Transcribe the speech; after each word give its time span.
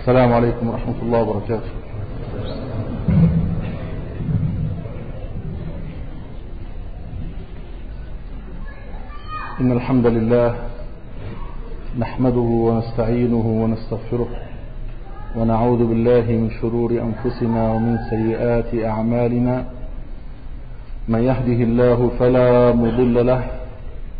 السلام 0.00 0.32
عليكم 0.32 0.68
ورحمة 0.68 0.98
الله 1.02 1.20
وبركاته. 1.22 1.72
إن 9.60 9.72
الحمد 9.72 10.06
لله 10.06 10.54
نحمده 11.98 12.48
ونستعينه 12.66 13.46
ونستغفره 13.62 14.28
ونعوذ 15.36 15.80
بالله 15.84 16.26
من 16.32 16.50
شرور 16.60 16.90
أنفسنا 16.96 17.72
ومن 17.72 17.98
سيئات 18.10 18.72
أعمالنا. 18.72 19.64
من 21.08 21.20
يهده 21.20 21.60
الله 21.68 22.10
فلا 22.18 22.72
مضل 22.72 23.26
له 23.26 23.42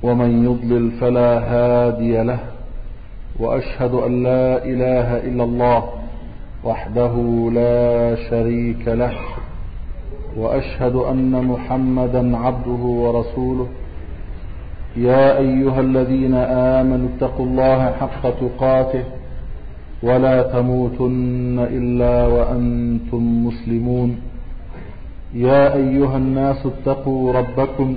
ومن 0.02 0.30
يضلل 0.44 0.90
فلا 1.00 1.30
هادي 1.52 2.22
له. 2.22 2.59
وأشهد 3.41 3.95
أن 3.95 4.22
لا 4.22 4.64
إله 4.64 5.16
إلا 5.29 5.45
الله 5.45 5.82
وحده 6.64 7.14
لا 7.52 8.16
شريك 8.30 8.88
له 8.88 9.16
وأشهد 10.37 10.95
أن 10.97 11.45
محمدا 11.45 12.37
عبده 12.37 12.83
ورسوله. 13.02 13.69
يا 14.97 15.38
أيها 15.38 15.80
الذين 15.80 16.34
آمنوا 16.78 17.09
اتقوا 17.16 17.47
الله 17.47 17.92
حق 18.00 18.23
تقاته 18.42 19.05
ولا 20.02 20.42
تموتن 20.42 21.59
إلا 21.59 22.27
وأنتم 22.27 23.47
مسلمون. 23.47 24.16
يا 25.34 25.75
أيها 25.75 26.16
الناس 26.16 26.66
اتقوا 26.66 27.33
ربكم 27.33 27.97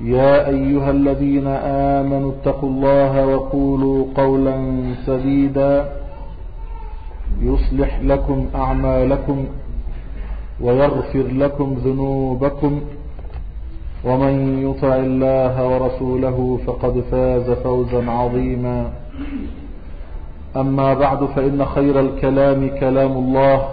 يا 0.00 0.48
أيها 0.48 0.90
الذين 0.90 1.46
آمنوا 1.96 2.32
اتقوا 2.32 2.68
الله 2.68 3.26
وقولوا 3.26 4.04
قولا 4.14 4.56
سديدا 5.06 5.88
يصلح 7.40 8.00
لكم 8.02 8.46
أعمالكم 8.54 9.46
ويغفر 10.60 11.26
لكم 11.32 11.74
ذنوبكم 11.84 12.80
ومن 14.04 14.62
يطع 14.70 14.96
الله 14.96 15.66
ورسوله 15.68 16.58
فقد 16.66 17.00
فاز 17.10 17.50
فوزا 17.50 18.10
عظيما 18.10 18.90
أما 20.56 20.94
بعد 20.94 21.24
فإن 21.24 21.64
خير 21.64 22.00
الكلام 22.00 22.68
كلام 22.80 23.12
الله 23.12 23.68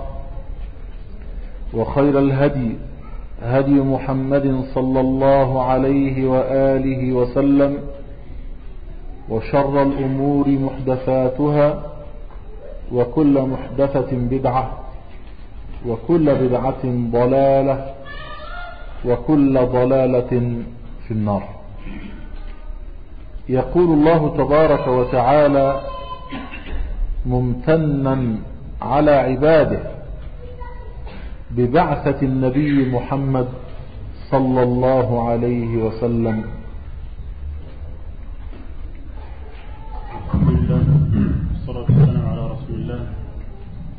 وخير 1.73 2.19
الهدي 2.19 2.75
هدي 3.41 3.71
محمد 3.71 4.65
صلى 4.73 4.99
الله 4.99 5.63
عليه 5.63 6.27
وآله 6.27 7.13
وسلم 7.13 7.77
وشر 9.29 9.81
الأمور 9.81 10.47
محدثاتها 10.47 11.83
وكل 12.91 13.41
محدثة 13.41 14.11
بدعة 14.11 14.79
وكل 15.87 16.35
بدعة 16.35 16.83
ضلالة 17.11 17.93
وكل 19.05 19.59
ضلالة 19.65 20.61
في 21.07 21.11
النار. 21.11 21.43
يقول 23.49 23.89
الله 23.93 24.33
تبارك 24.37 24.87
وتعالى 24.87 25.81
ممتنا 27.25 28.35
على 28.81 29.11
عباده. 29.11 29.79
ببعثة 31.57 32.21
النبي 32.21 32.89
محمد 32.91 33.47
صلى 34.31 34.63
الله 34.63 35.29
عليه 35.29 35.71
وسلم 35.85 36.43
الحمد 40.25 40.49
لله 40.49 40.83
والصلاة 41.53 41.85
والسلام 41.93 42.25
على 42.25 42.43
رسول 42.53 42.75
الله 42.81 43.01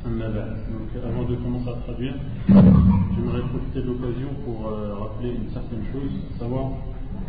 أما 0.06 0.28
بعد 0.34 0.54
avant 0.94 1.24
de 1.28 1.34
commencer 1.36 1.70
à 1.70 1.78
traduire, 1.82 2.14
j'aimerais 2.48 3.42
profiter 3.50 3.82
de 3.82 3.86
l'occasion 3.86 4.30
pour 4.44 4.68
euh, 4.68 4.94
rappeler 4.94 5.30
une 5.30 5.50
certaine 5.52 5.82
chose, 5.92 6.10
savoir 6.38 6.70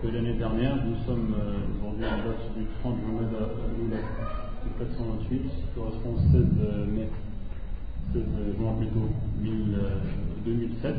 que 0.02 0.08
l'année 0.08 0.34
dernière, 0.38 0.76
nous 0.86 0.96
sommes 1.08 1.34
euh, 1.34 1.66
aujourd'hui 1.82 2.06
en 2.06 2.18
date 2.30 2.46
du 2.56 2.66
30 2.82 2.96
Jumad 3.02 3.34
Lula 3.80 3.98
428, 4.78 5.42
qui 5.42 5.66
correspond 5.76 6.14
au 6.14 6.20
16 6.32 6.46
mai, 6.94 7.10
de 8.16 8.62
Mohamed 8.62 8.90
Médo 9.42 9.76
2007. 10.46 10.96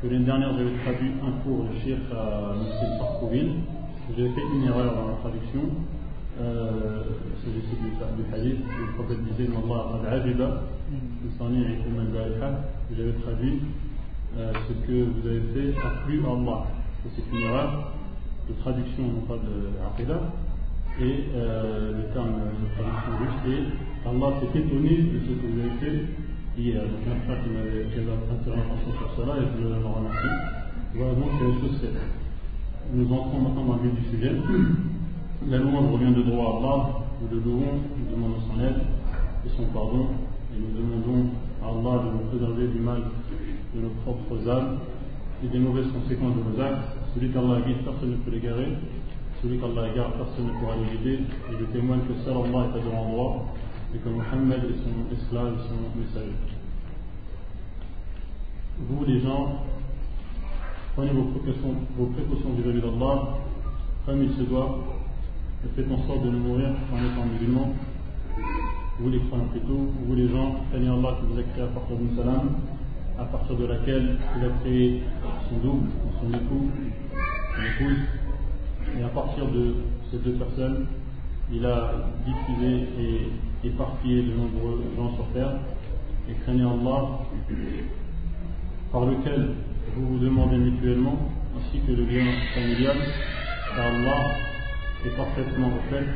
Que 0.00 0.06
l'année 0.06 0.24
dernière, 0.24 0.56
j'avais 0.56 0.76
traduit 0.84 1.10
un 1.26 1.32
cours 1.42 1.64
de 1.64 1.74
Cheikh 1.82 1.98
à 2.12 2.54
M. 2.54 2.62
Sarkoville. 2.98 3.54
J'avais 4.16 4.30
fait 4.30 4.42
une 4.54 4.64
erreur 4.64 4.94
dans 4.94 5.08
la 5.08 5.14
traduction. 5.14 5.60
Euh, 6.40 7.02
s'agissait 7.42 7.74
du, 7.82 7.90
du 7.90 8.32
hadith, 8.32 8.62
le 8.78 8.94
prophète 8.94 9.18
disait 9.24 9.50
Allah 9.50 9.98
qad 10.04 10.22
ajiba, 10.22 10.62
j'avais 12.96 13.12
traduit 13.24 13.60
euh, 14.38 14.52
ce 14.68 14.86
que 14.86 15.02
vous 15.02 15.26
avez 15.26 15.42
fait 15.52 15.80
a 15.80 16.06
plu 16.06 16.20
Allah. 16.24 16.66
C'est 17.16 17.36
une 17.36 17.42
erreur 17.42 17.92
de 18.48 18.54
traduction, 18.54 19.02
non 19.02 19.22
pas 19.26 19.34
de 19.34 19.72
aqidah. 19.90 20.20
Et 21.00 21.24
euh, 21.34 21.92
le 21.96 22.12
terme 22.12 22.34
de 22.34 22.66
traduction 22.74 23.12
juste 23.18 23.58
est 23.58 24.08
Allah 24.08 24.28
s'est 24.40 24.58
étonné 24.58 24.96
de 24.96 25.18
ce 25.18 25.26
que 25.26 25.46
vous 25.46 25.60
avez 25.60 25.74
fait 25.80 26.27
hier. 26.58 26.82
Donc 26.82 27.06
un 27.06 27.20
frère 27.24 27.42
qui 27.44 27.50
m'avait 27.50 27.86
attiré 27.86 28.04
l'attention 28.04 28.92
sur 28.98 29.10
cela 29.16 29.38
et 29.38 29.46
je 29.46 29.62
le 29.62 29.78
remercie. 29.78 30.34
Voilà 30.94 31.14
donc 31.14 31.30
les 31.40 31.60
choses 31.60 31.78
faites. 31.80 32.02
Nous 32.92 33.06
entrons 33.12 33.40
maintenant 33.40 33.64
dans 33.64 33.76
le 33.76 33.90
vif 33.90 34.00
du 34.00 34.16
sujet. 34.16 34.32
La 35.48 35.58
louange 35.58 35.92
revient 35.92 36.14
de 36.14 36.22
droit 36.22 36.46
à 36.46 36.56
Allah, 36.58 36.76
nous 37.22 37.28
le 37.30 37.44
louons, 37.44 37.78
nous 37.94 38.10
demandons 38.10 38.42
son 38.50 38.58
aide 38.60 38.82
et 39.46 39.48
son 39.56 39.64
pardon, 39.72 40.08
et 40.50 40.58
nous 40.58 40.74
demandons 40.74 41.30
à 41.62 41.66
Allah 41.68 42.02
de 42.02 42.10
nous 42.10 42.26
préserver 42.26 42.66
du 42.66 42.80
mal 42.80 43.02
de 43.74 43.80
nos 43.80 43.90
propres 44.02 44.48
âmes 44.48 44.78
et 45.44 45.46
des 45.46 45.58
mauvaises 45.58 45.86
conséquences 45.92 46.34
de 46.34 46.42
nos 46.42 46.60
actes. 46.60 46.98
Celui 47.14 47.30
qu'Allah 47.30 47.60
guide, 47.66 47.84
personne 47.84 48.10
ne 48.10 48.16
peut 48.16 48.32
l'égarer. 48.32 48.74
Celui 49.42 49.58
qu'Allah 49.58 49.88
égare, 49.92 50.12
personne 50.18 50.46
ne 50.46 50.58
pourra 50.58 50.74
le 50.74 50.98
guider. 50.98 51.22
Et 51.22 51.54
je 51.60 51.64
témoigne 51.66 52.00
que 52.00 52.14
seul 52.24 52.34
Allah 52.34 52.66
est 52.74 52.78
à 52.78 52.82
de 52.82 52.90
l'endroit 52.90 53.46
et 53.94 53.98
que 53.98 54.08
Mohammed 54.08 54.64
est 54.64 54.78
son 54.82 55.14
esclave 55.14 55.54
et 55.54 55.68
son 55.68 55.98
messager. 55.98 56.36
Vous, 58.80 59.04
les 59.04 59.20
gens, 59.20 59.64
prenez 60.94 61.10
vos 61.10 61.24
précautions, 61.24 61.74
vos 61.96 62.06
précautions 62.06 62.50
vis-à-vis 62.52 62.80
d'Allah, 62.80 63.38
comme 64.06 64.22
il 64.22 64.30
se 64.34 64.42
doit, 64.42 64.78
et 65.64 65.68
faites 65.74 65.90
en 65.90 66.06
sorte 66.06 66.24
de 66.24 66.30
nous 66.30 66.38
mourir 66.38 66.70
en 66.92 66.98
étant 66.98 67.26
musulmans. 67.26 67.72
Vous 69.00 69.10
les 69.10 69.20
croyants 69.20 69.46
plutôt, 69.46 69.90
vous 70.06 70.14
les 70.14 70.28
gens, 70.28 70.56
craignez 70.70 70.88
Allah 70.88 71.16
qui 71.20 71.32
vous 71.32 71.38
a 71.38 71.42
créé 71.42 71.62
à 71.64 71.68
partir 71.68 71.96
d'une 71.96 72.16
salam, 72.16 72.50
à 73.18 73.24
partir 73.24 73.56
de 73.56 73.66
laquelle 73.66 74.18
il 74.36 74.44
a 74.44 74.50
créé 74.60 75.02
son 75.48 75.56
double, 75.58 75.88
son 76.20 76.28
époux, 76.28 76.70
son 77.54 77.84
épouse, 77.84 77.98
et 78.98 79.02
à 79.02 79.08
partir 79.08 79.46
de 79.46 79.74
ces 80.10 80.18
deux 80.18 80.32
personnes, 80.32 80.86
il 81.52 81.64
a 81.64 82.10
diffusé 82.26 82.88
et 83.00 83.28
éparpillé 83.64 84.22
de 84.22 84.32
nombreux 84.34 84.82
gens 84.96 85.14
sur 85.14 85.26
terre, 85.32 85.52
et 86.28 86.34
craignez 86.42 86.62
Allah, 86.62 87.20
par 88.92 89.06
lequel 89.06 89.54
vous 89.94 90.06
vous 90.06 90.18
demandez 90.18 90.58
mutuellement, 90.58 91.18
ainsi 91.56 91.80
que 91.80 91.92
le 91.92 92.04
bien 92.04 92.24
familial, 92.54 92.96
car 93.74 93.86
Allah 93.86 94.30
est 95.06 95.16
parfaitement 95.16 95.68
au 95.68 95.90
fait 95.90 96.06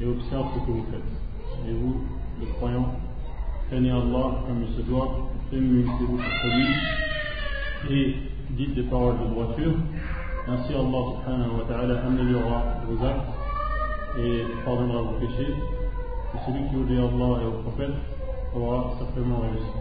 et 0.00 0.06
observe 0.06 0.46
ce 0.54 0.60
que 0.66 0.70
vous 0.70 0.86
faites. 0.90 1.68
Et 1.68 1.72
vous, 1.72 2.04
les 2.40 2.46
croyants, 2.52 2.94
craignez 3.68 3.90
Allah 3.90 4.42
comme 4.46 4.64
il 4.68 4.76
se 4.76 4.82
doit, 4.82 5.30
féminissez-vous 5.50 6.16
contre 6.16 6.46
lui 6.56 7.96
et 7.96 8.16
dites 8.50 8.74
des 8.74 8.82
paroles 8.84 9.18
de 9.20 9.26
droiture. 9.34 9.74
Ainsi 10.46 10.74
Allah 10.74 11.02
subhanahu 11.14 11.58
wa 11.58 11.64
ta'ala 11.66 12.04
améliorera 12.04 12.62
vos 12.86 13.04
actes 13.04 13.30
et 14.18 14.42
pardonnera 14.64 15.02
vos 15.02 15.18
péchés. 15.18 15.54
Et 16.34 16.38
celui 16.46 16.68
qui 16.68 16.76
obéit 16.76 16.98
à 16.98 17.02
Allah 17.02 17.42
et 17.42 17.46
au 17.46 17.62
prophète 17.62 17.94
aura 18.54 18.94
certainement 18.98 19.40
réussi. 19.40 19.72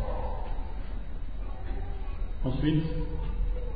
Ensuite, 2.46 2.84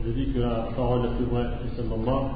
je 0.05 0.09
dis 0.11 0.33
que 0.33 0.39
la 0.39 0.69
parole 0.75 1.03
la 1.03 1.09
plus 1.09 1.25
vraie 1.25 1.47
est 1.65 1.75
celle 1.75 1.89
d'Allah 1.89 2.29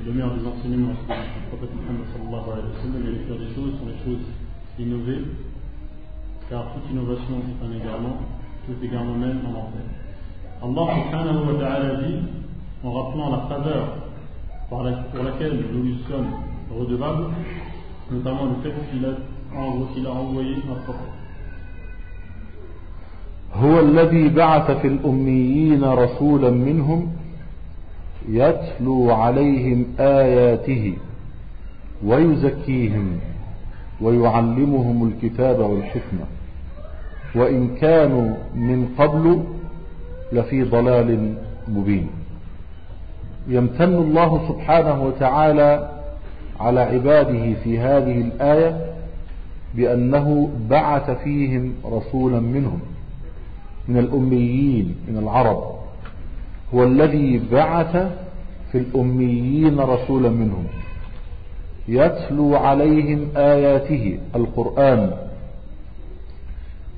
et 0.00 0.04
le 0.06 0.12
meilleur 0.12 0.34
des 0.34 0.46
enseignements 0.46 0.92
du 0.92 1.46
prophète 1.48 1.70
Muhammad 1.74 2.06
sallallahu 2.12 2.46
alayhi 2.52 2.68
wa 2.68 2.82
sallam 2.82 3.06
et 3.06 3.10
les 3.12 3.18
pires 3.24 3.38
des 3.38 3.54
choses 3.54 3.78
sont 3.78 3.86
les 3.86 3.98
choses 4.04 4.24
innovées 4.78 5.24
car 6.48 6.72
toute 6.74 6.90
innovation 6.90 7.34
est 7.38 7.66
un 7.66 7.72
égarement 7.76 8.16
tout 8.68 8.84
égarement 8.84 9.14
même 9.14 9.40
en 9.46 9.58
enfer. 9.58 9.84
Allah 10.62 11.04
subhanahu 11.04 11.54
wa 11.54 11.60
ta'ala 11.60 11.94
dit, 12.02 12.18
en 12.84 12.92
rappelant 12.92 13.30
la 13.30 13.38
faveur 13.48 13.88
pour 14.68 14.82
laquelle 14.82 15.64
nous 15.72 15.82
lui 15.82 15.98
sommes 16.08 16.28
redevables, 16.70 17.28
notamment 18.10 18.44
le 18.46 18.62
fait 18.62 18.74
qu'il 18.90 19.04
a, 19.06 19.10
a 19.56 20.10
envoyé 20.10 20.56
prophète. 20.84 21.18
هو 23.54 23.80
الذي 23.80 24.28
بعث 24.28 24.70
في 24.70 24.86
الأميين 24.88 25.84
رسولا 25.84 26.50
منهم 26.50 27.12
يتلو 28.28 29.10
عليهم 29.10 29.84
آياته 30.00 30.94
ويزكيهم 32.04 33.18
ويعلمهم 34.00 35.08
الكتاب 35.08 35.58
والحكمة 35.58 36.24
وإن 37.34 37.76
كانوا 37.76 38.36
من 38.54 38.88
قبل 38.98 39.42
لفي 40.32 40.62
ضلال 40.62 41.34
مبين 41.68 42.08
يمتن 43.48 43.94
الله 43.94 44.48
سبحانه 44.48 45.02
وتعالى 45.02 45.90
على 46.60 46.80
عباده 46.80 47.54
في 47.64 47.78
هذه 47.78 48.20
الآية 48.20 48.87
بأنه 49.74 50.50
بعث 50.70 51.10
فيهم 51.10 51.72
رسولا 51.84 52.40
منهم 52.40 52.80
من 53.88 53.98
الأميين 53.98 54.94
من 55.08 55.18
العرب. 55.18 55.64
هو 56.74 56.84
الذي 56.84 57.40
بعث 57.52 57.96
في 58.72 58.78
الأميين 58.78 59.80
رسولا 59.80 60.30
منهم. 60.30 60.64
يتلو 61.88 62.56
عليهم 62.56 63.28
آياته 63.36 64.18
القرآن. 64.36 65.10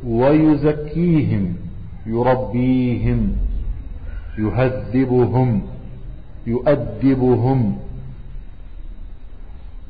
ويزكيهم 0.07 1.55
يربيهم 2.07 3.33
يهذبهم 4.39 5.63
يؤدبهم. 6.47 7.77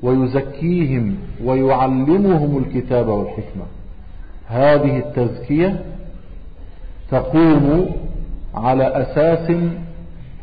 ويزكيهم 0.02 1.16
ويعلمهم 1.44 2.58
الكتاب 2.58 3.08
والحكمة. 3.08 3.64
هذه 4.48 4.98
التزكية 4.98 5.84
تقوم 7.10 7.86
على 8.54 8.84
أساس 8.84 9.50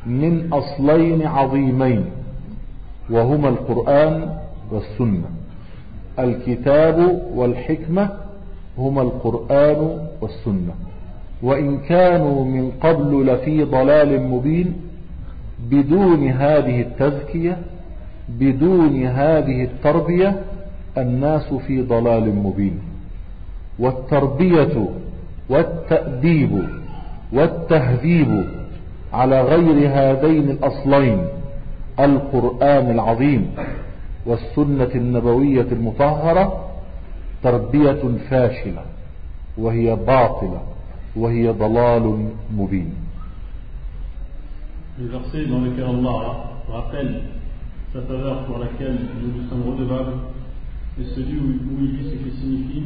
من 0.05 0.53
أصلين 0.53 1.27
عظيمين 1.27 2.05
وهما 3.09 3.49
القرآن 3.49 4.37
والسنة. 4.71 5.29
الكتاب 6.19 7.21
والحكمة 7.35 8.09
هما 8.77 9.01
القرآن 9.01 10.07
والسنة. 10.21 10.73
وإن 11.43 11.79
كانوا 11.79 12.45
من 12.45 12.71
قبل 12.81 13.25
لفي 13.27 13.63
ضلال 13.63 14.23
مبين 14.23 14.73
بدون 15.71 16.27
هذه 16.27 16.81
التزكية 16.81 17.57
بدون 18.29 19.05
هذه 19.05 19.63
التربية 19.63 20.41
الناس 20.97 21.53
في 21.53 21.81
ضلال 21.81 22.35
مبين. 22.35 22.79
والتربية 23.79 24.87
والتأديب 25.49 26.63
والتهذيب 27.33 28.45
على 29.13 29.41
غير 29.41 29.89
هذين 29.93 30.49
الأصلين 30.49 31.27
القرآن 31.99 32.91
العظيم 32.91 33.55
والسنة 34.25 34.89
النبوية 34.95 35.67
المطهرة 35.71 36.69
تربية 37.43 38.01
فاشلة 38.29 38.81
وهي 39.57 39.95
باطلة 39.95 40.61
وهي 41.15 41.49
ضلال 41.49 42.29
مبين. 42.57 42.93
Le 44.99 45.07
verset 45.09 45.45
dans 45.45 45.61
lequel 45.61 45.85
Allah 45.85 46.49
rappelle 46.69 47.21
sa 47.93 48.01
faveur 48.01 48.45
pour 48.45 48.57
laquelle 48.59 48.97
nous 49.21 49.41
nous 49.41 49.49
sommes 49.49 49.63
redevables 49.63 50.13
est 50.99 51.15
celui 51.15 51.39
où, 51.39 51.45
où 51.45 51.83
il 51.83 51.97
dit 51.97 52.09
ce 52.09 52.15
qui 52.15 52.37
signifie 52.37 52.83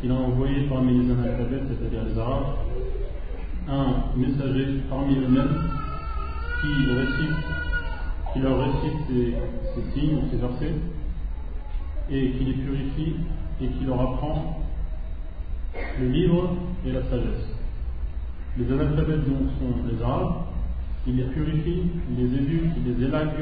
qu'il 0.00 0.10
a 0.12 0.14
envoyé 0.14 0.66
parmi 0.68 1.02
les 1.02 1.10
analphabètes, 1.12 1.64
c'est-à-dire 1.68 2.04
les 2.04 2.18
Arabes, 2.18 2.54
un 3.68 4.16
messager 4.16 4.80
parmi 4.88 5.16
eux-mêmes 5.16 5.56
qui 6.60 6.92
récite, 6.94 7.36
qui 8.32 8.38
leur 8.40 8.58
récite 8.58 8.98
ces, 9.08 9.34
ces 9.74 10.00
signes, 10.00 10.20
ces 10.30 10.36
versets, 10.36 10.74
et 12.10 12.30
qui 12.32 12.44
les 12.44 12.52
purifie 12.54 13.14
et 13.60 13.66
qui 13.66 13.84
leur 13.84 14.00
apprend 14.00 14.62
le 16.00 16.08
livre 16.08 16.56
et 16.86 16.92
la 16.92 17.02
sagesse. 17.02 17.48
Les 18.56 18.72
analphabètes 18.72 19.28
donc 19.28 19.50
sont 19.58 19.88
les 19.90 20.02
Arabes, 20.02 20.34
il 21.06 21.16
les 21.16 21.24
purifie, 21.24 21.82
il 22.10 22.16
les 22.16 22.36
éduque, 22.36 22.70
il 22.76 22.94
les 22.94 23.06
élague, 23.06 23.34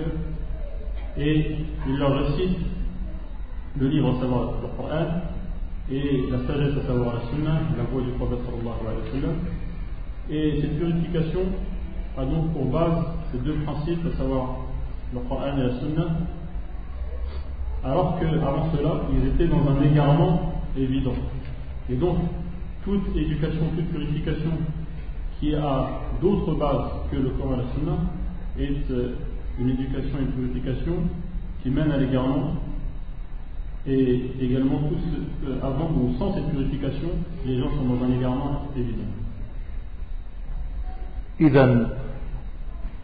et 1.19 1.57
il 1.89 1.99
leur 1.99 2.15
récite 2.19 2.59
le 3.79 3.89
livre, 3.89 4.17
à 4.17 4.21
savoir 4.21 4.53
le 4.63 4.69
Coran, 4.77 5.07
et 5.91 6.25
la 6.31 6.39
sagesse, 6.47 6.77
à 6.83 6.87
savoir 6.87 7.15
la 7.15 7.21
Sunna, 7.31 7.61
la 7.77 7.85
voix 7.85 8.03
du 8.03 8.11
prophète 8.13 8.39
sallallahu 8.45 8.81
alayhi 8.87 9.03
wa 9.05 9.21
sallam. 9.21 9.37
Et 10.31 10.61
cette 10.61 10.79
purification 10.79 11.41
a 12.19 12.25
donc 12.25 12.53
pour 12.53 12.67
base 12.67 13.05
ces 13.33 13.39
deux 13.39 13.55
principes, 13.65 14.05
à 14.13 14.17
savoir 14.17 14.57
le 15.13 15.21
Coran 15.21 15.57
et 15.57 15.63
la 15.63 15.79
Sunna, 15.79 16.07
alors 17.85 18.19
qu'avant 18.19 18.69
cela, 18.77 19.03
ils 19.13 19.29
étaient 19.29 19.47
dans 19.47 19.71
un 19.71 19.83
égarement 19.83 20.63
évident. 20.77 21.15
Et 21.89 21.95
donc, 21.95 22.17
toute 22.85 23.17
éducation, 23.17 23.67
toute 23.77 23.89
purification 23.91 24.51
qui 25.39 25.55
a 25.55 26.01
d'autres 26.21 26.55
bases 26.55 26.91
que 27.11 27.17
le 27.17 27.31
Coran 27.31 27.55
et 27.55 27.57
la 27.59 27.65
Sunna 27.75 27.97
est 28.59 28.91
euh, 28.91 29.15
une 29.59 29.71
éducation 29.71 30.19
et 30.19 30.23
une 30.23 30.33
purification 30.33 30.95
qui 31.63 31.71
mène 31.71 31.91
à 31.91 31.97
l'égarement 31.97 32.55
et 33.87 34.31
également 34.41 34.79
tout 34.89 34.97
ce, 34.99 35.49
euh, 35.49 35.59
avant 35.63 35.89
ou 35.91 36.13
sans 36.19 36.35
cette 36.35 36.51
purification, 36.51 37.09
les 37.47 37.59
gens 37.59 37.71
sont 37.71 37.85
dans 37.85 38.05
un 38.05 38.13
égarement 38.19 38.63
évident. 38.77 39.13
إذا 41.41 41.89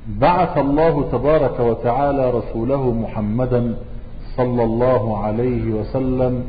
بعث 0.08 0.58
الله 0.58 1.10
تبارك 1.12 1.60
وتعالى 1.60 2.30
رسوله 2.30 2.92
محمدا 2.92 3.74
صلى 4.36 4.64
الله 4.64 5.18
عليه 5.18 5.64
وسلم 5.72 6.44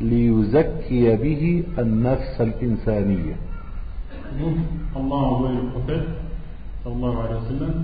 ليزكي 0.00 1.16
به 1.16 1.62
النفس 1.78 2.40
الإنسانية 2.40 3.36
Donc, 4.38 4.56
Allah 4.96 5.14
a 5.14 5.28
envoyé 5.34 5.56
le 5.56 5.68
prophète, 5.72 6.08
sallallahu 6.84 7.16
alayhi 7.20 7.34
wa 7.34 7.48
sallam, 7.48 7.74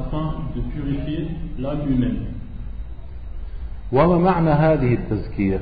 afin 0.00 0.26
de 0.56 0.60
purifier 0.72 1.28
l'âme 1.58 1.82
humaine. 1.92 2.22
وما 3.92 4.18
معنى 4.18 4.50
هذه 4.50 4.94
التزكية 4.94 5.60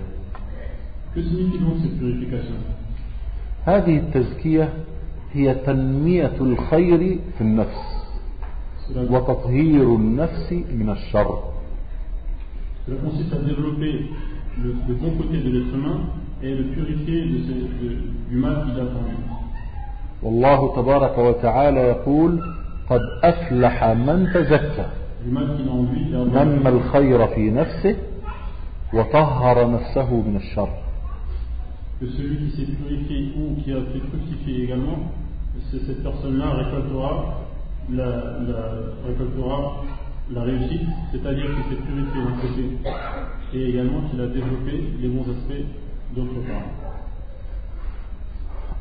Que 1.15 1.21
signifie 1.23 1.59
donc 1.59 1.77
cette 1.83 1.99
purification 1.99 2.59
هذه 3.67 3.97
التزكية 3.97 4.69
هي 5.33 5.55
تنمية 5.55 6.33
الخير 6.41 7.19
في 7.39 7.41
النفس 7.41 7.81
وتطهير 8.97 9.95
النفس 9.97 10.53
من 10.53 10.91
الشر 10.91 11.39
cela 12.87 12.97
consiste 13.05 13.33
à 13.33 13.39
développer 13.39 13.93
le, 14.63 14.75
le 14.89 14.95
bon 14.95 15.11
côté 15.19 15.37
de 15.39 15.51
l'être 15.51 15.75
humain 15.75 16.01
et 16.43 16.55
le 16.55 16.65
purifier 16.75 17.21
de 17.33 17.39
ce- 17.47 17.85
de- 17.85 17.99
du 18.31 18.37
mal 18.37 18.55
qu'il 18.65 18.81
a 18.81 18.83
en 18.83 19.05
lui. 19.05 19.17
والله 20.23 20.77
تبارك 20.77 21.19
وتعالى 21.19 21.81
يقول 21.81 22.41
قد 22.90 23.02
أفلح 23.24 23.84
من 23.84 24.30
تزكى 24.34 24.86
Du 25.26 25.32
mal 25.32 25.48
qu'il 25.58 25.68
a 25.68 25.72
en 25.72 25.84
lui, 25.90 26.12
et 26.12 26.16
Allah 26.16 26.44
نمى 26.46 26.70
الخير 26.70 27.28
في 27.28 27.52
نفسه 27.52 27.96
وطهر 28.94 29.72
نفسه 29.72 30.10
من 30.22 30.36
الشر 30.36 30.70
que 32.00 32.06
celui 32.08 32.38
qui 32.38 32.58
s'est 32.58 32.72
purifié 32.74 33.32
ou 33.40 33.56
qui 33.62 33.72
a 33.74 33.78
été 33.80 34.00
fructifié 34.10 34.64
également, 34.66 35.00
c'est- 35.72 35.80
cette 35.88 36.04
personne-là 36.04 36.50
récoltera 36.62 37.40
la, 37.90 38.06
la- 38.50 38.76
récoltera 39.08 39.84
la 40.34 40.42
réussite, 40.42 40.88
c'est-à-dire 41.12 41.46
qu'il 41.46 41.64
s'est 41.78 41.82
purifié 41.88 42.22
d'un 42.26 42.38
côté 42.42 42.64
et 43.54 43.70
également 43.70 44.02
qu'il 44.10 44.20
a 44.22 44.28
développé 44.28 44.74
les 45.02 45.08
bons 45.08 45.22
aspects 45.24 45.66
d'autre 46.16 46.40
part. 46.48 46.79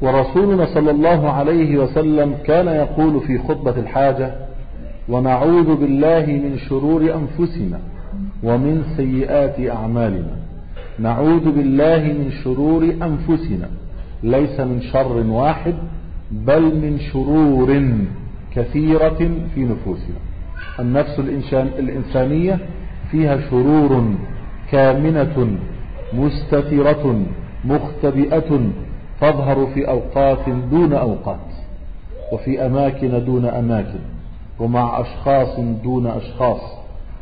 ورسولنا 0.01 0.65
صلى 0.65 0.91
الله 0.91 1.29
عليه 1.31 1.77
وسلم 1.77 2.35
كان 2.45 2.67
يقول 2.67 3.21
في 3.27 3.37
خطبة 3.37 3.79
الحاجة 3.79 4.35
ونعوذ 5.09 5.75
بالله 5.75 6.25
من 6.25 6.57
شرور 6.69 7.01
أنفسنا 7.01 7.79
ومن 8.43 8.83
سيئات 8.97 9.59
أعمالنا. 9.59 10.35
نعوذ 10.99 11.51
بالله 11.51 11.97
من 11.97 12.31
شرور 12.43 12.83
أنفسنا. 12.83 13.69
ليس 14.23 14.59
من 14.59 14.81
شر 14.81 15.23
واحد 15.27 15.75
بل 16.31 16.61
من 16.61 16.99
شرور 16.99 17.81
كثيرة 18.55 19.31
في 19.55 19.63
نفوسنا. 19.65 20.19
النفس 20.79 21.19
الإنسان 21.19 21.67
الإنسانية 21.79 22.59
فيها 23.11 23.49
شرور 23.49 24.03
كامنة 24.71 25.57
مستترة 26.13 27.21
مختبئة 27.65 28.61
تظهر 29.21 29.67
في 29.73 29.87
أوقات 29.89 30.49
دون 30.71 30.93
أوقات 30.93 31.39
وفي 32.33 32.65
أماكن 32.65 33.25
دون 33.25 33.45
أماكن 33.45 33.99
ومع 34.59 35.01
أشخاص 35.01 35.59
دون 35.83 36.07
أشخاص 36.07 36.61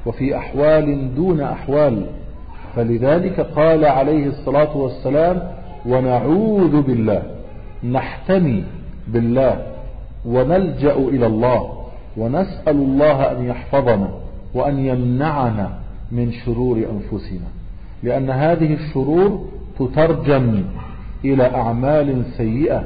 وفي 0.06 0.38
أحوال 0.38 1.16
دون 1.16 1.42
أحوال. 1.42 2.06
فلذلك 2.76 3.40
قال 3.40 3.86
عليه 3.86 4.28
الصلاة 4.28 4.78
والسلام 4.78 5.52
ونعوذ 5.86 6.82
بالله 6.82 7.24
نحتمي 7.84 8.64
بالله 9.08 9.68
ونلجأ 10.26 10.94
إلى 10.94 11.26
الله 11.26 11.74
ونسأل 12.18 12.76
الله 12.76 13.32
أن 13.32 13.46
يحفظنا 13.46 14.10
وأن 14.54 14.86
يمنعنا 14.86 15.70
من 16.12 16.32
شرور 16.32 16.78
أنفسنا. 16.78 17.48
لأن 18.04 18.30
هذه 18.30 18.74
الشرور 18.74 19.46
تترجم 19.80 20.64
إلى 21.26 21.56
أعمال 21.56 22.26
سيئة. 22.38 22.84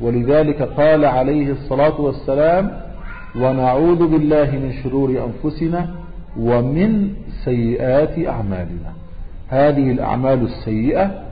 ولذلك 0.00 0.62
قال 0.62 1.04
عليه 1.04 1.52
الصلاة 1.52 2.00
والسلام 2.00 2.80
ونعوذ 3.36 4.08
بالله 4.08 4.50
من 4.50 4.72
شرور 4.82 5.10
أنفسنا 5.10 5.94
ومن 6.38 7.14
سيئات 7.44 8.26
أعمالنا. 8.28 8.92
هذه 9.48 9.90
الأعمال 9.90 10.42
السيئة 10.42 11.24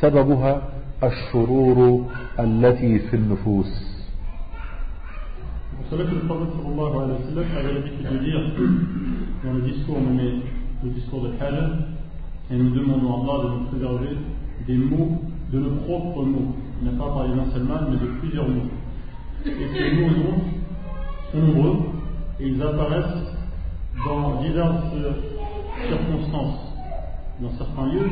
سببها 0.00 0.62
الشرور 1.04 2.04
التي 2.38 2.98
في 2.98 3.16
النفوس. 3.16 3.90
وصلت 5.80 6.12
الفضل 6.12 6.46
صلى 6.56 6.68
الله 6.72 7.02
عليه 7.02 7.14
وسلم 7.14 7.44
على 7.56 7.68
ذلك 7.68 7.92
الجديد 8.00 8.50
dans 9.44 9.54
le 9.54 9.62
discours 9.62 10.00
mené, 10.00 10.42
le 10.84 10.90
discours 10.90 11.22
de 11.22 11.30
Khalil, 11.38 11.70
et 12.50 12.56
nous 12.56 12.70
demandons 12.70 13.10
à 13.12 13.16
Allah 13.20 13.44
de 13.44 13.48
nous 13.48 13.64
préserver 13.70 14.16
des 14.66 14.76
mots 14.76 15.22
de 15.52 15.58
nos 15.58 15.76
propres 15.86 16.22
mots. 16.22 16.54
N'a 16.82 16.92
pas 16.92 17.12
parlé 17.12 17.34
d'un 17.34 17.50
seul 17.52 17.64
mal, 17.64 17.86
mais 17.90 17.96
de 17.96 18.12
plusieurs 18.20 18.48
mots. 18.48 18.70
Et 19.46 19.50
ces 19.50 19.92
mots 19.96 20.08
donc 20.08 20.42
sont 21.32 21.38
nombreux 21.38 21.76
et 22.40 22.48
ils 22.48 22.62
apparaissent 22.62 23.36
dans 24.06 24.40
diverses 24.40 24.94
circonstances, 25.88 26.74
dans 27.40 27.50
certains 27.58 27.86
lieux, 27.86 28.10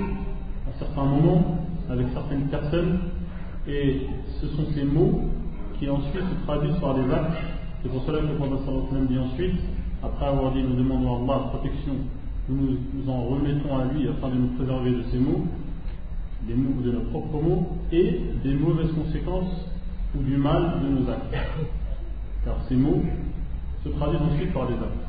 à 0.69 0.79
certains 0.79 1.05
moments, 1.05 1.59
avec 1.91 2.07
certaines 2.13 2.49
personnes. 2.49 2.99
Et 3.67 4.07
ce 4.41 4.47
sont 4.49 4.65
ces 4.75 4.85
mots 4.85 5.23
qui 5.79 5.89
ensuite 5.89 6.23
se 6.23 6.47
traduisent 6.47 6.81
par 6.81 6.95
des 6.95 7.13
actes 7.13 7.37
c'est 7.83 7.91
pour 7.91 8.03
cela 8.03 8.19
que 8.19 8.27
le 8.27 8.35
prophète 8.35 8.59
sallallahu 8.65 9.07
dit 9.07 9.19
ensuite, 9.19 9.61
après 10.03 10.27
avoir 10.27 10.53
dit 10.53 10.63
nous 10.63 10.75
demandons 10.75 11.15
à 11.15 11.35
Allah 11.35 11.49
protection, 11.51 11.93
nous 12.49 12.77
nous 12.93 13.09
en 13.11 13.23
remettons 13.27 13.77
à 13.77 13.85
lui 13.85 14.09
afin 14.09 14.31
de 14.31 14.35
nous 14.35 14.49
préserver 14.57 14.91
de 14.91 15.03
ces 15.13 15.19
mots, 15.19 15.47
des 16.43 16.55
mots 16.55 16.81
de 16.83 16.93
nos 16.93 17.11
propres 17.11 17.43
mots, 17.43 17.67
et 17.93 18.21
des 18.45 18.55
mauvaises 18.55 18.93
conséquences 18.93 19.67
ou 20.17 20.23
du 20.23 20.37
mal 20.37 20.81
de 20.83 20.89
nos 20.89 21.11
actes. 21.11 21.35
Car 22.45 22.57
ces 22.69 22.77
mots 22.77 23.03
se 23.85 23.89
traduisent 23.91 24.23
ensuite 24.23 24.53
par 24.53 24.67
des 24.67 24.75
actes. 24.75 25.09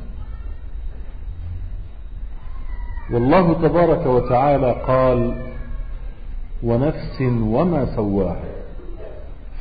والله 3.10 3.52
تبارك 3.52 4.06
وتعالى 4.06 4.72
قال 4.86 5.34
ونفس 6.62 7.20
وما 7.42 7.96
سواها 7.96 8.50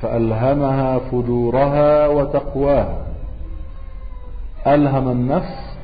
فألهمها 0.01 0.99
فجورها 0.99 2.07
وتقواها 2.07 3.05
ألهم 4.67 5.09
النفس 5.09 5.77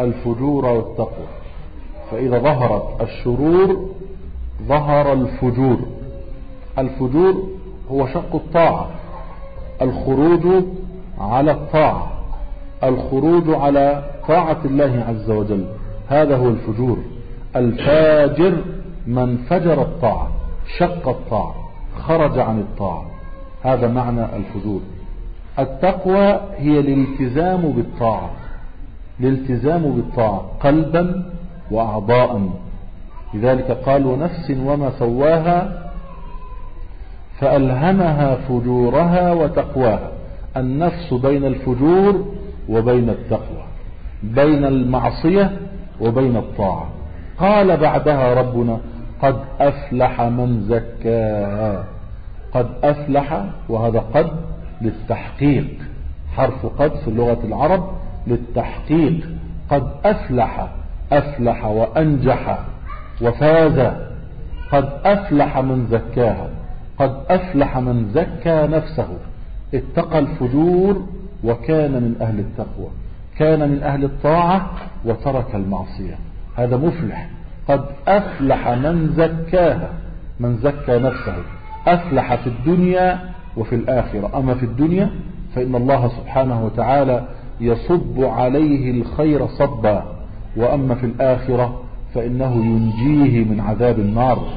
الفجور 0.00 0.64
والتقوى 0.64 1.26
فإذا 2.10 2.38
ظهرت 2.38 3.00
الشرور 3.00 3.89
ظهر 4.68 5.12
الفجور. 5.12 5.78
الفجور 6.78 7.48
هو 7.90 8.06
شق 8.06 8.34
الطاعة. 8.34 8.90
الخروج 9.82 10.64
على 11.18 11.50
الطاعة. 11.50 12.10
الخروج 12.84 13.50
على 13.50 14.04
طاعة 14.28 14.58
الله 14.64 15.04
عز 15.08 15.30
وجل. 15.30 15.64
هذا 16.08 16.36
هو 16.36 16.48
الفجور. 16.48 16.98
الفاجر 17.56 18.62
من 19.06 19.36
فجر 19.36 19.82
الطاعة. 19.82 20.28
شق 20.78 21.08
الطاعة. 21.08 21.54
خرج 21.98 22.38
عن 22.38 22.58
الطاعة. 22.58 23.04
هذا 23.62 23.88
معنى 23.88 24.24
الفجور. 24.36 24.80
التقوى 25.58 26.40
هي 26.56 26.80
الالتزام 26.80 27.60
بالطاعة. 27.60 28.30
الالتزام 29.20 29.82
بالطاعة 29.82 30.44
قلبا 30.60 31.32
وأعضاء 31.70 32.48
لذلك 33.34 33.70
قال 33.70 34.06
ونفس 34.06 34.50
وما 34.50 34.90
سواها 34.98 35.90
فألهمها 37.40 38.34
فجورها 38.34 39.32
وتقواها. 39.32 40.10
النفس 40.56 41.14
بين 41.14 41.44
الفجور 41.44 42.24
وبين 42.68 43.10
التقوى 43.10 43.64
بين 44.22 44.64
المعصية 44.64 45.50
وبين 46.00 46.36
الطاعة. 46.36 46.88
قال 47.38 47.76
بعدها 47.76 48.34
ربنا 48.34 48.78
قد 49.22 49.36
أفلح 49.60 50.20
من 50.20 50.60
زكاها 50.68 51.84
قد 52.52 52.66
أفلح 52.84 53.44
وهذا 53.68 54.04
قد 54.14 54.30
للتحقيق 54.82 55.66
حرف 56.36 56.66
قد 56.66 56.92
في 57.04 57.10
لغة 57.10 57.38
العرب 57.44 57.90
للتحقيق. 58.26 59.28
قد 59.70 59.86
أفلح 60.04 60.68
أفلح 61.12 61.64
وأنجح. 61.64 62.58
وفاز. 63.22 63.92
قد 64.72 64.88
أفلح 65.04 65.58
من 65.58 65.86
زكاها. 65.90 66.48
قد 66.98 67.16
أفلح 67.30 67.78
من 67.78 68.10
زكى 68.14 68.68
نفسه. 68.72 69.08
اتقى 69.74 70.18
الفجور 70.18 71.06
وكان 71.44 71.92
من 71.92 72.14
أهل 72.20 72.38
التقوى. 72.38 72.88
كان 73.38 73.68
من 73.68 73.82
أهل 73.82 74.04
الطاعة 74.04 74.70
وترك 75.04 75.54
المعصية. 75.54 76.18
هذا 76.56 76.76
مفلح. 76.76 77.28
قد 77.68 77.84
أفلح 78.08 78.68
من 78.68 79.12
زكاها. 79.16 79.90
من 80.40 80.56
زكى 80.56 80.98
نفسه. 80.98 81.36
أفلح 81.86 82.34
في 82.34 82.46
الدنيا 82.46 83.18
وفي 83.56 83.74
الآخرة. 83.74 84.38
أما 84.38 84.54
في 84.54 84.66
الدنيا 84.66 85.10
فإن 85.54 85.74
الله 85.74 86.08
سبحانه 86.08 86.64
وتعالى 86.64 87.24
يصب 87.60 88.24
عليه 88.24 88.90
الخير 88.90 89.46
صبا. 89.46 90.02
وأما 90.56 90.94
في 90.94 91.06
الآخرة 91.06 91.82
فإنه 92.14 92.54
ينجيه 92.56 93.44
من 93.44 93.60
عذاب 93.60 93.98
النار 93.98 94.48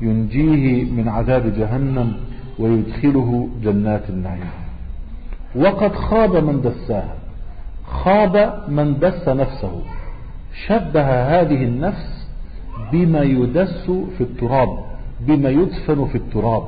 ينجيه 0.00 0.84
من 0.84 1.08
عذاب 1.08 1.54
جهنم 1.58 2.12
ويدخله 2.58 3.48
جنات 3.62 4.10
النعيم. 4.10 4.50
وقد 5.56 5.94
خاب 5.94 6.36
من 6.36 6.60
دساها 6.60 7.14
خاب 7.90 8.64
من 8.68 8.98
دس 8.98 9.28
نفسه 9.28 9.82
شبه 10.66 11.22
هذه 11.22 11.64
النفس 11.64 12.28
بما 12.92 13.22
يدس 13.22 13.90
في 14.18 14.20
التراب 14.20 14.78
بما 15.20 15.50
يدفن 15.50 16.06
في 16.06 16.14
التراب. 16.14 16.62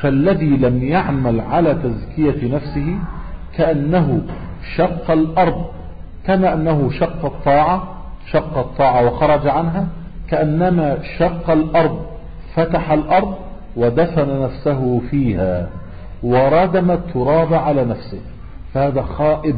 فالذي 0.00 0.56
لم 0.56 0.82
يعمل 0.82 1.40
على 1.40 1.74
تزكية 1.74 2.54
نفسه 2.54 2.98
كأنه 3.56 4.22
شق 4.76 5.10
الأرض 5.10 5.64
كما 6.26 6.54
أنه 6.54 6.90
شق 6.90 7.24
الطاعة 7.24 7.91
شق 8.26 8.58
الطاعة 8.58 9.06
وخرج 9.06 9.48
عنها 9.48 9.86
كأنما 10.28 10.98
شق 11.18 11.50
الأرض 11.50 12.00
فتح 12.54 12.90
الأرض 12.90 13.34
ودفن 13.76 14.42
نفسه 14.42 15.00
فيها 15.10 15.68
وردم 16.22 16.90
التراب 16.90 17.54
على 17.54 17.84
نفسه. 17.84 18.20
فهذا 18.74 19.02
خائب 19.02 19.56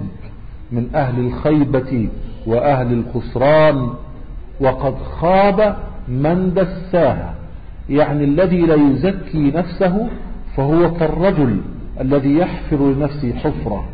من 0.73 0.88
أهل 0.94 1.26
الخيبة 1.26 2.09
وأهل 2.47 2.92
الخسران 2.92 3.90
وقد 4.61 4.94
خاب 5.21 5.76
من 6.09 6.54
دساها. 6.54 7.35
يعني 7.88 8.25
الذي 8.25 8.61
لا 8.61 8.75
يزكي 8.75 9.50
نفسه 9.50 10.09
فهو 10.56 10.94
كالرجل 10.94 11.61
الذي 12.00 12.38
يحفر 12.38 12.76
لنفسه 12.76 13.33
حفرة 13.35 13.85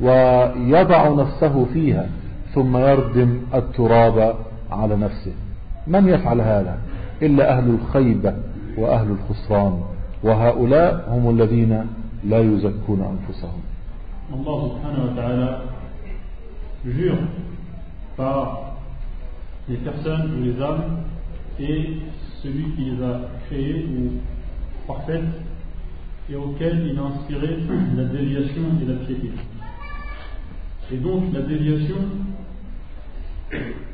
ويضع 0.00 1.08
نفسه 1.08 1.66
فيها. 1.72 2.06
ثم 2.54 2.76
يردم 2.76 3.40
التراب 3.54 4.34
على 4.70 4.96
نفسه 4.96 5.32
من 5.86 6.08
يفعل 6.08 6.40
هذا 6.40 6.78
إلا 7.22 7.58
أهل 7.58 7.70
الخيبة 7.70 8.34
وأهل 8.78 9.10
الخسران 9.10 9.82
وهؤلاء 10.22 11.08
هم 11.10 11.30
الذين 11.30 11.86
لا 12.24 12.38
يزكون 12.38 13.00
أنفسهم 13.00 13.60
الله 14.34 14.68
سبحانه 14.68 15.04
وتعالى 15.04 15.60
jure 16.84 17.18
par 18.16 18.76
les 19.68 19.76
personnes 19.78 20.30
ou 20.38 20.44
les 20.44 20.62
âmes 20.62 21.02
et 21.60 21.96
celui 22.42 22.64
qui 22.76 22.84
les 22.84 23.02
a 23.02 23.20
créées 23.46 23.84
ou 23.84 24.12
parfaites 24.86 25.24
et 26.30 26.36
auquel 26.36 26.86
il 26.92 26.98
a 26.98 27.02
inspiré 27.02 27.58
la 27.96 28.04
déviation 28.04 28.62
et 28.82 28.86
la 28.86 28.94
piété. 29.06 29.30
Et 30.92 30.96
donc 30.96 31.32
la 31.32 31.42
déviation 31.42 31.96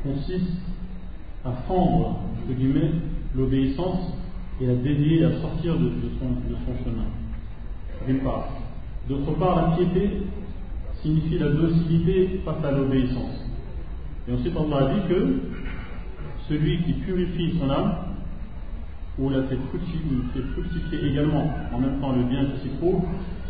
consiste 0.03 0.61
à 1.43 1.51
fendre, 1.67 2.19
entre 2.31 2.57
guillemets, 2.57 2.91
l'obéissance 3.35 4.13
et 4.61 4.69
à 4.69 4.75
dévier, 4.75 5.25
à 5.25 5.41
sortir 5.41 5.77
de, 5.77 5.91
son, 6.19 6.83
chemin. 6.83 7.05
d'une 8.07 8.19
part. 8.19 8.47
D'autre 9.09 9.33
part, 9.33 9.55
la 9.55 9.75
piété 9.75 10.21
signifie 11.01 11.37
la 11.37 11.49
docilité 11.49 12.41
face 12.45 12.63
à 12.63 12.71
l'obéissance. 12.71 13.45
Et 14.27 14.33
ensuite, 14.33 14.55
Allah 14.55 14.87
a 14.87 14.93
dit 14.93 15.07
que 15.09 15.39
celui 16.47 16.81
qui 16.83 16.93
purifie 16.93 17.57
son 17.59 17.69
âme, 17.69 17.95
ou 19.19 19.29
la 19.29 19.43
fait 19.43 19.57
fructifier, 19.69 21.11
également 21.11 21.53
en 21.73 21.79
même 21.79 21.99
temps 21.99 22.13
le 22.13 22.23
bien 22.23 22.45
qui 22.45 22.69
s'y 22.69 22.75
trouve, 22.77 23.03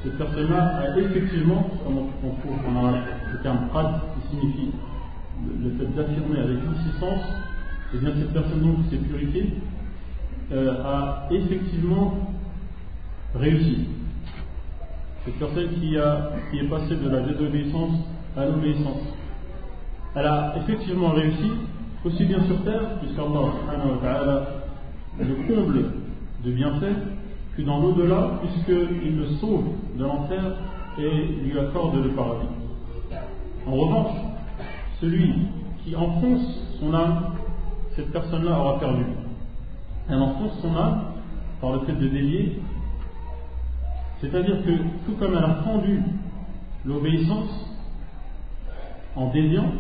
cette 0.06 0.18
personne-là 0.20 0.82
a 0.82 1.00
effectivement, 1.00 1.68
comme 1.84 1.98
on 1.98 2.76
arabe 2.78 3.02
le 3.34 3.40
terme 3.42 3.68
prad, 3.70 4.02
qui 4.14 4.30
signifie 4.30 4.72
le, 5.64 5.72
fait 5.72 5.96
d'affirmer 5.96 6.40
avec 6.40 6.58
insistance, 6.64 7.24
et 7.92 7.96
eh 7.96 7.98
bien 7.98 8.12
cette 8.20 8.34
personne 8.34 8.62
donc 8.62 8.84
qui 8.84 8.90
s'est 8.92 9.02
purifiée 9.02 9.54
euh, 10.52 10.84
a 10.84 11.28
effectivement 11.32 12.14
réussi. 13.34 13.88
Cette 15.26 15.40
personne 15.40 15.70
qui, 15.80 15.98
a, 15.98 16.34
qui 16.52 16.60
est 16.60 16.70
passée 16.70 16.98
de 16.98 17.10
la 17.10 17.22
désobéissance 17.22 17.98
à 18.38 18.46
l'obéissance, 18.46 19.02
elle 20.16 20.28
a 20.28 20.54
effectivement 20.58 21.10
réussi, 21.10 21.52
aussi 22.04 22.26
bien 22.26 22.44
sur 22.44 22.64
terre, 22.64 23.00
puisqu'Allah 23.02 24.48
le 25.20 25.36
comble 25.48 25.86
de 26.44 26.52
bienfaits, 26.52 27.25
que 27.56 27.62
dans 27.62 27.80
l'au-delà, 27.80 28.40
puisqu'il 28.42 29.18
le 29.18 29.28
sauve 29.40 29.66
de 29.98 30.04
l'enfer 30.04 30.44
et 30.98 31.28
lui 31.44 31.58
accorde 31.58 32.04
le 32.04 32.10
paradis. 32.10 32.48
En 33.68 33.72
revanche, 33.72 34.18
celui 35.00 35.34
qui 35.84 35.96
enfonce 35.96 36.78
son 36.80 36.94
âme, 36.94 37.36
cette 37.96 38.12
personne-là 38.12 38.60
aura 38.60 38.80
perdu. 38.80 39.06
Elle 40.10 40.22
enfonce 40.22 40.60
son 40.62 40.76
âme 40.76 41.02
par 41.62 41.74
le 41.74 41.80
fait 41.80 41.94
de 41.94 42.08
délier, 42.08 42.60
c'est-à-dire 44.22 44.64
que 44.64 44.72
tout 45.06 45.18
comme 45.20 45.34
elle 45.38 45.44
a 45.44 45.56
fendu 45.64 46.02
l'obéissance 46.86 47.50
en 49.16 49.30
déliant, 49.32 49.72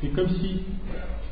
c'est 0.00 0.08
comme 0.08 0.28
si 0.28 0.60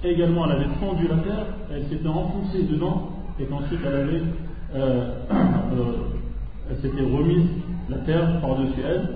également 0.04 0.46
elle 0.46 0.52
avait 0.52 0.74
fendu 0.80 1.08
la 1.08 1.16
terre, 1.16 1.46
elle 1.70 1.86
s'était 1.88 2.08
enfoncée 2.08 2.62
dedans 2.64 3.10
et 3.40 3.44
qu'ensuite 3.44 3.80
elle 3.84 3.94
avait 3.94 4.22
elle 6.70 6.76
s'était 6.76 7.02
remise 7.02 7.48
la 7.88 7.98
terre 7.98 8.40
par-dessus 8.40 8.80
elle. 8.84 9.08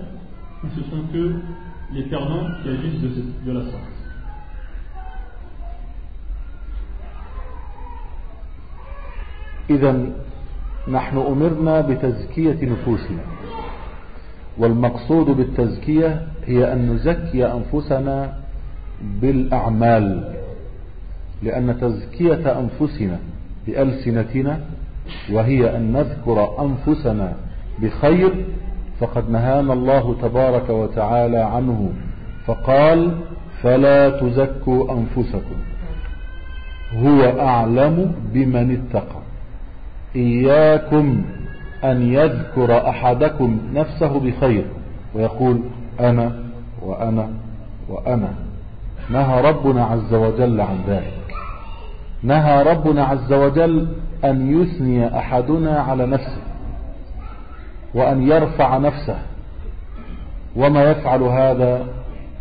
Ce 0.62 0.80
sont 0.90 1.02
que 1.12 1.34
les 1.92 2.04
perdants 2.04 2.46
qui 2.62 2.68
agissent 2.68 3.00
de, 3.00 3.10
de 3.46 3.52
la 3.58 3.64
sorte. 3.64 3.92
إذا 9.70 10.06
نحن 10.88 11.16
أمرنا 11.18 11.80
بتزكية 11.80 12.58
نفوسنا 12.62 13.22
والمقصود 14.58 15.26
بالتزكية 15.26 16.26
هي 16.46 16.72
أن 16.72 16.92
نزكي 16.92 17.46
أنفسنا 17.46 18.38
بالأعمال 19.02 20.34
لأن 21.42 21.80
تزكية 21.80 22.60
أنفسنا 22.60 23.18
بألسنتنا 23.66 24.60
وهي 25.32 25.76
أن 25.76 25.92
نذكر 25.92 26.48
أنفسنا 26.60 27.32
بخير 27.78 28.44
فقد 29.00 29.30
نهانا 29.30 29.72
الله 29.72 30.16
تبارك 30.22 30.70
وتعالى 30.70 31.38
عنه 31.38 31.92
فقال 32.46 33.14
فلا 33.62 34.20
تزكوا 34.20 34.92
أنفسكم. 34.92 35.56
هو 36.96 37.40
أعلم 37.40 38.14
بمن 38.32 38.70
اتقى. 38.70 39.20
إياكم 40.16 41.24
أن 41.84 42.12
يذكر 42.12 42.88
أحدكم 42.88 43.58
نفسه 43.74 44.20
بخير 44.20 44.64
ويقول 45.14 45.60
أنا 46.00 46.32
وأنا 46.82 47.28
وأنا. 47.88 48.28
نهى 49.10 49.40
ربنا 49.40 49.84
عز 49.84 50.14
وجل 50.14 50.60
عن 50.60 50.78
ذلك. 50.88 51.34
نهى 52.22 52.62
ربنا 52.62 53.04
عز 53.04 53.32
وجل 53.32 53.88
أن 54.24 54.62
يثني 54.62 55.18
أحدنا 55.18 55.80
على 55.80 56.06
نفسه 56.06 56.42
وأن 57.94 58.22
يرفع 58.22 58.78
نفسه 58.78 59.18
وما 60.56 60.90
يفعل 60.90 61.22
هذا 61.22 61.86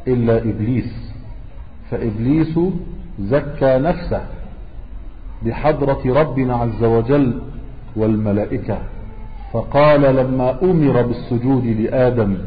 إلا 0.08 0.38
إبليس. 0.38 1.12
فإبليس 1.91 2.60
زكى 3.20 3.78
نفسه 3.78 4.22
بحضرة 5.46 6.02
ربنا 6.06 6.56
عز 6.56 6.84
وجل 6.84 7.39
والملائكة 7.96 8.78
فقال 9.54 10.02
لما 10.15 10.63
أمر 10.63 11.02
بالسجود 11.02 11.65
لآدم 11.65 12.38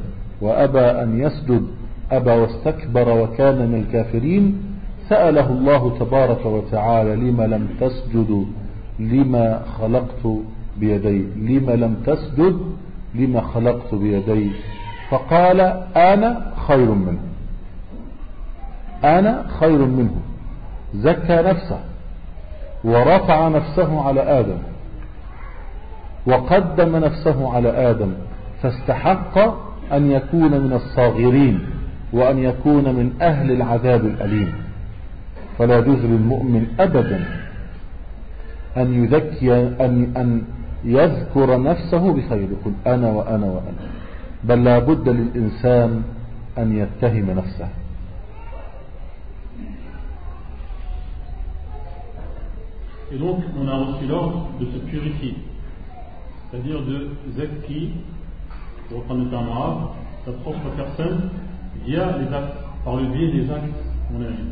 وأبى 0.41 0.81
أن 0.81 1.21
يسجد 1.21 1.67
أبى 2.13 2.31
واستكبر 2.31 3.09
وكان 3.23 3.69
من 3.69 3.75
الكافرين 3.75 4.63
سأله 5.09 5.51
الله 5.51 5.99
تبارك 5.99 6.47
وتعالى 6.47 7.17
لما 7.17 7.43
لم 7.47 7.69
تسجد 7.81 8.47
لما 8.99 9.63
خلقت 9.79 10.27
بيدي؟ 10.77 11.25
لما 11.37 11.73
لم 11.73 11.95
تسجد 12.07 12.61
لما 13.15 13.41
خلقت 13.41 13.95
بيدي؟ 13.95 14.51
فقال 15.11 15.61
أنا 15.97 16.53
خير 16.69 16.91
منه. 16.91 17.19
أنا 19.05 19.45
خير 19.61 19.79
منه. 19.79 20.21
زكى 20.95 21.37
نفسه 21.37 21.81
ورفع 22.85 23.49
نفسه 23.49 24.07
على 24.07 24.21
آدم. 24.21 24.59
وقدم 26.27 26.97
نفسه 26.97 27.55
على 27.55 27.69
آدم. 27.69 28.13
فاستحق 28.63 29.39
أن 29.93 30.11
يكون 30.11 30.51
من 30.51 30.73
الصاغرين 30.73 31.61
وأن 32.13 32.39
يكون 32.39 32.85
من 32.85 33.13
أهل 33.23 33.51
العذاب 33.51 34.05
الأليم. 34.05 34.55
فلا 35.59 35.79
يجوز 35.79 35.99
للمؤمن 35.99 36.67
أبدا. 36.81 37.44
أن 38.77 39.05
يذكي 39.05 39.53
أن, 39.57 40.13
أن 40.17 40.43
يذكر 40.85 41.63
نفسه 41.63 42.13
بخير 42.13 42.49
يقول 42.51 42.73
أنا 42.87 43.11
وأنا 43.11 43.47
وأنا 43.47 43.85
بل 44.45 44.65
لا 44.65 44.79
بد 44.79 45.09
للإنسان 45.09 46.03
أن 46.59 46.79
يتهم 46.79 47.31
نفسه 47.31 47.69
Et 53.13 53.19
donc, 53.19 53.45
on 53.57 53.69
a 53.69 53.77
reçu 53.77 54.07
l'ordre 54.09 54.49
de 54.59 54.67
se 54.67 54.79
purifier, 54.91 55.37
c'est-à-dire 56.51 56.83
de 56.83 57.11
zakki, 57.37 57.93
pour 58.89 58.99
reprendre 58.99 59.25
le 59.25 59.31
terme 59.31 59.49
arabe, 59.51 59.79
sa 60.25 60.33
propre 60.33 60.71
personne, 60.77 61.31
via 61.87 62.19
les 62.19 62.27
actes, 62.35 62.57
par 62.85 62.97
le 62.97 63.07
biais 63.07 63.31
des 63.31 63.49
actes 63.53 63.69
qu'on 64.09 64.21
a 64.21 64.29
vu. 64.29 64.45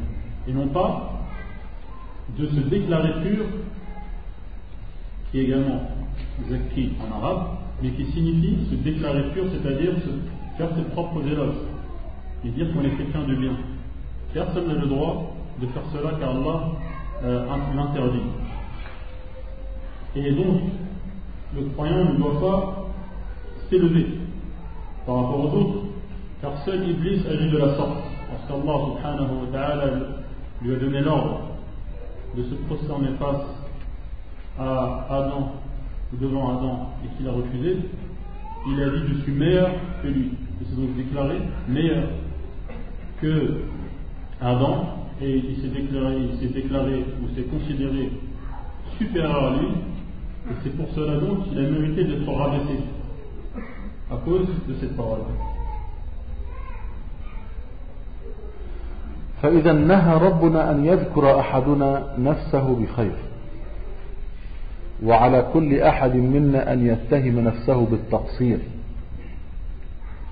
Et 0.47 0.53
non 0.53 0.69
pas 0.69 1.25
de 2.39 2.47
se 2.47 2.61
déclarer 2.69 3.21
pur, 3.23 3.47
qui 5.33 5.41
est 5.41 5.45
également 5.45 5.81
zakki 6.49 6.93
en 7.01 7.17
arabe, 7.17 7.47
mais 7.83 7.91
qui 7.91 8.05
signifie 8.13 8.69
se 8.71 8.75
déclarer 8.77 9.31
pur, 9.33 9.45
c'est-à-dire 9.51 9.93
faire 10.59 10.69
ses 10.77 10.85
propres 10.93 11.27
éloges, 11.27 11.57
et 12.45 12.51
dire 12.51 12.73
qu'on 12.73 12.85
est 12.85 12.91
quelqu'un 12.91 13.27
de 13.27 13.35
bien. 13.35 13.53
Personne 14.35 14.69
n'a 14.69 14.75
le 14.75 14.87
droit 14.87 15.35
de 15.61 15.67
faire 15.69 15.83
cela 15.93 16.13
car 16.21 16.31
Allah 16.31 16.61
euh, 17.25 17.47
l'interdit. 17.75 18.21
Et 20.17 20.33
donc, 20.33 20.61
le 21.57 21.63
croyant 21.71 22.05
ne 22.05 22.17
doit 22.19 22.41
pas 22.41 22.87
s'élever 23.71 24.07
par 25.07 25.17
rapport 25.17 25.41
aux 25.41 25.59
autres, 25.59 25.79
car 26.43 26.53
seul 26.65 26.89
Iblis 26.89 27.27
agit 27.27 27.51
de 27.51 27.59
la 27.59 27.75
sorte. 27.77 27.99
Parce 28.31 28.47
qu'Allah 28.49 28.79
subhanahu 28.87 29.47
wa 29.47 29.53
ta'ala 29.53 29.85
lui 30.63 30.75
a 30.75 30.79
donné 30.79 31.01
l'ordre 31.01 31.41
de 32.37 32.43
se 32.45 32.55
prosterner 32.67 33.11
face 33.19 33.62
à 34.60 35.06
Adam, 35.10 35.52
ou 36.14 36.18
devant 36.18 36.58
Adam, 36.58 36.90
et 37.04 37.18
qu'il 37.18 37.28
a 37.28 37.32
refusé, 37.32 37.78
il 38.68 38.82
a 38.82 38.90
dit 38.90 39.04
Je 39.08 39.22
suis 39.24 39.32
meilleur 39.32 39.70
que 40.02 40.08
lui. 40.08 40.32
Il 40.60 40.68
s'est 40.68 40.82
donc 40.82 40.96
déclaré 40.96 41.38
meilleur 41.68 42.04
que 43.22 43.62
Adam, 44.42 45.08
et 45.22 45.38
il 45.38 45.62
s'est 45.62 45.70
déclaré, 45.70 46.18
il 46.32 46.40
s'est 46.40 46.54
déclaré 46.54 47.06
ou 47.22 47.36
s'est 47.36 47.44
considéré 47.44 48.12
supérieur 48.98 49.46
à 49.46 49.58
lui, 49.58 49.68
et 50.50 50.54
c'est 50.64 50.76
pour 50.76 50.88
cela 50.96 51.18
donc 51.18 51.48
qu'il 51.50 51.58
a 51.58 51.70
mérité 51.70 52.04
d'être 52.04 52.32
rabaissé 52.32 52.80
à 54.12 54.16
cause 54.18 54.48
de 54.68 54.74
cette 54.80 54.96
parole. 54.96 55.26
فإذا 59.42 59.74
نهى 59.74 60.18
ربنا 60.18 60.72
أن 60.72 60.86
يذكر 60.86 61.40
أحدنا 61.40 62.04
نفسه 62.18 62.76
بخير 62.76 63.16
وعلى 65.05 65.47
كل 65.53 65.81
أحد 65.81 66.15
منا 66.15 66.73
أن 66.73 66.87
يتهم 66.87 67.39
نفسه 67.41 67.87
بالتقصير. 67.87 68.59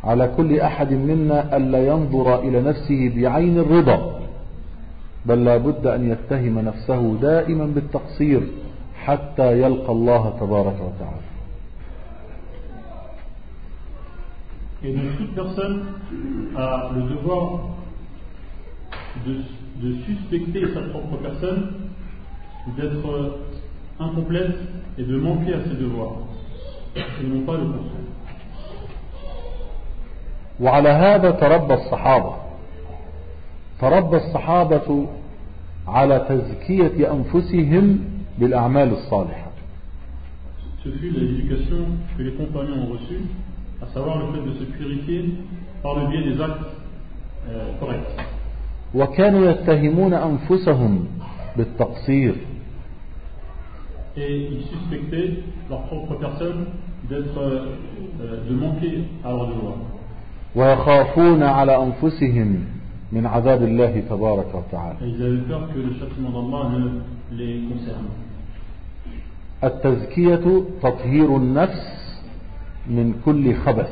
على 0.04 0.32
كل 0.36 0.60
أحد 0.60 0.92
منا 0.92 1.56
ألا 1.56 1.86
ينظر 1.86 2.38
إلى 2.40 2.62
نفسه 2.62 3.12
بعين 3.16 3.58
الرضا 3.58 4.20
بل 5.26 5.44
لا 5.44 5.56
بد 5.56 5.86
أن 5.86 6.10
يتهم 6.10 6.58
نفسه 6.58 7.16
دائما 7.22 7.66
بالتقصير 7.66 8.42
حتى 9.04 9.60
يلقى 9.62 9.92
الله 9.92 10.36
تبارك 10.40 10.76
وتعالى. 10.80 11.30
Et 14.82 14.92
donc 14.94 15.18
toute 15.18 15.34
personne 15.34 15.82
a 16.56 16.90
le 16.94 17.02
devoir 17.02 17.60
de, 19.26 19.42
de 19.82 19.94
suspecter 20.06 20.72
sa 20.72 20.80
propre 20.88 21.18
personne 21.22 21.72
d'être 22.78 23.38
incomplète 24.00 24.56
et 24.98 25.02
de 25.02 25.16
manquer 25.18 25.54
à 25.54 25.62
ses 25.64 25.76
devoirs, 25.76 26.16
et 26.96 27.26
non 27.26 27.42
pas 27.42 27.52
le 27.52 27.64
contraire. 27.64 28.00
وعلى 30.60 30.88
هذا 30.88 31.30
تربى 31.30 31.74
الصحابة 31.74 32.34
تربى 33.80 34.16
الصحابة 34.16 35.06
على 35.88 36.26
تزكية 36.28 37.12
أنفسهم 37.12 37.98
بالأعمال 38.38 38.92
الصالحة 38.92 39.50
Ce 40.84 40.88
fut 40.88 41.10
l'éducation 41.10 41.84
que 42.16 42.22
les 42.22 42.32
compagnons 42.32 42.84
ont 42.84 42.92
reçue, 42.92 43.20
à 43.82 43.86
savoir 43.92 44.18
le 44.18 44.32
fait 44.32 44.48
de 44.48 44.54
se 44.54 44.64
purifier 44.64 45.34
par 45.82 45.94
le 45.98 46.06
biais 46.08 46.22
des 46.32 46.40
actes 46.40 46.72
euh, 47.50 47.72
corrects. 47.80 48.20
وكانوا 48.94 49.50
يتهمون 49.50 50.14
أنفسهم 50.14 51.04
بالتقصير 51.56 52.34
et 54.16 54.48
ils 54.52 54.64
suspectaient 54.72 55.42
leur 55.68 55.82
propre 55.82 56.14
personne 56.14 56.66
d'être 57.08 57.38
euh, 57.38 57.76
euh, 58.20 58.48
de 58.48 58.54
manquer 58.54 59.04
à 59.24 59.30
leur 59.30 59.46
devoir. 59.48 59.74
ويخافون 60.56 61.42
على 61.42 61.76
أنفسهم 61.76 62.64
من 63.12 63.26
عذاب 63.26 63.62
الله 63.62 64.02
تبارك 64.10 64.54
وتعالى. 64.54 64.96
التزكية 69.64 70.64
تطهير 70.82 71.36
النفس 71.36 72.20
من 72.86 73.14
كل 73.24 73.54
خبث 73.54 73.90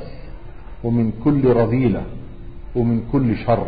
ومن 0.84 1.12
كل 1.24 1.44
رذيلة 1.44 2.02
ومن 2.76 3.02
كل 3.12 3.36
شر. 3.36 3.66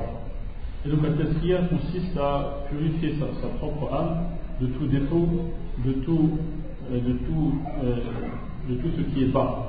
De 4.61 4.67
tout 4.67 4.87
défaut, 4.87 5.29
de 5.87 5.93
tout, 6.05 6.31
euh, 6.93 7.01
de 7.09 7.13
tout, 7.27 7.53
euh, 7.83 7.97
de 8.69 8.75
tout 8.81 8.91
ce 8.97 9.03
qui 9.15 9.25
est 9.25 9.29
bas 9.33 9.69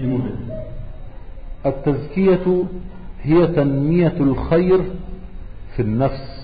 et 0.00 0.06
mauvais. 0.06 0.34
التزكية 1.66 2.64
هي 3.22 3.46
تنمية 3.46 4.14
الخير 4.20 4.80
في 5.76 5.82
النفس 5.82 6.36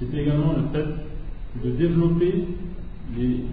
C'est 0.00 0.14
également 0.18 0.52
le 0.54 0.64
fait 0.72 0.88
de 1.64 1.70
développer 1.70 2.34
les- 3.16 3.44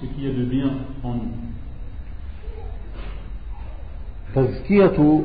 ce 0.00 0.06
qu'il 0.06 0.24
y 0.24 0.28
a 0.28 0.32
de 0.32 0.44
bien 0.44 0.70
en 1.04 1.14
nous. 1.14 1.38
تزكية 4.34 5.20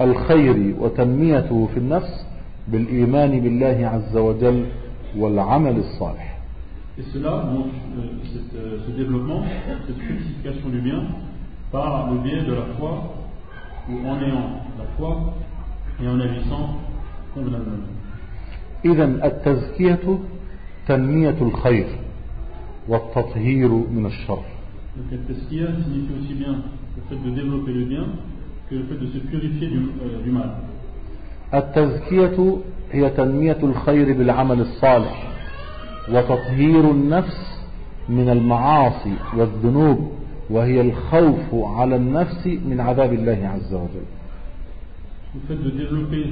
الخير 0.00 0.74
وتنميته 0.80 1.68
في 1.74 1.76
النفس 1.80 2.26
بالإيمان 2.68 3.40
بالله 3.40 3.86
عز 3.94 4.16
وجل 4.16 4.64
والعمل 5.16 5.76
الصالح 5.76 6.30
Et 6.98 7.02
cela, 7.14 7.32
euh, 7.32 8.02
cette, 8.32 8.54
euh, 8.60 8.78
ce 8.86 8.90
développement, 8.90 9.42
cette 9.86 9.96
purification 9.96 10.68
du 10.68 10.80
bien, 10.80 11.02
par 11.72 12.10
le 12.10 12.18
biais 12.18 12.42
de 12.42 12.52
la 12.52 12.66
foi, 12.78 13.14
ou 13.88 14.06
en 14.06 14.16
ayant 14.20 14.50
la 14.78 14.84
foi 14.98 15.32
et 16.02 16.08
en 16.08 16.20
agissant 16.20 16.76
convenablement. 17.34 17.88
إذا 18.84 19.04
التزكية 19.04 20.18
تنمية 20.88 21.36
الخير 21.40 21.86
والتطهير 22.88 23.68
من 23.68 24.06
الشر 24.06 24.42
Donc 24.96 25.12
la 25.12 25.18
tazkiya 25.18 25.66
signifie 25.84 26.12
aussi 26.20 26.34
bien 26.34 26.54
le 26.96 27.02
fait 27.08 27.22
de 27.24 27.30
développer 27.34 27.72
le 27.72 27.84
bien 27.84 28.06
que 28.68 28.74
le 28.74 28.82
fait 28.84 28.96
de 28.96 29.06
se 29.06 29.18
purifier 29.18 29.68
du, 29.68 29.78
euh, 29.78 30.22
du 30.24 30.30
mal. 30.30 30.50
التزكية 31.54 32.56
هي 32.92 33.10
تنمية 33.10 33.58
الخير 33.62 34.12
بالعمل 34.18 34.60
الصالح 34.60 35.30
وتطهير 36.08 36.90
النفس 36.90 37.60
من 38.08 38.28
المعاصي 38.28 39.14
والذنوب 39.36 40.12
وهي 40.50 40.80
الخوف 40.80 41.54
على 41.54 41.96
النفس 41.96 42.46
من 42.46 42.80
عذاب 42.80 43.12
الله 43.12 43.50
عز 43.54 43.74
وجل 43.74 44.06
Le 45.32 45.40
fait 45.46 45.62
de 45.62 45.70
développer 45.70 46.24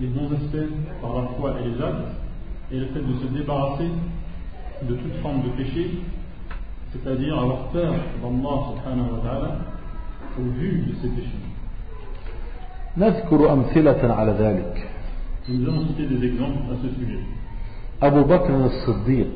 les 0.00 0.06
bons 0.06 0.32
aspects 0.32 0.72
par 1.02 1.20
la 1.20 1.28
foi 1.36 1.54
et 1.60 1.68
les 1.68 1.84
actes, 1.84 2.14
et 2.72 2.78
le 2.78 2.86
fait 2.86 3.00
de 3.00 3.14
se 3.20 3.26
débarrasser 3.38 3.90
de 4.88 4.94
toute 4.94 5.16
forme 5.22 5.42
de 5.42 5.50
péché, 5.50 5.90
c'est-à-dire 6.92 7.38
avoir 7.38 7.68
peur 7.68 7.92
d'Allah 8.22 8.58
subhanahu 8.70 9.12
wa 9.12 9.20
ta'ala 9.22 9.58
au 10.38 10.50
vu 10.58 10.84
de 10.88 10.94
ces 11.02 11.08
péchés. 11.08 11.42
نذكر 12.96 13.52
أمثلة 13.52 14.14
على 14.14 14.32
ذلك 14.32 14.91
Et 15.48 15.52
nous 15.52 15.68
allons 15.68 15.86
citer 15.88 16.06
des 16.06 16.24
exemples 16.26 16.70
à 16.72 16.76
ce 16.82 16.88
sujet. 16.98 17.18
أبو 18.02 18.22
بكر 18.22 18.66
الصديق 18.66 19.30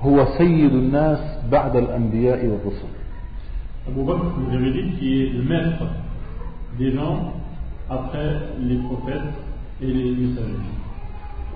هو 0.00 0.26
سيد 0.38 0.72
الناس 0.74 1.18
بعد 1.50 1.76
الأنبياء 1.76 2.46
والرسل 2.46 2.88
Abu 3.88 4.02
Bakr, 4.04 4.24
vous 4.36 4.54
avez 4.54 4.70
dit, 4.70 4.90
qui 4.98 5.22
est 5.22 5.30
le 5.32 5.42
maître 5.44 5.82
des 6.78 6.92
gens 6.92 7.32
après 7.88 8.36
les 8.60 8.76
prophètes 8.76 9.32
et 9.80 9.86
les 9.86 10.10
messagers. 10.10 10.68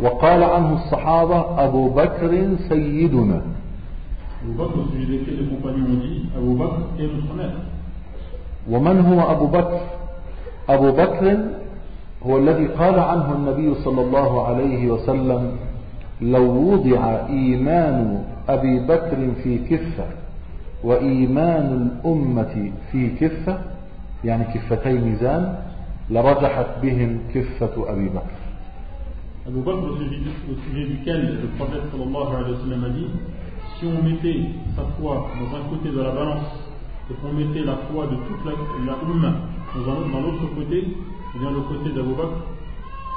وقال 0.00 0.42
عنه 0.42 0.72
الصحابة 0.84 1.64
أبو 1.64 1.88
بكر 1.88 2.56
سيدنا 2.68 3.42
Abu 4.42 4.52
Bakr, 4.58 4.78
au 4.78 4.92
sujet 4.92 5.18
desquels 5.18 5.38
les 5.40 5.46
compagnons 5.46 5.84
ont 5.84 6.00
dit, 6.00 6.22
Abu 6.36 6.54
Bakr 6.56 6.80
est 6.98 7.02
notre 7.06 7.34
maître. 7.34 7.60
ومن 8.70 9.00
هو 9.00 9.20
أبو 9.32 9.46
بكر 9.46 9.80
أبو 10.68 10.92
بكر 10.92 11.38
هو 12.26 12.38
الذي 12.38 12.66
قال 12.66 12.98
عنه 12.98 13.32
النبي 13.34 13.74
صلى 13.74 14.00
الله 14.00 14.46
عليه 14.46 14.90
وسلم 14.90 15.56
لو 16.20 16.72
وضع 16.72 17.26
إيمان 17.28 18.24
أبي 18.48 18.80
بكر 18.80 19.30
في 19.42 19.58
كفة 19.58 20.04
وإيمان 20.84 21.66
الأمة 21.82 22.72
في 22.92 23.08
كفة 23.20 23.58
يعني 24.24 24.44
كفتي 24.44 24.92
ميزان 24.92 25.54
لرجحت 26.10 26.66
بهم 26.82 27.18
كفة 27.34 27.92
أبي 27.92 28.08
بكر 28.08 28.42
Abu 29.44 29.58
Bakr, 29.58 29.82
au 29.90 29.96
sujet, 29.98 30.86
duquel 30.86 31.40
le 31.42 31.48
prophète 31.58 31.82
sallallahu 31.90 32.30
alayhi 32.30 32.52
wa 32.52 32.60
sallam 32.62 32.84
a 32.84 32.88
dit 32.90 33.06
si 33.76 33.86
on 33.86 34.00
mettait 34.04 34.38
sa 34.76 34.82
foi 34.96 35.26
dans 35.34 35.56
un 35.56 35.62
côté 35.68 35.88
de 35.90 36.00
la 36.00 36.12
balance 36.12 36.46
et 37.10 37.14
qu'on 37.14 37.32
mettait 37.32 37.64
la 37.66 37.76
foi 37.90 38.06
de 38.06 38.14
toute 38.14 38.44
la, 38.46 38.52
la 38.86 38.98
Ummah 39.02 39.34
dans 39.74 40.20
l'autre 40.20 40.46
côté, 40.54 40.86
eh 41.34 41.38
bien 41.38 41.50
le 41.50 41.60
côté 41.60 41.90
d'Abu 41.90 42.14
Bakr 42.14 42.38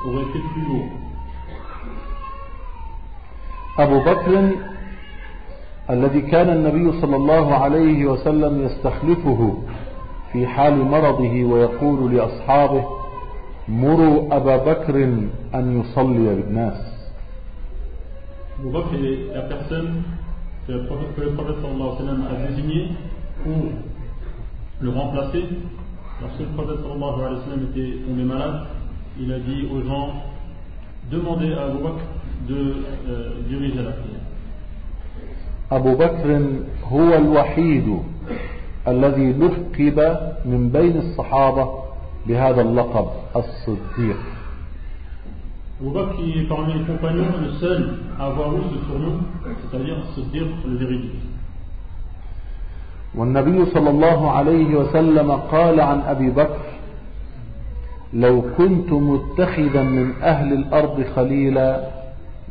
aurait 0.08 0.24
été 0.24 0.40
plus 0.54 0.62
lourd. 0.70 0.90
Abu 3.78 4.00
Bakr, 4.06 4.32
الذي 5.90 6.22
كان 6.22 6.50
النبي 6.50 7.02
صلى 7.02 7.16
الله 7.16 7.56
عليه 7.56 8.06
وسلم 8.06 8.66
يستخلفه 8.66 9.58
في 10.32 10.48
حال 10.48 10.78
مرضه 10.78 11.44
ويقول 11.44 12.16
لأصحابه 12.16 12.84
مروا 13.70 14.36
أبا 14.38 14.58
بكر 14.58 14.96
أن 15.56 15.82
يصلي 15.82 16.36
بالناس 16.36 16.78
أبو 18.60 18.70
بكر 18.70 18.98
la 19.36 19.42
personne 19.42 20.04
que 20.68 20.72
le 20.72 20.88
prophète 21.36 21.62
صلى 21.62 21.72
الله 21.72 21.96
عليه 21.96 22.02
وسلم 22.02 22.20
a 22.26 22.36
désigné 22.48 22.82
Lorsque 26.21 26.41
le 26.41 26.47
prophète 26.55 26.81
sallallahu 26.83 27.21
alayhi 27.21 27.35
wa 27.39 27.45
sallam 27.45 27.67
était 27.71 27.97
tombé 28.07 28.23
malade, 28.25 28.61
il 29.19 29.33
a 29.33 29.39
dit 29.39 29.67
aux 29.73 29.83
gens 29.83 30.13
demandez 31.11 31.53
à 31.55 31.65
Abu 31.65 31.83
Bakr 31.83 32.05
de 32.49 32.75
euh, 33.09 33.31
diriger 33.49 33.83
la 33.83 33.93
prière. 33.93 34.21
أبو 35.73 35.95
بكر 35.95 36.43
هو 36.85 37.15
الوحيد 37.15 37.99
الذي 38.89 39.33
لقب 39.33 39.99
من 40.45 40.69
بين 40.69 40.97
الصحابة 40.97 41.69
بهذا 42.27 42.61
اللقب 42.63 43.07
الصديق 43.37 44.17
Abu 45.81 45.91
Bakr 45.93 46.17
qui 46.17 46.39
est 46.39 46.49
parmi 46.49 46.75
les 46.75 46.85
compagnons 46.85 47.33
le 47.41 47.53
seul 47.59 47.99
à 48.19 48.27
avoir 48.27 48.55
eu 48.55 48.61
ce 48.73 48.85
surnom, 48.87 49.21
c'est-à-dire 49.63 49.97
se 50.15 50.21
dire 50.33 50.47
le 50.67 50.77
véridique. 50.77 51.21
والنبي 53.18 53.66
صلى 53.66 53.90
الله 53.90 54.32
عليه 54.32 54.76
وسلم 54.76 55.32
قال 55.32 55.82
عن 55.82 56.00
أبي 56.00 56.30
بكر 56.30 56.66
لو 58.14 58.42
كنت 58.58 58.92
متخذا 58.92 59.84
من 59.84 60.14
أهل 60.22 60.54
الأرض 60.54 61.04
خليلا 61.16 61.88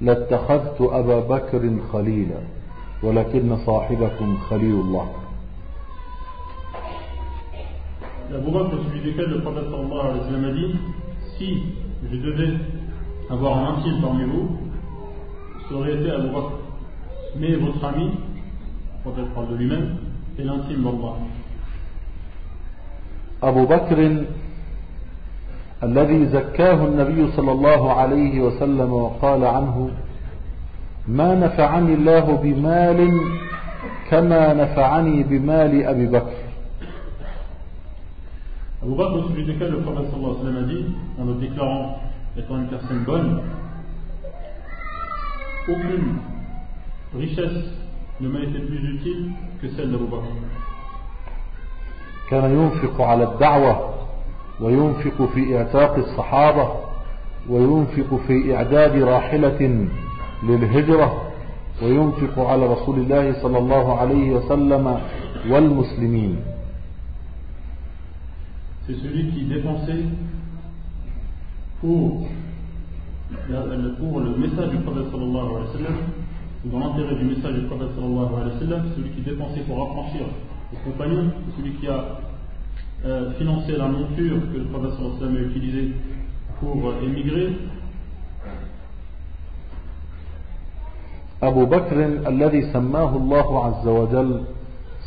لاتخذت 0.01 0.81
أبا 0.81 1.21
بكر 1.21 1.71
خليلا 1.93 2.41
ولكن 3.03 3.57
صاحبكم 3.57 4.37
خليل 4.51 4.75
الله 4.75 5.07
Abu 8.35 8.51
Bakr, 8.51 8.75
celui 8.89 9.01
duquel 9.01 9.31
le 9.31 9.41
prophète 9.43 9.65
sallallahu 9.71 10.01
alayhi 10.01 10.19
wa 10.19 10.27
sallam 10.27 10.45
a 10.45 10.53
dit 10.53 10.75
si 11.39 11.63
je 12.11 12.17
devais 12.17 12.55
avoir 13.31 13.59
un 13.59 13.75
intime 13.77 14.01
parmi 14.01 14.25
vous, 14.25 14.59
ça 15.69 15.75
aurait 15.77 15.95
été 15.95 16.11
Abu 16.11 16.29
Bakr. 16.31 16.53
Mais 17.39 17.55
votre 17.55 17.85
ami, 17.85 18.07
le 18.07 19.03
prophète 19.05 19.35
parle 19.35 19.51
de 19.51 19.57
lui-même, 19.57 19.89
l'intime 20.43 20.83
d'Allah. 20.83 21.17
أبو 23.45 23.67
بكر 23.67 24.25
الذي 25.83 26.27
زكاه 26.27 26.85
النبي 26.85 27.33
صلى 27.37 27.53
الله 27.53 27.93
عليه 27.93 28.41
وسلم 28.41 28.93
وقال 28.93 29.45
عنه 29.45 29.91
ما 31.09 31.35
نفعني 31.35 31.95
الله 31.95 32.27
بمال 32.43 33.21
كما 34.11 34.55
نفعني 34.55 35.23
بمال 35.23 35.73
أبي 35.87 36.07
بكر 36.07 36.45
Abu 38.85 38.97
Bakr, 38.97 39.15
au 39.15 39.29
sujet 39.29 39.45
duquel 39.45 39.71
le 39.71 39.81
prophète 39.81 40.11
sallallahu 40.11 40.31
alayhi 40.31 40.45
wa 40.45 40.53
sallam 40.53 40.65
a 40.65 40.67
dit, 40.69 40.85
en 41.19 41.25
le 41.25 41.35
déclarant 41.41 42.01
étant 42.37 42.59
une 42.59 42.67
personne 42.69 43.05
bonne, 43.05 43.41
aucune 45.71 46.19
richesse 47.19 47.65
ne 48.21 48.29
m'a 48.29 48.41
été 48.41 48.59
plus 48.61 48.95
utile 48.95 49.31
que 49.61 49.69
celle 49.77 49.91
d'Abu 49.91 50.05
Bakr. 50.07 50.33
كان 52.31 52.51
ينفق 52.59 53.01
على 53.01 53.25
الدعوة 53.25 53.95
وينفق 54.61 55.23
في 55.35 55.57
إعتاق 55.59 55.95
الصحابة 55.97 56.69
وينفق 57.49 58.21
في 58.27 58.57
إعداد 58.57 59.03
راحلة 59.03 59.89
للهجرة 60.43 61.23
وينفق 61.83 62.39
على 62.39 62.67
رسول 62.67 62.99
الله 62.99 63.43
صلى 63.43 63.59
الله 63.59 63.99
عليه 63.99 64.31
وسلم 64.33 65.01
والمسلمين 65.51 66.37
dans 76.65 76.79
l'intérêt 76.79 77.15
du 77.17 77.25
message 77.25 77.55
du 77.55 77.67
prophète 77.67 77.89
sallallahu 77.95 78.35
alayhi 78.41 78.55
wa 78.55 78.61
sallam, 78.61 78.83
celui 78.97 79.11
qui 79.11 79.21
dépensait 79.21 79.61
pour 79.61 79.83
affranchir 79.83 80.27
les 80.73 80.79
compagnons, 80.91 81.31
celui 81.57 81.73
qui 81.73 81.89
a 81.89 82.05
euh, 83.05 83.33
financé 83.33 83.73
la 83.77 83.87
monture 83.89 84.41
que 84.53 84.59
le 84.59 84.65
prophète 84.65 84.93
sallallahu 84.93 85.17
alayhi 85.17 85.21
wa 85.21 85.21
sallam 85.21 85.37
a 85.37 85.41
utilisée 85.41 85.91
pour 86.61 86.89
euh, 86.89 87.03
émigrer, 87.05 87.57
أبو 91.43 91.67
بكر 91.67 92.05
الذي 92.29 92.73
سماه 92.73 93.17
الله 93.17 93.65
عز 93.65 93.89
وجل 93.89 94.41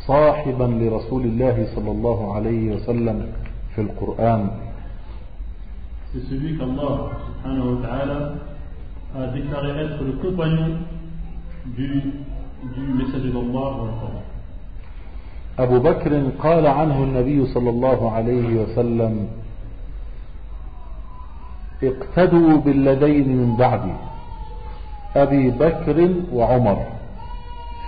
صاحبا 0.06 0.64
لرسول 0.64 1.22
الله 1.22 1.66
صلى 1.74 1.90
الله 1.90 2.34
عليه 2.34 2.74
وسلم 2.76 3.26
في 3.74 3.80
القرآن 3.80 4.50
C'est 6.12 6.24
celui 6.30 6.56
qu'Allah 6.56 7.10
subhanahu 7.26 7.74
wa 7.74 7.88
ta'ala 7.88 8.34
a 9.18 9.26
déclaré 9.28 9.70
être 9.82 10.02
le 10.04 10.12
compagnon 10.22 10.78
du, 11.76 12.02
du 12.74 12.80
messager 12.94 13.30
d'Allah 13.30 13.68
dans 13.76 13.84
le 13.84 13.92
Coran. 14.00 14.22
أبو 15.58 15.78
بكر 15.78 16.22
قال 16.42 16.66
عنه 16.66 17.02
النبي 17.04 17.46
صلى 17.46 17.70
الله 17.70 18.10
عليه 18.10 18.62
وسلم 18.62 19.28
اقتدوا 21.82 22.56
بالذين 22.56 23.28
من 23.28 23.56
بعدي 23.58 23.92
أبي 25.16 25.50
بكر 25.50 26.14
وعمر 26.32 26.78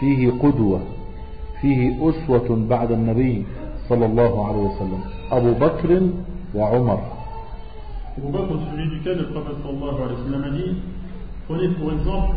فيه 0.00 0.30
قدوة 0.42 0.80
فيه 1.60 2.10
أسوة 2.10 2.66
بعد 2.70 2.90
النبي 2.92 3.44
صلى 3.88 4.06
الله 4.06 4.46
عليه 4.46 4.58
وسلم 4.58 5.00
أبو 5.32 5.52
بكر 5.52 5.90
وعمر 6.54 7.00
Abu 8.18 8.32
Bakr, 8.32 8.52
celui 8.70 8.88
duquel 8.90 9.18
le 9.18 9.26
prophète 9.30 9.54
sallallahu 9.62 10.02
alayhi 10.02 10.18
wa 10.18 10.24
sallam 10.26 10.44
a 10.44 10.50
dit 10.50 10.76
Prenez 11.46 11.68
pour 11.68 11.92
exemple 11.92 12.34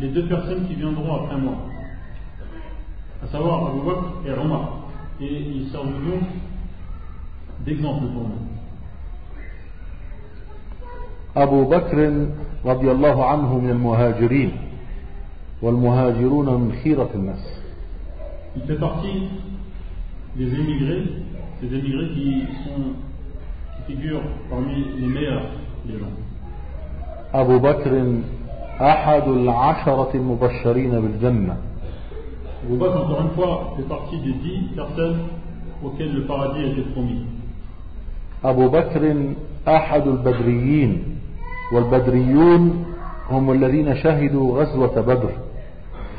les 0.00 0.08
deux 0.08 0.26
personnes 0.26 0.66
qui 0.66 0.74
viendront 0.74 1.24
après 1.24 1.36
moi, 1.36 1.54
à 3.22 3.26
savoir 3.28 3.66
Abu 3.68 3.80
Bakr 3.86 4.26
et 4.26 4.32
Omar, 4.38 4.88
et 5.20 5.40
ils 5.56 5.68
servent 5.70 5.86
donc 5.86 6.22
d'exemple 7.64 8.06
pour 8.12 8.28
nous. 8.28 8.46
أبو 11.36 11.64
بكر 11.64 12.26
رضي 12.64 12.90
الله 12.90 13.24
عنه 13.24 13.58
من 13.58 13.70
المهاجرين 13.70 14.52
والمهاجرون 15.62 16.60
من 16.60 16.72
خيرة 16.84 17.10
الناس 17.14 17.60
Il 18.56 18.62
fait 18.62 18.78
partie 18.80 19.28
des 20.36 20.46
émigrés, 20.54 21.04
ces 21.60 21.66
émigrés 21.66 22.08
qui, 22.14 22.40
sont, 22.64 22.82
qui 23.76 23.92
figurent 23.92 24.22
parmi 24.48 24.84
les 24.98 25.06
meilleurs 25.06 25.50
des 25.84 25.98
gens. 25.98 26.16
أبو 27.34 27.58
بكر 27.58 28.20
أحد 28.81 29.27
العشرة 29.27 30.11
المبشرين 30.15 30.91
بالجنة. 30.91 31.57
Abu 32.63 32.77
Bakr, 32.77 32.97
encore 32.97 33.21
une 33.21 33.29
fois, 33.35 33.73
fait 33.77 33.87
partie 33.87 34.19
des 34.19 34.33
dix 34.33 34.75
personnes 34.75 35.19
auxquelles 35.83 36.13
le 36.13 36.25
paradis 36.25 36.63
a 36.63 36.67
été 36.67 36.81
promis. 36.93 37.25
أبو 38.43 38.67
بكر 38.69 39.33
أحد 39.67 40.07
البدريين 40.07 41.03
والبدريون 41.73 42.85
هم 43.29 43.51
الذين 43.51 43.95
شهدوا 43.95 44.61
غزوة 44.61 45.01
بدر. 45.01 45.31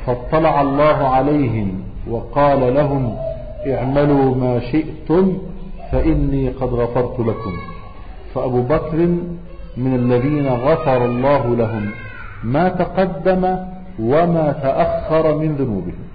فاطلع 0.07 0.61
الله 0.61 1.09
عليهم 1.09 1.83
وقال 2.11 2.75
لهم 2.75 3.17
اعملوا 3.67 4.35
ما 4.35 4.61
شئتم 4.61 5.39
فإني 5.93 6.49
قد 6.49 6.69
غفرت 6.69 7.21
لكم. 7.21 7.53
فأبو 8.35 8.63
بكر 8.63 8.99
من 9.77 9.95
الذين 9.95 10.47
غفر 10.47 11.05
الله 11.05 11.57
لهم. 11.57 11.91
ما 12.44 12.70
تقدم 12.70 13.44
وما 14.00 14.52
تأخر 14.52 15.38
من 15.38 15.56
ذنوبهم 15.56 16.08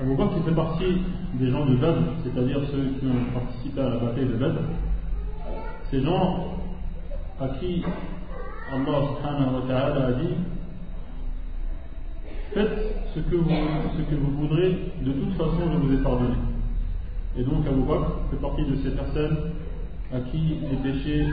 Abu 0.00 0.16
Bakr 0.16 0.34
qui 0.34 0.42
fait 0.42 0.54
partie 0.56 1.02
des 1.34 1.50
gens 1.50 1.64
de 1.64 1.76
Badr, 1.76 2.00
c'est-à-dire 2.24 2.60
ceux 2.72 2.98
qui 2.98 3.06
ont 3.06 3.38
participé 3.38 3.80
à 3.80 3.88
la 3.90 3.96
bataille 3.98 4.26
de 4.26 4.34
Badr. 4.34 4.60
Ces 5.90 6.02
gens 6.02 6.58
à 7.40 7.48
qui 7.60 7.84
Allah 8.72 8.98
subhanahu 9.06 9.54
wa 9.54 9.68
ta'ala 9.68 10.06
a 10.06 10.12
dit 10.12 10.34
Faites 12.54 12.78
ce 13.14 13.20
que, 13.20 13.36
vous, 13.36 13.48
ce 13.48 14.02
que 14.02 14.14
vous 14.14 14.30
voudrez, 14.40 14.92
de 15.02 15.12
toute 15.12 15.34
façon 15.34 15.70
je 15.72 15.86
vous 15.86 15.94
ai 15.94 16.02
pardonné. 16.02 16.34
Et 17.36 17.44
donc 17.44 17.66
Abu 17.66 17.82
Bakr 17.82 18.12
fait 18.30 18.40
partie 18.40 18.64
de 18.64 18.76
ces 18.82 18.90
personnes 18.96 19.36
à 20.12 20.20
qui 20.30 20.56
les 20.70 20.76
péchés 20.78 21.26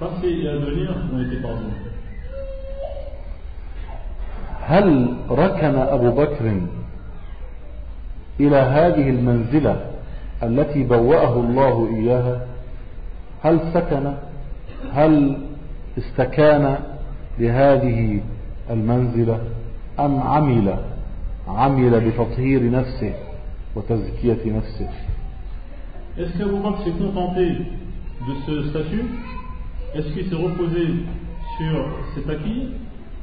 passés 0.00 0.40
et 0.42 0.48
à 0.48 0.56
venir 0.56 0.94
ont 1.12 1.20
été 1.22 1.36
pardonnés. 1.42 1.82
هل 4.68 5.16
ركن 5.30 5.74
أبو 5.74 6.10
بكر 6.10 6.60
إلى 8.40 8.56
هذه 8.56 9.10
المنزلة 9.10 9.90
التي 10.42 10.82
بوأه 10.82 11.40
الله 11.40 11.88
إياها؟ 11.96 12.46
هل 13.44 13.60
سكن؟ 13.74 14.14
هل 14.92 15.38
استكان 15.98 16.78
لهذه 17.38 18.20
المنزلة؟ 18.70 19.40
أم 20.00 20.20
عمل؟ 20.20 20.76
عمل 21.48 22.00
بتطهير 22.10 22.70
نفسه 22.70 23.14
وتزكية 23.76 24.42
نفسه؟ 24.46 24.88
Est-ce 26.18 26.38
qu'Abu 26.38 26.56
Bakr 26.64 26.82
s'est 26.84 26.98
contenté 26.98 27.46
de 28.26 28.34
ce 28.46 28.70
statut? 28.70 29.04
Est-ce 29.96 30.08
qu'il 30.12 30.28
s'est 30.28 30.36
reposé 30.36 30.88
sur 31.56 31.88
cet 32.14 32.28
acquis 32.28 32.68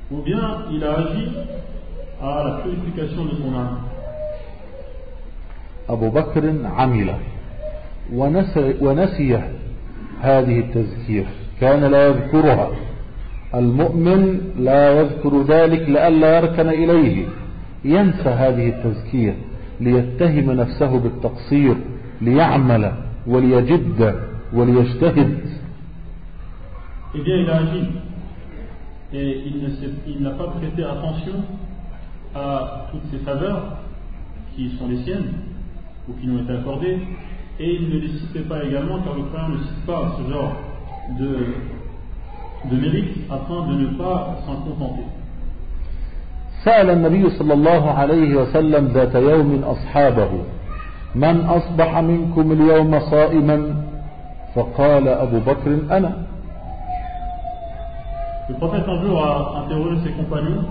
Ou 0.09 0.23
bien 0.23 0.65
il 0.71 0.83
a 0.83 0.93
agi 0.93 1.27
à 2.19 2.43
la 2.45 2.51
purification 2.63 3.25
de 3.25 3.31
son 3.31 3.53
âme 3.53 3.77
أبو 5.89 6.09
بكر 6.09 6.53
عمل. 6.65 7.13
ونسي, 8.13 8.75
ونسي 8.81 9.41
هذه 10.21 10.59
التزكية 10.59 11.25
كان 11.61 11.83
لا 11.83 12.07
يذكرها. 12.07 12.69
المؤمن 13.55 14.41
لا 14.59 14.99
يذكر 14.99 15.41
ذلك 15.41 15.89
لئلا 15.89 16.37
يركن 16.37 16.69
إليه. 16.69 17.25
ينسى 17.85 18.29
هذه 18.29 18.69
التزكية 18.69 19.35
ليتهم 19.79 20.51
نفسه 20.51 20.99
بالتقصير 20.99 21.75
ليعمل 22.21 22.91
وليجد 23.27 24.15
وليجتهد. 24.53 25.62
Eh 27.14 27.20
bien, 27.20 27.36
il 27.36 27.50
a 27.50 27.56
agi. 27.56 27.82
Et 29.12 29.42
il 29.46 29.62
ne 29.62 29.68
s'est- 29.70 29.94
il 30.06 30.22
n'a 30.22 30.30
pas 30.30 30.48
prêté 30.48 30.84
attention 30.84 31.36
à 32.34 32.86
toutes 32.90 33.10
ces 33.10 33.18
faveurs 33.18 33.78
qui 34.54 34.70
sont 34.78 34.86
les 34.88 35.02
siennes, 35.04 35.32
ou 36.08 36.12
qui 36.20 36.26
lui 36.26 36.36
ont 36.36 36.42
été 36.42 36.52
accordées, 36.52 36.98
et 37.58 37.74
il 37.74 37.88
ne 37.88 38.00
les 38.00 38.08
citait 38.18 38.40
pas 38.48 38.62
également, 38.64 38.98
car 39.00 39.14
le 39.14 39.22
Coran 39.32 39.48
ne 39.48 39.58
cite 39.58 39.86
pas 39.86 40.16
ce 40.18 40.30
genre 40.30 40.52
de, 41.18 41.30
de 42.70 42.76
mérite 42.80 43.16
afin 43.30 43.66
de 43.68 43.74
ne 43.82 43.86
pas 43.96 44.36
s'en 44.46 44.56
contenter. 44.56 45.04
سأل 46.64 46.90
النبي 46.90 47.30
صلى 47.38 47.54
الله 47.54 47.90
عليه 47.90 48.36
وسلم 48.36 48.86
ذات 48.88 49.14
يوم 49.14 49.62
أصحابه 49.64 50.28
من 51.14 51.40
أصبح 51.46 51.98
منكم 51.98 52.52
اليوم 52.52 53.00
صائما 53.00 53.74
فقال 54.54 55.08
أبو 55.08 55.38
بكر 55.40 55.78
أنا 55.90 56.12
Le 58.48 58.54
prophète 58.54 58.84
un 58.88 59.02
jour 59.02 59.22
a 59.24 59.62
interrogé 59.64 59.96
ses 60.04 60.12
compagnons 60.12 60.64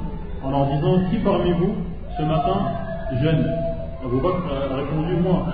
en 0.43 0.49
leur 0.51 0.65
disant 0.65 1.09
Qui 1.09 1.17
parmi 1.17 1.51
vous, 1.51 1.75
ce 2.17 2.23
matin, 2.23 2.57
jeûne 3.21 3.45
Abu 4.03 4.17
Bakr 4.17 4.45
a 4.71 4.75
répondu 4.75 5.15
Moi. 5.21 5.45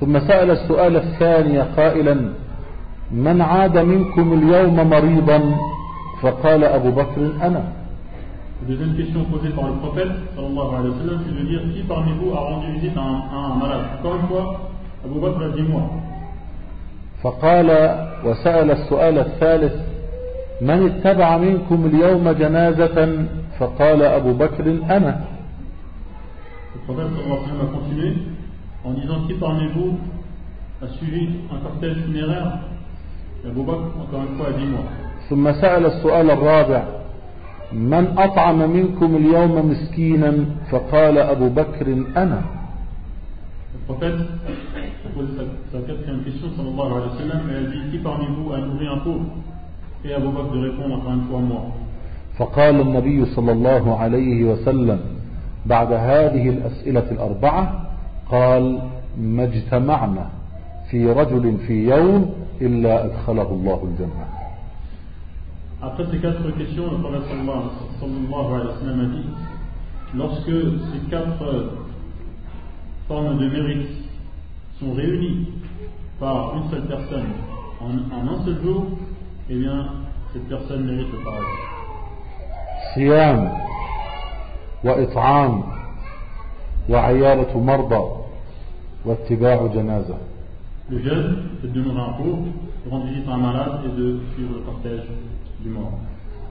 ثم 0.00 0.18
سأل 0.18 0.50
السؤال 0.50 0.96
الثاني 0.96 1.60
قائلا 1.60 2.16
من 3.10 3.40
عاد 3.42 3.78
منكم 3.78 4.32
اليوم 4.32 4.90
مريضا 4.90 5.40
فقال 6.22 6.64
أبو 6.64 6.90
بكر 6.90 7.20
أنا 7.42 7.62
La 8.62 8.68
deuxième 8.68 8.94
question 8.96 9.24
posée 9.24 9.50
par 9.50 9.66
le 9.68 9.74
prophète, 9.74 10.08
sallallahu 10.34 10.74
alayhi 10.78 10.90
wa 10.90 10.98
sallam, 11.04 11.20
c'est 11.26 11.42
de 11.42 11.46
dire 11.46 11.60
qui 11.74 11.82
parmi 11.82 12.12
vous 12.18 12.32
a 12.34 12.40
rendu 12.40 12.72
visite 12.72 12.96
à 12.96 13.00
un, 13.00 13.18
à 13.32 13.52
un 13.52 13.54
malade 13.56 13.84
Encore 14.00 14.16
une 14.16 14.28
fois, 14.28 14.60
Abu 15.04 15.20
Bakr 15.20 15.42
a 15.42 15.48
dit 15.56 15.62
moi. 15.62 15.82
فقال 17.22 17.68
وسأل 18.24 18.70
السؤال 18.70 19.18
الثالث 19.18 19.74
من 20.61 20.85
اتبع 20.85 21.37
منكم 21.37 21.85
اليوم 21.85 22.29
جنازة 22.31 23.25
فقال 23.59 24.01
أبو 24.01 24.33
بكر 24.33 24.65
أنا 24.89 25.21
en 28.83 28.93
disant 28.93 29.27
qui 29.27 29.33
parmi 29.35 29.67
vous 29.75 29.99
a 30.81 30.87
suivi 30.97 31.29
un 31.53 31.59
cortège 31.59 31.97
funéraire 32.05 32.59
Et 33.43 33.47
Abu 33.47 33.63
Bakr, 33.63 33.89
encore 33.99 34.21
une 34.29 34.37
fois, 34.37 34.47
a 34.47 34.53
dit 34.53 34.65
moi. 34.65 34.83
ثم 35.29 35.51
سأل 35.51 35.85
السؤال 35.85 36.31
الرابع 36.31 36.83
من 37.73 38.17
أطعم 38.17 38.69
منكم 38.71 39.15
اليوم 39.15 39.69
مسكينا 39.71 40.45
فقال 40.71 41.17
أبو 41.17 41.49
بكر 41.49 41.87
أنا 42.17 42.41
prophète 43.87 44.13
a 45.05 45.09
posé 45.09 45.31
sa, 45.37 45.43
sa 45.71 45.79
quatrième 45.85 46.23
question, 46.23 46.47
sallallahu 46.55 46.91
alayhi 46.97 47.09
wa 47.09 47.17
sallam, 47.17 47.41
et 47.49 47.55
a 47.55 47.63
dit 47.71 47.91
qui 47.91 47.97
parmi 47.97 48.25
vous 48.37 48.53
a 48.53 48.59
nourri 48.59 48.87
un 48.87 48.97
pauvre 48.97 49.25
Et 50.03 50.13
Abu 50.13 50.27
Bakr 50.29 50.51
de 50.53 50.59
répondre 50.69 50.95
encore 50.95 51.13
une 51.13 51.27
fois 51.29 51.39
moi. 51.39 51.61
فقال 52.37 52.81
النبي 52.81 53.25
صلى 53.25 53.51
الله 53.51 53.97
عليه 53.97 54.43
وسلم 54.43 54.99
بعد 55.65 55.93
هذه 55.93 56.49
الأسئلة 56.49 57.11
الأربعة 57.11 57.89
قال 58.31 58.79
ما 59.17 59.43
اجتمعنا 59.43 60.29
في 60.89 61.11
رجل 61.11 61.57
في 61.67 61.89
يوم 61.89 62.33
إلا 62.61 63.05
أدخله 63.05 63.49
الله 63.51 63.79
الجنة 63.83 64.25
Après 65.83 66.05
ces 66.11 66.19
quatre 66.19 66.51
questions, 66.57 66.91
le 66.91 66.97
prophète 67.01 67.23
sallallahu 67.29 68.53
alayhi 68.53 68.67
wa 68.67 68.79
sallam 68.79 68.99
a 68.99 69.05
dit 69.15 69.25
lorsque 70.15 70.45
ces 70.93 71.09
quatre 71.09 71.41
euh, 71.43 71.69
formes 73.07 73.37
de 73.39 73.47
mérite 73.49 73.87
sont 74.79 74.93
réunies 74.93 75.47
par 76.19 76.55
une 76.55 76.69
seule 76.69 76.85
personne 76.87 77.29
en, 77.81 78.15
en 78.15 78.27
un 78.33 78.45
seul 78.45 78.61
jour, 78.63 78.85
eh 79.53 79.55
bien, 79.59 79.85
cette 80.31 80.47
personne 80.47 80.85
mérite 80.85 81.11
le 81.11 81.23
paradis. 81.25 81.45
صيام 82.95 83.51
وإطعام 84.83 85.63
وعيادة 86.89 87.59
مرضى 87.59 88.03
واتباع 89.05 89.67
جنازة 89.67 90.15
Le 90.89 90.99
jeûne, 90.99 91.37
c'est 91.61 91.71
de 91.71 91.81
nourrir 91.81 92.03
un 92.03 92.13
pauvre, 92.13 92.45
de 92.85 92.89
rendre 92.91 93.05
visite 93.05 93.27
à 93.29 93.33
un 93.33 93.37
malade 93.37 93.79
et 93.85 94.01
de 94.01 94.19
suivre 94.33 94.55
le 94.55 94.61
cortège 94.61 95.07
du 95.59 95.69
mort. 95.69 95.99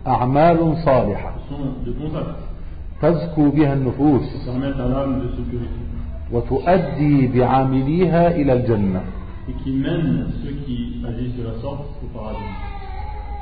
أعمال 0.06 0.76
صالحة 0.84 1.32
Ce 1.48 1.54
sont 1.54 1.86
de 1.86 1.92
bons 1.92 2.16
actes 2.16 3.02
تزكو 3.02 3.50
بها 3.50 3.72
النفوس 3.72 4.22
qui 4.22 4.44
permettent 4.44 4.80
à 4.80 4.88
l'âme 4.88 5.20
de 5.20 5.28
se 5.28 5.40
purifier 5.40 5.86
وتؤدي 6.32 7.26
بعامليها 7.26 8.30
إلى 8.36 8.52
الجنة 8.52 9.02
et 9.48 9.52
qui 9.64 9.72
mènent 9.72 10.26
ceux 10.44 10.52
qui 10.66 11.02
agissent 11.08 11.36
de 11.36 11.44
la 11.44 11.60
sorte 11.62 11.86
au 12.04 12.18
paradis. 12.18 12.79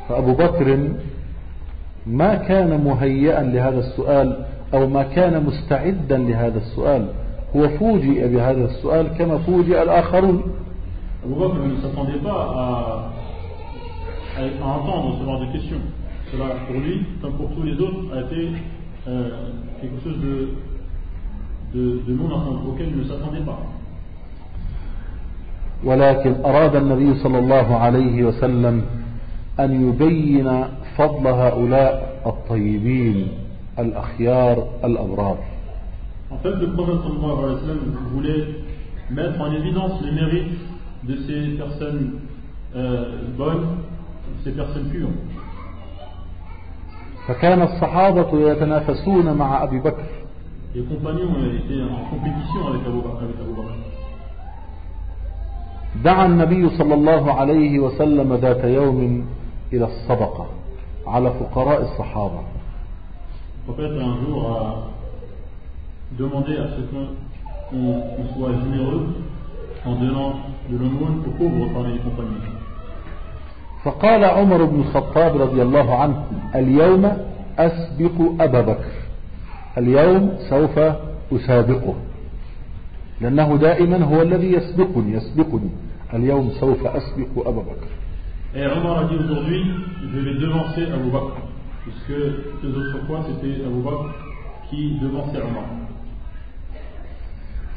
فأبو 0.08 0.32
بكر 0.32 0.88
ما 2.06 2.34
كان 2.34 2.84
مهيئا 2.84 3.42
لهذا 3.42 3.78
السؤال 3.78 4.44
أو 4.74 4.86
ما 4.88 5.02
كان 5.02 5.44
مستعدا 5.44 6.18
لهذا 6.18 6.58
السؤال. 6.58 7.06
هو 7.56 7.68
فوجئ 7.68 8.28
بهذا 8.28 8.64
السؤال 8.64 9.08
كما 9.18 9.38
فوجئ 9.38 9.82
الآخرون. 9.82 10.42
أبو 11.24 11.34
بكر 11.34 11.58
لم 11.58 11.74
يستطيع 11.74 12.04
أن 12.04 12.10
يستطيع 12.10 12.38
أن 14.38 14.44
يستطيع 14.44 14.44
أن 14.44 14.46
يستطيع 14.46 15.76
أن 22.80 23.00
يستطيع 23.00 23.54
ولكن 25.84 26.34
أراد 26.44 26.76
النبي 26.76 27.14
صلى 27.14 27.38
الله 27.38 27.76
عليه 27.76 28.24
وسلم 28.24 28.82
أن 29.60 29.88
يبين 29.88 30.64
فضل 30.96 31.26
هؤلاء 31.26 32.20
الطيبين 32.26 33.28
الأخيار 33.78 34.66
الأبرار 34.84 35.38
En 36.30 36.36
fait, 36.42 36.50
le 36.60 36.66
prophète 36.74 37.00
sallallahu 37.02 37.38
alayhi 37.44 37.54
wa 37.54 37.60
sallam 37.60 37.80
voulait 38.12 38.44
mettre 39.10 39.40
en 39.40 39.50
évidence 39.52 39.92
les 40.04 40.12
mérites 40.12 40.58
de 41.04 41.16
ces 41.26 41.56
personnes 41.56 42.20
euh, 42.76 43.22
bonnes, 43.38 43.66
ces 44.44 44.52
personnes 44.52 44.88
pures. 44.90 45.08
فكان 47.28 47.62
الصحابة 47.62 48.50
يتنافسون 48.50 49.34
مع 49.34 49.62
أبي 49.62 49.78
بكر 49.78 50.02
Les 50.74 50.82
compagnons 50.82 51.34
étaient 51.56 51.82
en 51.82 52.10
compétition 52.10 52.68
avec 52.68 52.82
Abu 52.86 52.98
Bakr. 53.00 53.22
Avec 53.24 53.36
Abu 53.40 53.54
Bakr. 53.56 53.78
دعا 56.04 56.26
النبي 56.26 56.68
صلى 56.78 56.94
الله 56.94 57.32
عليه 57.32 57.78
وسلم 57.78 58.34
ذات 58.34 58.64
يوم 58.64 59.24
إلى 59.72 59.84
الصدقة 59.84 60.46
على 61.06 61.30
فقراء 61.30 61.82
الصحابة. 61.82 62.40
Le 63.66 63.72
prophète 63.72 64.00
un 64.00 64.26
jour 64.26 64.56
a 64.56 64.74
demandé 66.18 66.52
à 66.56 66.68
ce 66.68 66.80
qu'on 66.90 67.08
qu'on- 67.70 68.00
qu'on 68.00 68.38
soit 68.38 68.52
généreux 68.64 69.06
en 69.84 69.94
donnant 69.94 70.32
de 70.70 70.76
l'aumône 70.78 71.22
aux 71.26 71.30
pauvres 71.38 71.68
parmi 71.74 71.92
les 71.92 72.00
compagnons. 72.00 72.58
فقال 73.84 74.24
عمر 74.24 74.64
بن 74.64 74.80
الخطاب 74.80 75.36
رضي 75.36 75.62
الله 75.62 75.94
عنه 75.94 76.24
اليوم 76.54 77.12
أسبق 77.58 78.42
أبا 78.42 78.60
بكر. 78.60 78.92
اليوم 79.78 80.32
سوف 80.50 80.78
أسابقه. 81.32 81.94
لأنه 83.20 83.56
دائما 83.56 84.04
هو 84.04 84.22
الذي 84.22 84.52
يسبقني 84.52 85.12
يسبقني. 85.12 85.70
اليوم 86.14 86.50
سوف 86.50 86.86
أسبق 86.86 87.46
أبا 87.48 87.60
بكر. 87.62 87.88
Et 88.54 88.66
Omar 88.66 88.98
a 89.00 89.04
dit 89.04 89.16
aujourd'hui, 89.16 89.62
je 90.12 90.18
vais 90.20 90.34
devancer 90.34 90.84
Abu 90.92 91.10
Bakr, 91.10 91.36
puisque 91.82 92.18
les 92.62 92.70
autres 92.70 93.06
fois 93.06 93.20
c'était 93.28 93.62
Abu 93.64 93.80
Bakr 93.82 94.08
qui 94.70 94.98
devançait 95.00 95.42
Omar. 95.42 95.64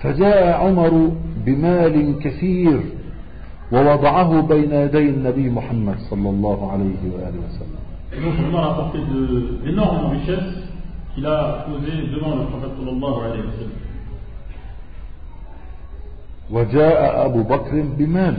فجاء 0.01 0.53
عمر 0.61 1.11
بمال 1.45 2.19
كثير 2.19 2.79
ووضعه 3.71 4.41
بين 4.41 4.71
يدي 4.73 5.09
النبي 5.09 5.49
محمد 5.49 5.95
صلى 6.09 6.29
الله 6.29 6.71
عليه 6.71 7.01
وآله 7.13 7.39
وسلم 7.47 7.81
Et 8.13 8.19
donc 8.19 8.33
Omar 8.49 8.63
a 8.63 8.71
apporté 8.71 8.97
de- 8.97 9.59
d'énormes 9.63 10.11
richesses 10.11 10.53
qu'il 11.13 11.25
a 11.25 11.65
posées 11.67 12.07
devant 12.15 12.35
le 12.35 12.45
prophète 12.45 12.71
sallallahu 12.79 13.25
alayhi 13.25 13.43
wa 13.45 13.53
sallam. 13.59 13.77
وجاء 16.51 17.25
أبو 17.25 17.43
بكر 17.43 17.81
بمال 17.97 18.37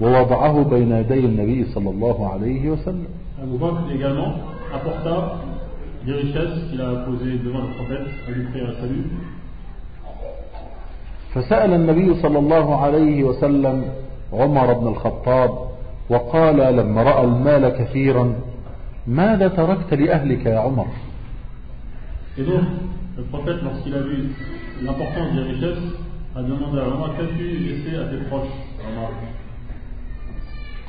ووضعه 0.00 0.62
بين 0.62 0.92
يدي 0.92 1.20
النبي 1.26 1.64
صلى 1.74 1.90
الله 1.90 2.28
عليه 2.32 2.70
وسلم 2.70 3.08
Abu 3.42 3.58
Bakr 3.58 3.92
également 3.94 4.32
apporta 4.72 5.38
des 6.06 6.12
richesses 6.12 6.70
qu'il 6.70 6.80
a 6.80 7.04
posées 7.06 7.38
devant 7.44 7.60
le 7.60 7.74
prophète 7.76 8.06
à 8.26 8.30
lui 8.30 8.46
faire 8.52 8.68
un 8.70 8.80
salut. 8.80 9.04
فسأل 11.34 11.74
النبي 11.74 12.14
صلى 12.22 12.38
الله 12.38 12.76
عليه 12.76 13.24
وسلم 13.24 13.84
عمر 14.32 14.72
بن 14.72 14.88
الخطاب 14.88 15.50
وقال 16.10 16.56
لما 16.76 17.02
رأى 17.02 17.24
المال 17.24 17.68
كثيرا 17.68 18.34
ماذا 19.06 19.48
تركت 19.48 19.94
لأهلك 19.94 20.46
يا 20.46 20.58
عمر 20.58 20.86
Et 22.38 22.42
donc, 22.44 22.64
le 23.16 23.22
prophète, 23.24 23.62
lorsqu'il 23.62 23.94
a 23.94 24.00
vu 24.00 24.28
l'importance 24.82 25.32
des 25.34 25.42
richesses, 25.42 25.84
a 26.36 26.42
demandé 26.42 26.78
à 26.80 26.86
Omar 26.88 27.16
qu'as-tu 27.16 27.44
laissé 27.44 27.96
à 27.96 28.04
tes 28.10 28.24
proches 28.28 28.52
Omar 28.86 29.08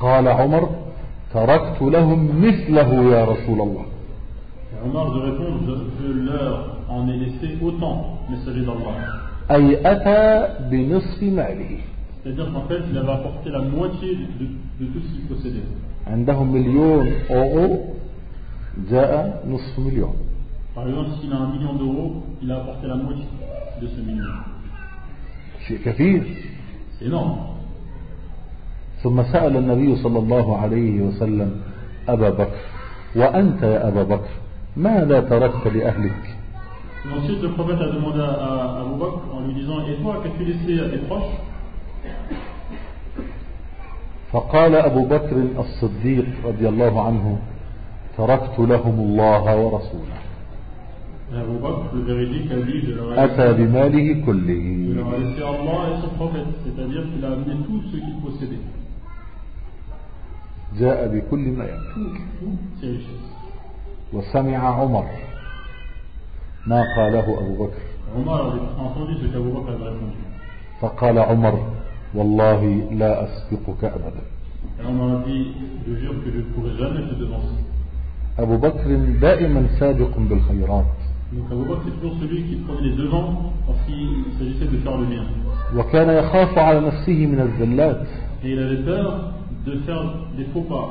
قال 0.00 0.28
عمر 0.28 0.70
تركت 1.34 1.82
لهم 1.82 2.46
مثله 2.46 2.90
يا 3.16 3.24
رسول 3.24 3.60
الله. 3.60 3.84
عمر 4.84 5.06
أي 9.50 9.92
أتى 9.92 10.48
بنصف 10.70 11.22
ماله. 11.22 11.78
عندهم 16.06 16.52
مليون 16.52 17.12
أورو 17.30 17.84
جاء 18.90 19.44
نصف 19.48 19.78
مليون. 19.78 20.16
شيء 25.68 25.78
كثير. 25.84 26.22
ثم 29.02 29.22
سأل 29.22 29.56
النبي 29.56 29.96
صلى 29.96 30.18
الله 30.18 30.56
عليه 30.56 31.00
وسلم 31.00 31.60
أبا 32.08 32.30
بكر 32.30 32.60
وأنت 33.16 33.62
يا 33.62 33.88
أبا 33.88 34.02
بكر 34.02 34.30
ماذا 34.76 35.20
تركت 35.20 35.66
لأهلك؟ 35.66 36.38
Et 37.04 37.12
ensuite, 37.16 37.42
le 37.42 37.50
prophète 37.50 37.80
a 37.80 37.90
demandé 37.94 38.20
à, 38.20 38.80
Abu 38.82 38.98
Bakr 38.98 39.20
en 39.32 39.46
lui 39.46 39.54
disant 39.54 39.78
Et 39.88 39.94
toi, 40.02 40.20
qu'as-tu 40.22 40.44
laissé 40.44 40.80
à 40.84 40.88
tes 40.88 40.98
proches? 41.06 41.38
فقال 44.32 44.74
أبو 44.74 45.04
بكر 45.04 45.36
الصديق 45.58 46.26
رضي 46.44 46.68
الله 46.68 47.06
عنه 47.06 47.38
تركت 48.18 48.58
لهم 48.58 49.00
الله 49.00 49.56
ورسوله. 49.56 50.18
أتى 53.16 53.52
بماله 53.52 54.24
كله. 54.26 54.64
جاء 60.76 61.08
بكل 61.08 61.38
ما 61.38 61.64
يملك. 61.64 62.20
وسمع 64.12 64.58
عمر 64.58 65.06
ما 66.66 66.84
قاله 66.96 67.38
أبو 67.40 67.64
بكر. 67.64 67.82
فقال 70.80 71.18
عمر 71.18 71.72
والله 72.14 72.88
لا 72.92 73.24
أسبقك 73.24 73.84
أبدا. 73.84 74.22
أبو 78.38 78.56
بكر 78.56 78.94
دائما 79.20 79.66
سابق 79.78 80.18
بالخيرات. 80.18 80.84
وكان 85.76 86.08
يخاف 86.08 86.58
على 86.58 86.80
نفسه 86.80 87.26
من 87.26 87.40
الزلات 87.40 88.06
de 89.68 89.78
faire 89.86 90.02
des 90.36 90.44
faux 90.52 90.66
pas. 90.68 90.88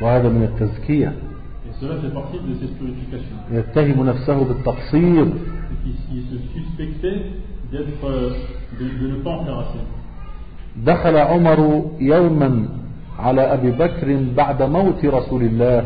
وهذا 0.00 0.28
من 0.28 0.42
التزكية. 0.42 1.12
يتهم 3.52 4.06
نفسه 4.06 4.44
بالتقصير. 4.44 5.26
دخل 10.76 11.16
عمر 11.16 11.90
يوما 12.00 12.68
على 13.18 13.40
أبي 13.40 13.70
بكر 13.70 14.18
بعد 14.36 14.62
موت 14.62 15.04
رسول 15.04 15.42
الله 15.42 15.84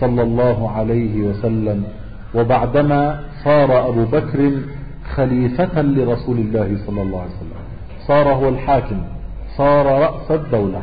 صلى 0.00 0.22
الله 0.22 0.70
عليه 0.70 1.22
وسلم 1.22 1.84
وبعدما 2.34 3.20
صار 3.44 3.88
أبو 3.88 4.04
بكر 4.04 4.52
خليفة 5.14 5.82
لرسول 5.82 6.38
الله 6.38 6.78
صلى 6.86 7.02
الله 7.02 7.20
عليه 7.20 7.30
وسلم 7.30 7.60
صار 8.06 8.28
هو 8.32 8.48
الحاكم 8.48 9.02
صار 9.56 9.86
رأس 9.86 10.30
الدولة 10.30 10.82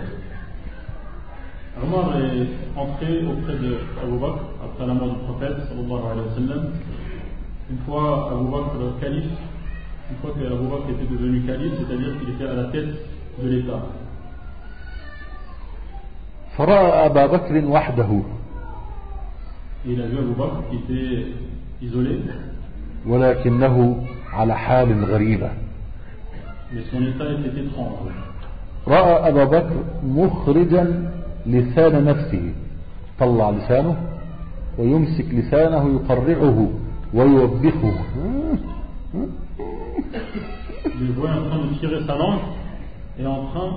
Omar 1.83 2.17
est 2.17 2.47
entré 2.79 3.23
auprès 3.25 3.53
de 3.53 3.77
Abu 4.01 4.17
Bakr 4.17 4.41
après 4.65 4.87
la 4.87 4.93
mort 4.93 5.09
du 5.09 5.19
prophète 5.27 5.57
sallallahu 5.69 6.03
alayhi 6.11 6.27
wa 6.29 6.35
sallam. 6.35 6.63
Une 7.69 7.77
fois 7.85 8.31
Abu 8.31 8.45
Bakr 8.51 8.73
le 8.79 9.01
calife, 9.01 9.31
une 10.11 10.17
fois 10.17 10.31
que 10.31 10.45
Abu 10.45 10.67
Bakr 10.67 10.89
était 10.89 11.13
devenu 11.13 11.41
calife, 11.41 11.73
c'est-à-dire 11.77 12.13
qu'il 12.19 12.29
était 12.33 12.47
à 12.47 12.53
la 12.55 12.63
tête 12.65 12.95
de 13.43 13.49
l'État. 13.49 13.81
فرأى 16.57 17.05
أبا 17.05 17.25
بكر 17.25 17.65
وحده 17.65 18.21
il 19.85 20.01
a 20.01 20.05
vu 20.07 20.17
Abu 20.17 20.33
Bakr 20.33 20.63
qui 20.71 20.75
était 20.77 21.25
isolé, 21.81 22.19
ولكنه 23.07 24.03
على 24.33 24.57
حال 24.57 25.05
غريبة 25.05 25.49
mais 26.73 26.81
son 26.91 27.01
état 27.03 27.25
était 27.31 27.61
étrange. 27.61 28.11
رأى 28.87 29.29
أبا 29.29 29.43
بكر 29.43 29.75
مخرجا 30.03 31.11
لسان 31.47 32.05
نفسه 32.05 32.53
طلع 33.19 33.49
لسانه 33.49 33.95
ويمسك 34.79 35.25
لسانه 35.33 35.83
يقرعه 35.95 36.69
ويوبخه. 37.13 37.93
Il 40.99 41.07
le 41.07 41.13
voit 41.19 41.29
en 41.29 41.43
train 41.49 41.59
de 41.67 41.73
tirer 41.79 42.01
sa 42.07 42.15
langue 42.17 42.45
et 43.19 43.25
en 43.25 43.41
train 43.51 43.71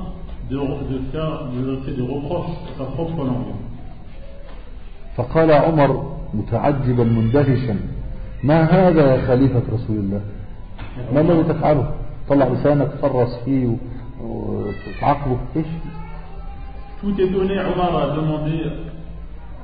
de, 0.50 0.56
de 0.56 0.98
faire 1.12 1.32
de 1.54 1.76
faire 1.84 1.94
des 1.96 2.06
reproches 2.14 2.56
à 2.68 2.78
sa 2.78 2.84
propre 2.96 3.24
langue. 3.24 3.54
فقال 5.16 5.52
عمر 5.52 6.16
متعجبا 6.34 7.04
مندهشا 7.04 7.76
ما 8.44 8.62
هذا 8.64 9.14
يا 9.14 9.26
خليفة 9.26 9.62
رسول 9.72 9.96
الله؟ 9.96 10.20
ما 11.14 11.20
الذي 11.20 11.42
تفعله؟ 11.42 11.90
طلع 12.28 12.48
لسانك 12.48 12.88
تفرس 12.92 13.38
فيه 13.44 13.66
و- 13.66 13.76
وتعاقبه. 14.96 15.38
إيش؟ 15.56 15.66
Tout 17.00 17.18
étonné, 17.18 17.58
Omar 17.58 17.96
a 17.96 18.16
demandé 18.16 18.62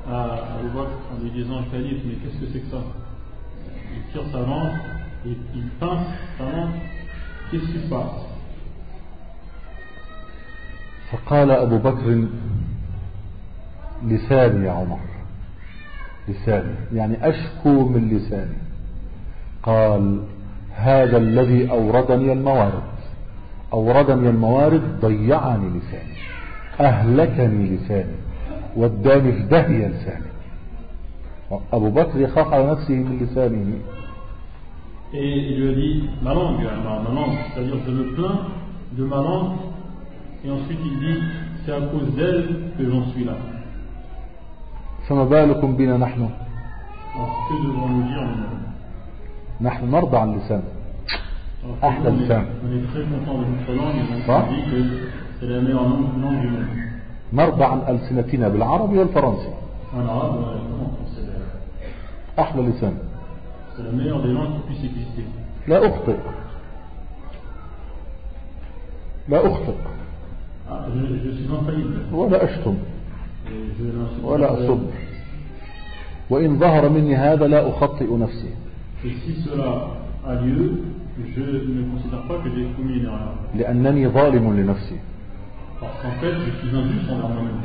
à 0.09 0.23
Abu 0.57 0.69
Bakr 0.75 0.97
en 1.13 1.23
lui 1.23 1.29
disant 1.31 1.61
Calife, 1.71 2.01
mais 2.05 2.15
qu'est-ce 2.15 2.39
que 2.39 2.51
c'est 2.51 2.59
que 2.61 2.71
ça 2.71 2.81
Il 3.95 4.11
tire 4.11 4.23
sa 4.31 4.39
langue, 4.39 4.73
et 5.25 5.37
il 5.55 5.69
pince 5.79 6.07
sa 6.37 6.43
langue, 6.45 6.71
qu'est-ce 7.51 7.65
qui 7.65 7.79
se 7.83 7.89
passe 7.89 8.27
فقال 11.11 11.51
أبو 11.51 11.77
بكر 11.77 12.27
لساني 14.03 14.65
يا 14.65 14.71
عمر 14.71 14.99
لساني 16.27 16.75
يعني 16.93 17.29
أشكو 17.29 17.87
من 17.87 18.09
لساني 18.09 18.57
قال 19.63 20.23
هذا 20.75 21.17
الذي 21.17 21.71
أوردني 21.71 22.33
الموارد 22.33 22.83
أوردني 23.73 24.29
الموارد 24.29 24.99
ضيعني 25.01 25.79
لساني 25.79 26.17
أهلكني 26.79 27.75
لساني 27.75 28.15
وداني 28.75 29.31
في 29.33 29.43
داهية 29.43 29.87
لساني 29.87 30.25
أبو 31.73 31.89
بكر 31.89 32.19
يخاف 32.19 32.53
على 32.53 32.71
نفسه 32.71 32.93
من 32.93 33.17
لسانه 33.21 33.73
Et 35.13 35.23
il 35.49 35.61
lui 35.61 35.69
a 35.69 35.73
dit 35.73 36.09
Ma 36.21 36.33
langue, 36.33 36.59
ma, 36.83 37.09
langue, 37.15 37.37
c'est-à-dire 37.53 37.77
je 37.85 37.91
me 37.91 38.13
plains 38.15 38.39
de 38.97 39.03
ma 39.05 39.15
langue, 39.15 39.51
et 40.43 40.51
ensuite 40.51 40.79
il 40.85 40.99
dit 40.99 41.19
C'est 41.65 41.71
à 41.71 41.79
cause 41.79 42.13
d'elle 42.17 42.47
que 42.77 42.83
j'en 42.91 43.05
suis 43.11 43.23
là. 43.23 43.33
فما 45.09 45.23
بالكم 45.23 45.75
بنا 45.77 45.97
نحن 45.97 46.29
Alors 47.15 47.47
que 47.49 47.53
devons-nous 47.67 48.03
dire 48.03 48.21
nous 48.21 49.65
نحن 49.67 49.91
نرضى 49.91 50.17
عن 50.17 50.39
que 50.49 51.85
أحلى 51.85 52.09
لسان. 52.09 52.45
on 52.63 52.77
est 52.77 52.87
très 52.91 53.03
content 53.03 53.37
de 53.41 53.45
notre 53.45 53.73
langue 53.73 53.95
et 53.95 54.29
on 54.29 54.31
Ah. 54.31 54.45
dit 54.49 54.71
que 54.71 55.07
مربع 57.33 57.73
ألسنتنا 57.89 58.47
بالعربي 58.47 58.97
والفرنسي. 58.97 59.53
أحلى 62.39 62.61
لسان. 62.61 62.97
لا 65.67 65.87
أخطئ. 65.89 66.15
لا 69.29 69.47
أخطئ. 69.47 69.75
ولا 72.13 72.43
أشتم. 72.43 72.75
ولا 74.23 74.53
أصب. 74.53 74.79
وإن 76.29 76.59
ظهر 76.59 76.89
مني 76.89 77.15
هذا 77.15 77.47
لا 77.47 77.69
أخطئ 77.69 78.17
نفسي. 78.17 78.51
لأنني 83.55 84.07
ظالم 84.07 84.59
لنفسي. 84.59 84.99
Parce 85.80 85.96
qu'en 86.02 86.12
fait, 86.20 86.32
je 86.46 86.50
suis 86.58 86.76
injuste 86.76 87.10
envers 87.10 87.28
moi-même. 87.30 87.60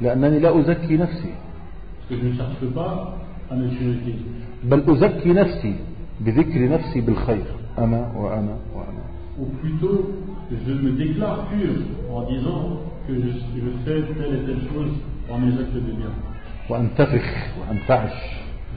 لأنني 0.00 0.38
لا 0.38 0.60
أزكي 0.60 0.96
نفسي 0.96 1.30
Parce 1.32 2.08
que 2.08 2.14
je 2.16 2.28
ne 2.28 2.34
cherche 2.36 2.64
pas 2.74 3.18
à 3.50 3.54
me 3.56 3.68
purifier. 3.68 4.18
بل 4.64 4.82
أزكي 4.88 5.32
نفسي 5.32 5.74
بذكر 6.20 6.68
نفسي 6.68 7.00
بالخير 7.00 7.44
أنا 7.78 8.12
وأنا 8.16 8.56
وأنا 8.74 9.02
Ou 9.40 9.46
plutôt, 9.62 10.10
je 10.50 10.72
me 10.72 10.90
déclare 10.92 11.44
pur 11.50 11.70
en 12.12 12.22
disant 12.30 12.80
que 13.06 13.14
je, 13.14 13.28
je 13.62 13.70
fais 13.84 14.02
telle 14.18 14.34
et 14.34 14.46
telle 14.46 14.62
chose 14.72 14.92
par 15.28 15.38
mes 15.38 15.52
actes 15.52 15.74
de 15.74 15.92
bien. 16.00 16.12
وأنتفخ 16.70 17.24
وأنتعش 17.60 18.12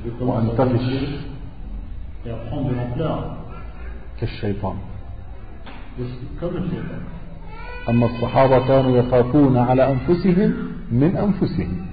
Je 0.06 0.10
commence 0.20 0.38
à 0.38 0.62
وأنتفش 0.62 0.82
gonfler 0.82 1.08
et 2.26 2.30
à 2.30 2.36
prendre 2.50 2.70
de 2.70 2.76
l'ampleur, 2.76 3.38
كالشيطان 4.20 4.76
de- 5.98 6.40
comme 6.40 6.54
le 6.56 6.64
shaitan. 6.70 7.02
أما 7.89 8.07
الصحابة 8.07 8.69
كانوا 8.69 8.97
يخافون 8.99 9.57
على 9.57 9.93
أنفسهم 9.93 10.53
من 10.93 11.17
أنفسهم. 11.17 11.87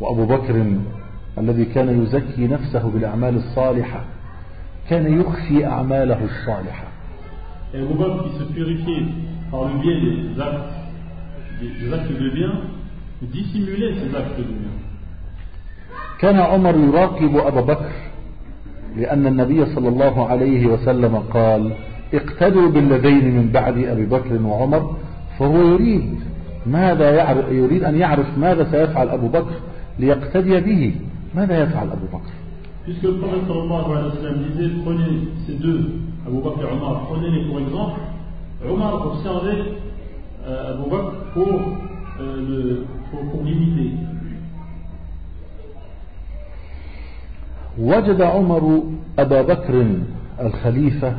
وأبو 0.00 0.26
بكر 0.26 0.76
الذي 1.38 1.64
كان 1.64 2.02
يزكي 2.02 2.46
نفسه 2.46 2.90
بالأعمال 2.90 3.36
الصالحة 3.36 4.04
كان 4.90 5.20
يخفي 5.20 5.66
أعماله 5.66 6.24
الصالحة. 6.24 6.88
Dissimuler 13.32 13.94
ses 13.94 14.14
actes 14.14 14.36
de 14.36 14.44
bien. 14.44 14.83
كان 16.24 16.36
عمر 16.40 16.76
يراقب 16.76 17.36
أبا 17.36 17.60
بكر 17.60 17.92
لأن 18.96 19.26
النبي 19.26 19.66
صلى 19.66 19.88
الله 19.88 20.26
عليه 20.26 20.66
وسلم 20.66 21.16
قال 21.16 21.72
اقتدوا 22.14 22.70
بالذين 22.70 23.36
من 23.36 23.50
بعد 23.52 23.78
أبي 23.78 24.06
بكر 24.06 24.42
وعمر 24.42 24.96
فهو 25.38 25.56
يريد 25.56 26.20
ماذا 26.66 27.10
يعرف 27.10 27.52
يريد 27.52 27.84
أن 27.84 27.98
يعرف 27.98 28.38
ماذا 28.38 28.64
سيفعل 28.70 29.08
أبو 29.08 29.28
بكر 29.28 29.54
ليقتدي 29.98 30.60
به 30.60 30.94
ماذا 31.34 31.62
يفعل 31.62 31.86
أبو 31.86 32.06
بكر 32.12 32.32
Puisque 32.84 33.02
le 33.02 33.16
prophète 33.16 33.46
sallallahu 33.48 33.92
alayhi 33.92 34.08
wa 34.08 34.16
sallam 34.22 34.38
disait 34.44 34.70
prenez 34.84 35.12
ces 35.46 35.54
deux, 35.54 35.90
Abu 36.26 36.36
Bakr 36.44 36.60
et 36.60 36.76
Omar, 36.76 37.06
prenez-les 37.08 37.44
pour 37.48 37.58
exemple, 37.60 38.00
Omar 38.68 39.06
observait 39.06 39.62
euh, 40.46 40.74
Abu 40.74 40.90
Bakr 40.90 41.12
pour, 41.32 41.60
euh, 42.20 42.36
le, 42.48 42.84
pour, 43.10 43.20
pour 43.30 43.42
l'imiter. 43.42 43.96
وجد 47.78 48.22
عمر 48.22 48.82
أبا 49.18 49.42
بكر 49.42 49.86
الخليفة 50.40 51.14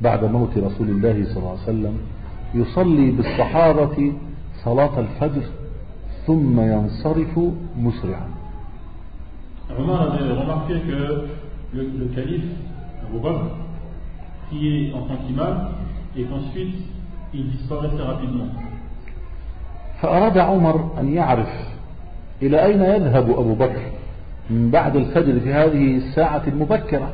بعد 0.00 0.24
موت 0.24 0.58
رسول 0.58 0.88
الله 0.88 1.24
صلى 1.24 1.36
الله 1.36 1.50
عليه 1.50 1.62
وسلم 1.62 1.98
يصلي 2.54 3.10
بالصحابة 3.10 4.12
صلاة 4.64 5.00
الفجر 5.00 5.42
ثم 6.26 6.60
ينصرف 6.60 7.38
مسرعا 7.78 8.28
Omar 9.78 10.00
avait 10.14 10.32
remarqué 10.32 10.80
que 10.80 11.26
le, 11.74 11.82
le 12.00 12.06
calife, 12.16 12.50
Abu 13.06 13.20
Bakr, 13.20 13.50
priait 14.48 14.94
en 14.94 15.02
tant 15.02 15.16
qu'imam 15.26 15.68
et 16.16 16.24
qu'ensuite 16.24 16.74
il 17.34 17.50
disparaissait 17.50 18.02
rapidement. 18.02 18.48
فأراد 20.00 20.38
عمر 20.38 20.90
أن 21.00 21.14
يعرف 21.14 21.48
إلى 22.42 22.64
أين 22.64 22.82
يذهب 22.82 23.30
أبو 23.30 23.54
بكر 23.54 23.80
من 24.50 24.70
بعد 24.70 24.96
الفجر 24.96 25.40
في 25.40 25.52
هذه 25.52 25.96
الساعة 25.96 26.42
المبكرة. 26.46 27.12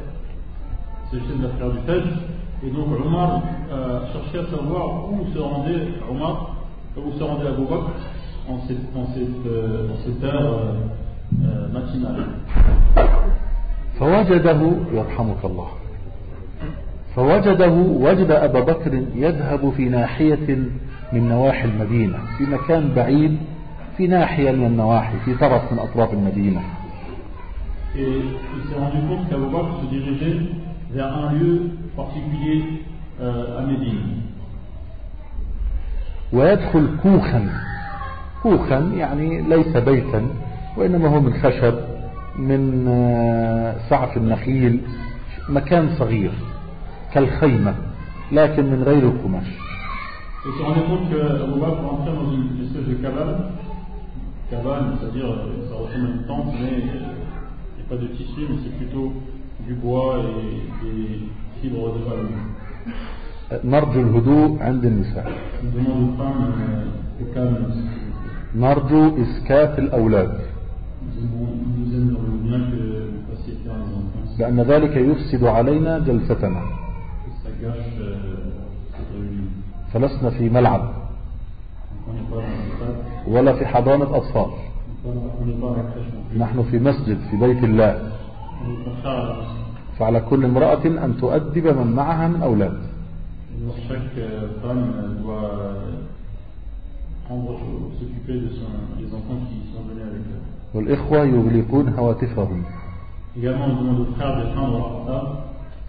فوجده 13.99 14.73
يرحمك 14.93 15.45
الله. 15.45 15.69
فوجده 17.17 17.71
وجد 18.01 18.31
أبا 18.31 18.61
بكر 18.61 18.95
يذهب 19.15 19.73
في 19.77 19.89
ناحية 19.89 20.59
من 21.13 21.29
نواحي 21.29 21.65
المدينة 21.69 22.19
في 22.39 22.45
مكان 22.45 22.93
بعيد 22.97 23.39
في 23.97 24.07
ناحية 24.07 24.51
من 24.53 24.67
النواحي 24.67 25.19
في 25.25 25.35
طرف 25.35 25.73
من 25.73 25.79
أطراف 25.79 26.13
المدينة. 26.13 26.61
et 27.97 28.03
il 28.03 28.69
s'est 28.69 28.79
rendu 28.79 29.07
compte 29.09 29.29
qu'Abu 29.29 29.47
Bakr 29.53 29.81
se 29.83 29.87
dirigeait 29.95 30.41
vers 30.93 31.17
un 31.17 31.33
lieu 31.33 31.71
particulier 31.97 32.65
euh, 33.21 33.59
à 33.59 33.63
Médine. 33.63 34.21
ويدخل 36.33 36.89
كوخا 37.03 37.49
كوخا 38.43 38.79
يعني 38.97 39.43
ليس 39.43 39.77
بيتا 39.77 40.29
وإنما 40.77 41.09
هو 41.09 41.21
من 41.21 41.35
خشب 41.35 41.75
من 42.39 42.89
آه، 42.89 43.75
سعف 43.91 44.17
النخيل 44.17 44.81
مكان 45.49 45.89
صغير 45.99 46.33
كالخيمة 47.13 47.75
لكن 48.33 48.65
من 48.65 48.83
غير 48.83 49.03
القماش. 49.03 49.47
كبان 54.51 54.97
c'est 57.85 57.97
pas 57.97 58.03
de 58.03 58.09
tissu, 58.09 58.41
mais 58.49 58.57
c'est 58.63 58.77
plutôt 58.79 59.13
du 59.67 59.75
bois 59.75 60.17
et 60.19 60.85
des 60.85 61.29
fibres 61.61 61.93
de 61.95 62.01
palme. 62.09 62.35
نرجو 63.65 64.01
الهدوء 64.01 64.63
عند 64.63 64.85
النساء. 64.85 65.33
نرجو 68.55 69.23
إسكات 69.23 69.79
الأولاد. 69.79 70.33
لأن 74.39 74.61
ذلك 74.61 74.97
يفسد 74.97 75.45
علينا 75.45 75.99
جلستنا. 75.99 76.63
فلسنا 79.93 80.31
في 80.31 80.49
ملعب. 80.49 80.93
ولا 83.29 83.53
في 83.53 83.67
حضانة 83.67 84.17
أطفال. 84.17 84.51
نحن 86.39 86.63
في 86.63 86.79
مسجد 86.79 87.19
في 87.31 87.37
بيت 87.37 87.65
الله. 87.65 88.13
فعلى 89.99 90.21
كل 90.21 90.45
امرأة 90.45 90.85
أن 90.87 91.17
تؤدب 91.21 91.67
من 91.67 91.93
معها 91.93 92.29
من 92.29 92.43
أولاد. 92.43 92.79
والإخوة 100.75 101.19
يغلقون 101.19 101.89
هواتفهم. 101.89 102.63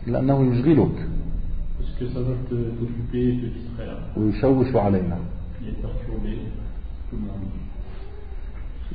لأنه 0.08 0.38
يشغلك. 0.54 1.10
ويشوش 4.18 4.76
علينا. 4.76 5.18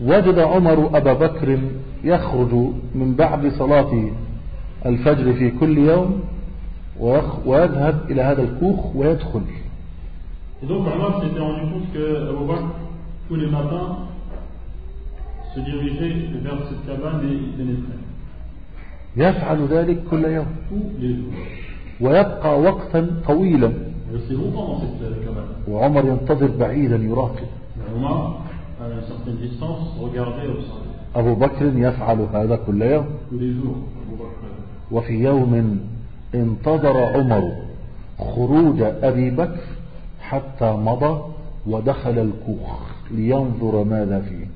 وجد 0.05 0.38
عمر 0.38 0.96
أبا 0.96 1.12
بكر 1.12 1.59
يخرج 2.05 2.55
من 2.94 3.14
بعد 3.18 3.53
صلاة 3.53 4.11
الفجر 4.86 5.32
في 5.32 5.51
كل 5.51 5.78
يوم 5.78 6.20
ويذهب 7.46 8.11
إلى 8.11 8.22
هذا 8.22 8.42
الكوخ 8.42 8.96
ويدخل. 8.96 9.42
يفعل 19.16 19.66
ذلك 19.66 19.98
كل 20.11 20.24
يوم. 20.24 20.46
ويبقى 22.01 22.61
وقتا 22.61 23.20
طويلا. 23.26 23.72
وعمر 25.68 26.05
ينتظر 26.05 26.51
بعيدا 26.61 26.96
يراقب. 26.96 27.46
أبو 31.16 31.34
بكر 31.34 31.66
يفعل 31.76 32.20
هذا 32.32 32.56
كل 32.56 32.82
يوم. 32.82 33.06
وفي 34.90 35.12
يوم 35.12 35.80
انتظر 36.34 36.96
عمر 36.96 37.52
خروج 38.18 38.80
أبي 38.80 39.30
بكر 39.30 39.60
حتى 40.20 40.72
مضى 40.72 41.22
ودخل 41.66 42.18
الكوخ 42.18 42.80
لينظر 43.10 43.84
ماذا 43.84 44.20
فيه. 44.20 44.46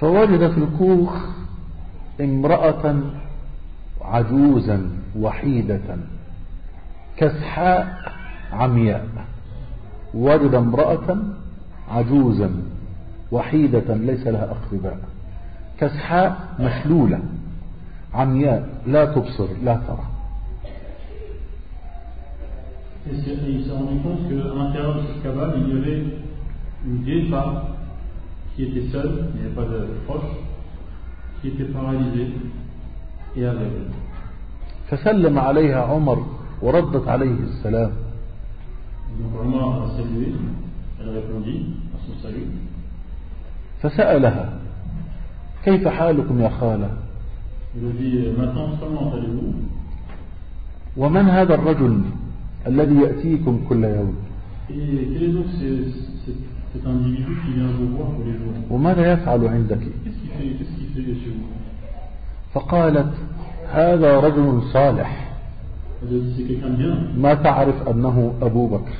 فوجد 0.00 0.50
في 0.50 0.58
الكوخ 0.58 1.26
امرأة 2.20 3.00
عجوزا 4.00 4.90
وحيدة. 5.20 6.13
كسحاء 7.16 8.12
عمياء. 8.52 9.06
وجد 10.14 10.54
امرأة 10.54 11.18
عجوزا 11.90 12.50
وحيدة 13.32 13.94
ليس 13.94 14.26
لها 14.26 14.50
أقرباء 14.50 14.98
كسحاء 15.80 16.36
مشلولة. 16.60 17.20
عمياء 18.14 18.68
لا 18.86 19.04
تبصر 19.04 19.48
لا 19.64 19.74
ترى. 19.74 20.04
فسلم 34.90 35.38
عليها 35.38 35.82
عمر 35.82 36.26
وردت 36.64 37.08
عليه 37.08 37.36
السلام. 37.42 37.90
فسألها 43.82 44.58
كيف 45.64 45.88
حالكم 45.88 46.40
يا 46.40 46.48
خالة؟ 46.48 46.90
ومن 50.96 51.28
هذا 51.28 51.54
الرجل 51.54 52.00
الذي 52.66 52.94
يأتيكم 52.94 53.64
كل 53.68 53.84
يوم؟ 53.84 54.14
وماذا 58.70 59.12
يفعل 59.12 59.48
عندك؟ 59.48 59.80
فقالت 62.54 63.14
هذا 63.68 64.20
رجل 64.20 64.62
صالح. 64.72 65.23
ما 67.16 67.34
تعرف 67.34 67.88
أنه 67.88 68.34
أبو 68.42 68.66
بكر؟ 68.66 68.92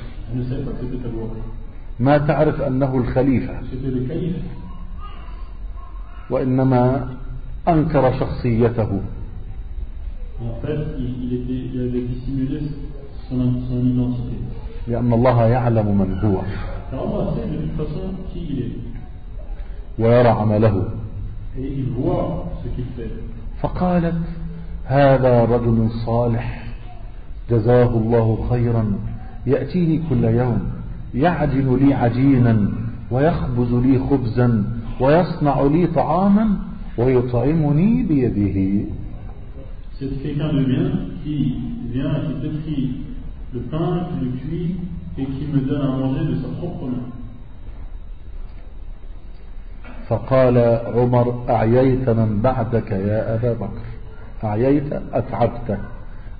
ما 1.99 2.17
تعرف 2.17 2.61
أنه 2.61 2.97
الخليفة؟ 2.97 3.53
وإنما 6.29 7.07
أنكر 7.67 8.19
شخصيته. 8.19 9.01
لأن 14.87 15.13
الله 15.13 15.43
يعلم 15.45 15.97
من 15.97 16.19
هو. 16.23 16.41
ويرى 19.99 20.27
عمله 20.27 20.85
فقالت 23.61 24.21
هذا 24.85 25.45
رجل 25.45 25.89
صالح. 26.05 26.64
جزاه 27.49 27.89
الله 27.89 28.45
خيرا. 28.49 28.93
يأتيني 29.47 30.01
كل 30.09 30.23
يوم 30.23 30.59
يعجن 31.13 31.75
لي 31.75 31.93
عجينا 31.93 32.69
ويخبز 33.11 33.73
لي 33.73 33.99
خبزا 33.99 34.63
ويصنع 34.99 35.61
لي 35.61 35.87
طعاما 35.87 36.47
ويطعمني 36.97 38.03
بيده. 38.03 38.85
C'est 39.97 40.11
quelqu'un 40.23 40.51
de 40.53 40.63
bien 40.65 40.91
qui 41.23 41.55
vient, 41.93 42.15
qui 42.25 42.33
pétrit 42.41 42.87
le 43.53 43.59
pain, 43.71 44.07
qui 44.09 44.25
le 44.25 44.31
cuit 44.41 44.75
et 45.17 45.25
qui 45.25 45.45
me 45.53 45.59
donne 45.69 45.81
à 45.81 45.91
manger 45.97 46.25
de 46.25 46.35
sa 46.35 46.49
propre 46.59 46.85
main. 46.87 47.11
فقال 50.09 50.57
عمر 50.95 51.43
أعييت 51.49 52.09
من 52.09 52.41
بعدك 52.41 52.91
يا 52.91 53.35
أبا 53.35 53.53
بكر؟ 53.53 53.87
أعييت 54.43 54.93
أتعبت 55.13 55.77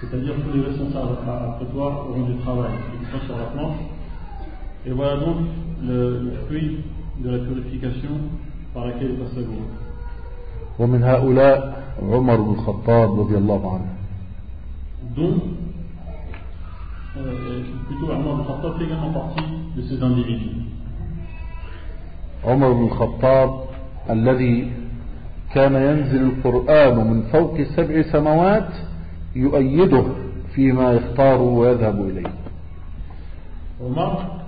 C'est-à-dire 0.00 0.34
que 0.36 0.56
les 0.56 0.64
responsables 0.64 1.16
toi 1.72 2.06
auront 2.08 2.22
du 2.22 2.36
travail, 2.38 2.70
ils 3.00 3.06
seront 3.08 3.24
sur 3.26 3.36
la 3.36 3.44
planche. 3.46 3.78
Et 4.86 4.90
voilà 4.90 5.16
donc 5.16 5.36
le, 5.84 6.20
le 6.20 6.32
fruit 6.46 6.78
de 7.18 7.30
la 7.30 7.38
purification 7.38 8.10
par 8.72 8.86
laquelle 8.86 9.16
passe 9.18 9.34
la 9.36 9.42
voie. 9.42 9.66
ومن 10.78 11.02
هؤلاء 11.02 11.82
عمر 12.02 12.36
بن 12.36 12.52
الخطاب 12.52 13.20
رضي 13.20 13.36
الله 13.36 13.74
عنه 13.74 13.88
dont 15.16 15.40
euh, 17.16 17.62
plutôt 17.88 18.12
Omar 18.12 18.36
bin 18.36 18.44
Khattab 18.44 18.78
fait 18.78 18.84
également 18.84 19.12
partie 19.12 19.42
de 19.76 19.82
ces 19.82 20.02
individus. 20.02 20.54
عمر 22.44 22.72
بن 22.72 22.84
الخطاب 22.84 23.50
الذي 24.10 24.70
كان 25.54 25.74
ينزل 25.74 26.22
القرآن 26.22 26.96
من 27.10 27.22
فوق 27.22 27.62
سبع 27.76 28.02
سماوات 28.02 28.68
يؤيده 29.38 30.04
فيما 30.54 30.92
يختار 30.92 31.42
ويذهب 31.42 32.08
إليه 32.10 32.30
Omar, 33.80 34.42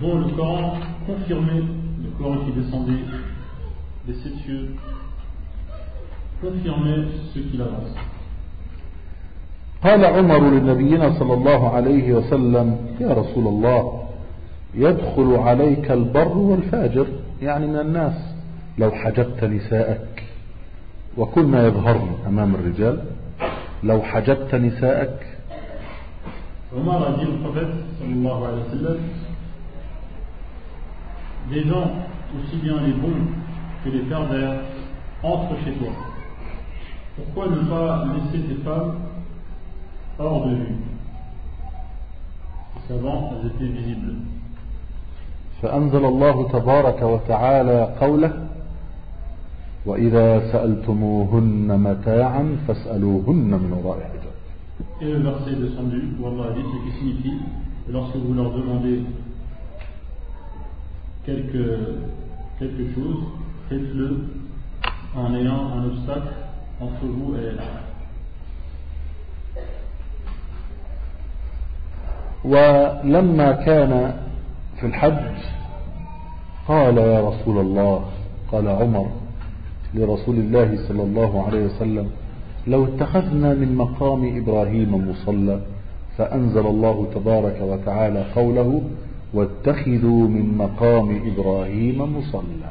dont 0.00 0.18
le 0.18 0.28
Coran 0.36 0.72
confirmait, 1.06 1.62
le 2.02 2.10
Coran 2.18 2.38
qui 2.44 2.52
descendait 2.60 3.04
des 4.06 4.14
sept 4.14 4.34
cieux, 4.44 4.74
confirmait 6.42 7.04
ce 7.32 7.38
qu'il 7.38 7.62
avance. 7.62 7.94
قال 9.84 10.04
عمر 10.04 10.50
لنبينا 10.50 11.18
صلى 11.18 11.34
الله 11.34 11.68
عليه 11.68 12.12
وسلم 12.12 12.76
يا 13.00 13.12
رسول 13.12 13.46
الله 13.46 14.02
يدخل 14.74 15.36
عليك 15.36 15.90
البر 15.90 16.38
والفاجر 16.38 17.06
يعني 17.42 17.66
من 17.66 17.76
الناس 17.76 18.14
لو 18.78 18.90
حجبت 18.90 19.44
نساءك 19.44 20.22
وكنا 21.18 21.66
يظهرن 21.66 22.08
أمام 22.26 22.54
الرجال 22.54 22.98
لو 23.84 24.02
حجبت 24.02 24.54
نساءك 24.54 25.34
Omar 26.76 27.02
a 27.06 27.12
dit 27.12 27.26
au 27.26 27.36
prophète, 27.44 27.68
sallallahu 28.00 28.42
alayhi 28.48 28.64
wa 28.64 28.78
sallam, 28.78 28.98
des 31.50 31.62
gens, 31.68 31.90
aussi 32.36 32.56
bien 32.56 32.80
les 32.84 32.92
bons 32.94 33.28
que 33.84 33.90
les 33.90 34.00
pervers, 34.00 34.54
entrent 35.22 35.56
chez 35.64 35.70
toi. 35.74 35.92
Pourquoi 37.14 37.46
ne 37.54 37.60
pas 37.70 38.04
laisser 38.14 38.44
tes 38.44 38.60
femmes 38.64 38.96
hors 40.18 40.46
de 40.46 40.54
vue 40.56 40.76
Parce 42.74 42.86
qu'avant, 42.88 43.34
elles 43.34 43.46
étaient 43.50 43.72
visibles. 43.72 44.14
فأنزل 45.62 46.04
الله 46.04 46.48
تبارك 46.48 47.02
وتعالى 47.02 47.94
قوله 48.00 48.43
وإذا 49.86 50.52
سألتموهن 50.52 51.80
متاعا 51.80 52.56
فاسألوهن 52.68 53.50
من 53.62 53.72
وراء 53.84 53.98
حجاب 53.98 54.34
Et 55.00 55.04
le 55.12 55.18
verset 55.18 55.54
descendu, 55.56 56.14
où 56.20 56.26
Allah 56.26 56.50
a 56.50 56.52
dit 56.52 56.62
ce 56.62 56.90
qui 56.90 56.98
signifie 56.98 57.38
que 57.86 57.92
lorsque 57.92 58.16
vous 58.16 58.34
leur 58.34 58.50
demandez 58.52 59.02
quelque, 61.24 61.96
quelque 62.58 62.94
chose, 62.94 63.24
faites-le 63.68 64.24
en 65.16 65.34
ayant 65.34 65.72
un 65.76 65.84
obstacle 65.86 66.34
entre 66.80 67.04
vous 67.04 67.34
et 67.36 67.44
elle. 67.50 67.60
ولما 72.44 73.52
كان 73.52 74.14
في 74.80 74.86
الحج 74.86 75.36
قال 76.68 76.98
يا 76.98 77.28
رسول 77.28 77.58
الله 77.58 78.04
قال 78.52 78.68
عمر 78.68 79.06
لرسول 79.94 80.36
الله 80.36 80.88
صلى 80.88 81.02
الله 81.02 81.46
عليه 81.46 81.64
وسلم 81.66 82.06
لو 82.66 82.84
اتخذنا 82.84 83.54
من 83.54 83.74
مقام 83.76 84.36
إبراهيم 84.36 85.08
مصلى 85.10 85.60
فأنزل 86.18 86.66
الله 86.66 87.06
تبارك 87.14 87.58
وتعالى 87.62 88.24
قوله 88.36 88.82
واتخذوا 89.34 90.28
من 90.28 90.58
مقام 90.58 91.08
إبراهيم 91.26 91.98
مصلى 92.18 92.70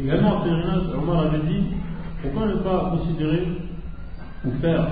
Également, 0.00 0.36
en 0.36 0.42
pèlerinage, 0.44 0.94
Omar 0.96 1.26
avait 1.26 1.44
dit 1.48 1.64
pourquoi 2.22 2.46
ne 2.46 2.54
pas 2.58 2.92
considérer 2.96 3.48
ou 4.44 4.50
faire 4.60 4.86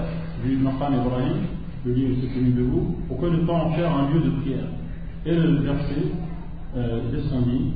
du 0.44 0.56
Maqam 0.56 0.94
Ibrahim, 0.94 1.36
le 1.84 1.92
lieu 1.92 2.08
où 2.10 2.14
se 2.16 2.26
tenu 2.34 2.50
debout, 2.50 2.96
pourquoi 3.06 3.30
ne 3.30 3.46
pas 3.46 3.52
en 3.52 3.70
faire 3.70 3.94
un 3.94 4.10
lieu 4.10 4.20
de 4.20 4.30
prière 4.40 4.66
Et 5.24 5.32
le 5.32 5.60
verset 5.60 6.10
euh, 6.76 7.00
descendit 7.12 7.74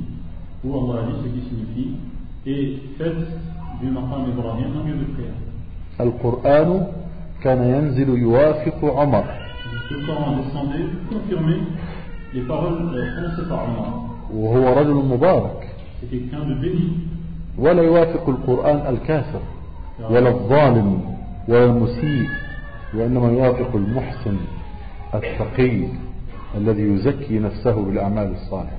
où 0.65 0.75
Allah 0.75 1.03
a 1.03 1.07
dit 1.07 1.19
ce 1.23 1.29
qui 1.29 1.49
signifie 1.49 1.91
القرآن 6.01 6.87
كان 7.43 7.61
ينزل 7.75 8.09
يوافق 8.19 8.85
عمر. 8.85 9.25
وهو 14.35 14.73
رجل 14.81 14.95
مبارك. 14.95 15.61
ولا 17.59 17.83
يوافق 17.83 18.29
القرآن 18.29 18.95
الكافر 18.95 19.41
ولا 20.11 20.29
الظالم 20.29 21.01
ولا 21.49 21.65
المسيء 21.65 22.29
وإنما 22.95 23.33
يوافق 23.33 23.77
المحسن 23.77 24.37
التقي 25.15 25.89
الذي 26.57 26.83
يزكي 26.83 27.39
نفسه 27.39 27.85
بالأعمال 27.85 28.33
الصالحة. 28.33 28.79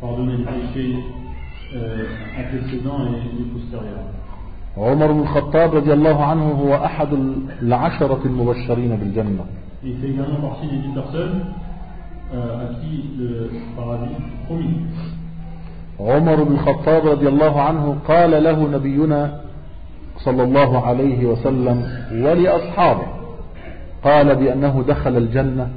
pardonné 0.00 0.36
les 0.38 0.44
péchés 0.44 0.96
euh, 1.76 2.04
antécédents 2.38 3.00
et 3.06 3.38
les 3.38 3.44
postérieurs. 3.52 4.06
عمر 4.78 5.12
بن 5.12 5.20
الخطاب 5.20 5.74
رضي 5.74 5.92
الله 5.92 6.24
عنه 6.24 6.50
هو 6.50 6.74
أحد 6.84 7.08
العشرة 7.62 8.20
المبشرين 8.24 8.96
بالجنة 8.96 9.44
Et 9.84 9.90
il 9.90 9.98
fait 9.98 10.08
également 10.08 10.48
partie 10.48 10.66
des 10.66 10.76
dix 10.76 10.94
personnes 10.94 11.40
euh, 12.34 12.64
à 12.64 12.74
qui 12.74 13.10
le 13.18 13.50
paradis 13.76 14.12
est 14.14 14.46
promis. 14.46 14.74
عمر 16.00 16.42
بن 16.42 16.54
الخطاب 16.54 17.06
رضي 17.06 17.28
الله 17.28 17.60
عنه 17.60 17.96
قال 18.08 18.44
له 18.44 18.68
نبينا 18.68 19.40
صلى 20.18 20.42
الله 20.42 20.86
عليه 20.86 21.26
وسلم 21.26 21.82
ولأصحابه 22.12 23.06
قال 24.04 24.36
بأنه 24.36 24.84
دخل 24.88 25.16
الجنة 25.16 25.68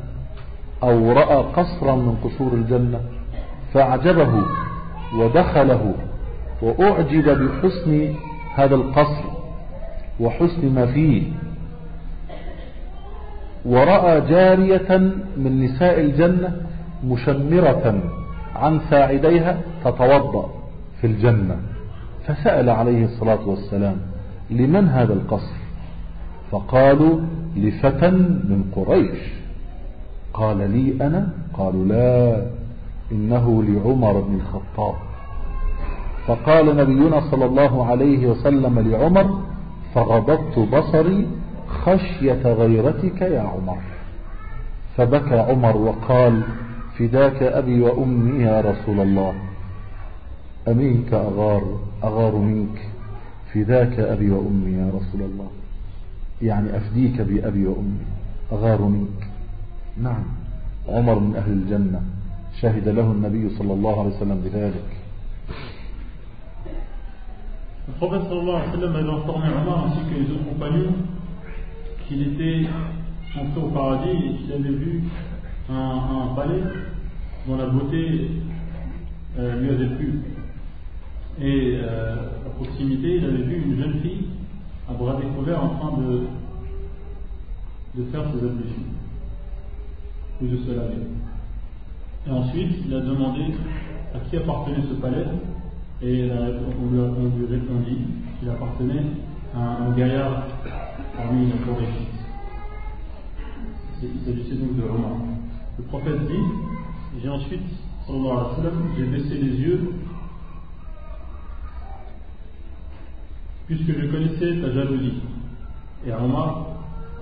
أو 0.83 1.11
رأى 1.11 1.43
قصرا 1.55 1.95
من 1.95 2.15
قصور 2.23 2.53
الجنة 2.53 2.99
فأعجبه 3.73 4.43
ودخله 5.15 5.93
وأعجب 6.61 7.29
بحسن 7.29 8.13
هذا 8.55 8.75
القصر 8.75 9.23
وحسن 10.19 10.73
ما 10.75 10.85
فيه. 10.85 11.23
ورأى 13.65 14.21
جارية 14.21 14.97
من 15.37 15.63
نساء 15.63 15.99
الجنة 15.99 16.55
مشمرة 17.07 18.03
عن 18.55 18.79
ساعديها 18.89 19.57
تتوضأ 19.85 20.49
في 21.01 21.07
الجنة 21.07 21.57
فسأل 22.27 22.69
عليه 22.69 23.05
الصلاة 23.05 23.47
والسلام 23.49 23.97
لمن 24.49 24.87
هذا 24.87 25.13
القصر؟ 25.13 25.55
فقالوا 26.51 27.19
لفتى 27.55 28.11
من 28.11 28.63
قريش. 28.75 29.19
قال 30.33 30.57
لي 30.71 31.05
أنا؟ 31.07 31.29
قالوا 31.53 31.85
لا. 31.85 32.45
إنه 33.11 33.63
لعمر 33.63 34.19
بن 34.21 34.35
الخطاب. 34.35 34.95
فقال 36.27 36.77
نبينا 36.77 37.21
صلى 37.31 37.45
الله 37.45 37.85
عليه 37.85 38.27
وسلم 38.27 38.79
لعمر 38.79 39.39
فغضبت 39.95 40.59
بصري 40.59 41.27
خشية 41.67 42.53
غيرتك 42.53 43.21
يا 43.21 43.41
عمر. 43.41 43.77
فبكى 44.97 45.39
عمر 45.39 45.77
وقال 45.77 46.41
فداك 46.97 47.43
أبي 47.43 47.81
وأمي 47.81 48.43
يا 48.43 48.61
رسول 48.61 48.99
الله. 48.99 49.33
أمينك 50.67 51.13
أغار 51.13 51.79
أغار 52.03 52.35
منك. 52.35 52.89
فداك 53.53 53.99
أبي 53.99 54.31
وأمي 54.31 54.71
يا 54.71 54.87
رسول 54.87 55.21
الله. 55.21 55.47
يعني 56.41 56.77
أفديك 56.77 57.21
بأبي 57.21 57.67
وأمي 57.67 58.05
أغار 58.51 58.81
منك. 58.81 59.27
نعم 60.03 60.23
عمر 60.89 61.19
من 61.19 61.35
أهل 61.35 61.51
الجنة. 61.51 62.01
شهد 62.60 62.88
له 62.88 63.12
النبي 63.12 63.48
صلى 63.58 63.72
الله 63.72 64.00
عليه 64.00 64.16
وسلم 64.16 64.40
بذلك 64.44 64.88
Le 67.88 67.92
prophète 67.98 68.22
sallallahu 68.28 68.56
alayhi 68.56 68.70
wa 68.70 68.80
sallam 68.80 68.96
avait 68.96 69.10
informé 69.10 69.46
Omar 69.62 69.86
ainsi 69.86 70.00
que 70.10 70.18
les 70.18 70.30
autres 70.32 70.44
compagnons 70.48 70.94
qu'il 72.08 72.22
était 72.32 72.66
entré 73.38 73.60
au 73.60 73.68
paradis 73.68 74.10
et 74.10 74.36
qu'il 74.38 74.52
avait 74.52 74.74
vu 74.74 75.02
un, 75.70 75.74
un, 75.74 76.34
palais 76.34 76.62
dont 77.46 77.56
la 77.56 77.66
beauté 77.66 78.30
euh, 79.38 79.60
lui 79.60 79.70
avait 79.70 79.94
plu. 79.96 80.20
Et 81.40 81.78
euh, 81.80 82.16
à 82.46 82.50
proximité, 82.56 83.18
il 83.18 83.24
avait 83.24 83.42
vu 83.42 83.62
une 83.66 83.78
jeune 83.80 84.00
fille 84.00 84.26
à 84.90 84.92
bras 84.94 85.20
découverts 85.20 85.62
en 85.62 85.68
train 85.68 85.98
de, 85.98 86.26
de 87.94 88.04
faire 88.10 88.24
ses 88.32 88.44
ablutions 88.44 88.82
ou 90.42 90.46
de 90.46 90.56
se 90.56 90.70
laver. 90.70 91.02
Et 92.27 92.31
ensuite, 92.31 92.77
il 92.85 92.93
a 92.93 92.99
demandé 92.99 93.41
à 94.13 94.19
qui 94.29 94.37
appartenait 94.37 94.83
ce 94.89 94.93
palais, 94.95 95.25
et 96.01 96.29
on 96.31 96.91
lui, 96.91 96.99
a, 96.99 97.03
on 97.03 97.37
lui 97.37 97.45
répondit 97.49 97.97
qu'il 98.39 98.49
appartenait 98.49 99.05
à 99.55 99.83
un 99.83 99.91
gaillard 99.95 100.43
parmi 101.15 101.47
les 101.47 101.57
Koréchites. 101.59 102.21
Il 104.03 104.25
s'agissait 104.25 104.55
donc 104.55 104.75
de 104.77 104.83
Omar. 104.83 105.11
Le 105.77 105.83
prophète 105.85 106.27
dit 106.27 107.21
J'ai 107.21 107.29
ensuite, 107.29 107.61
sallallahu 108.07 108.31
alayhi 108.31 108.49
wa 108.49 108.55
sallam, 108.55 108.73
j'ai 108.97 109.05
baissé 109.05 109.35
les 109.35 109.61
yeux 109.61 109.93
puisque 113.67 113.99
je 113.99 114.05
connaissais 114.07 114.61
ta 114.61 114.73
jalousie. 114.73 115.21
Et 116.05 116.11
Omar 116.13 116.65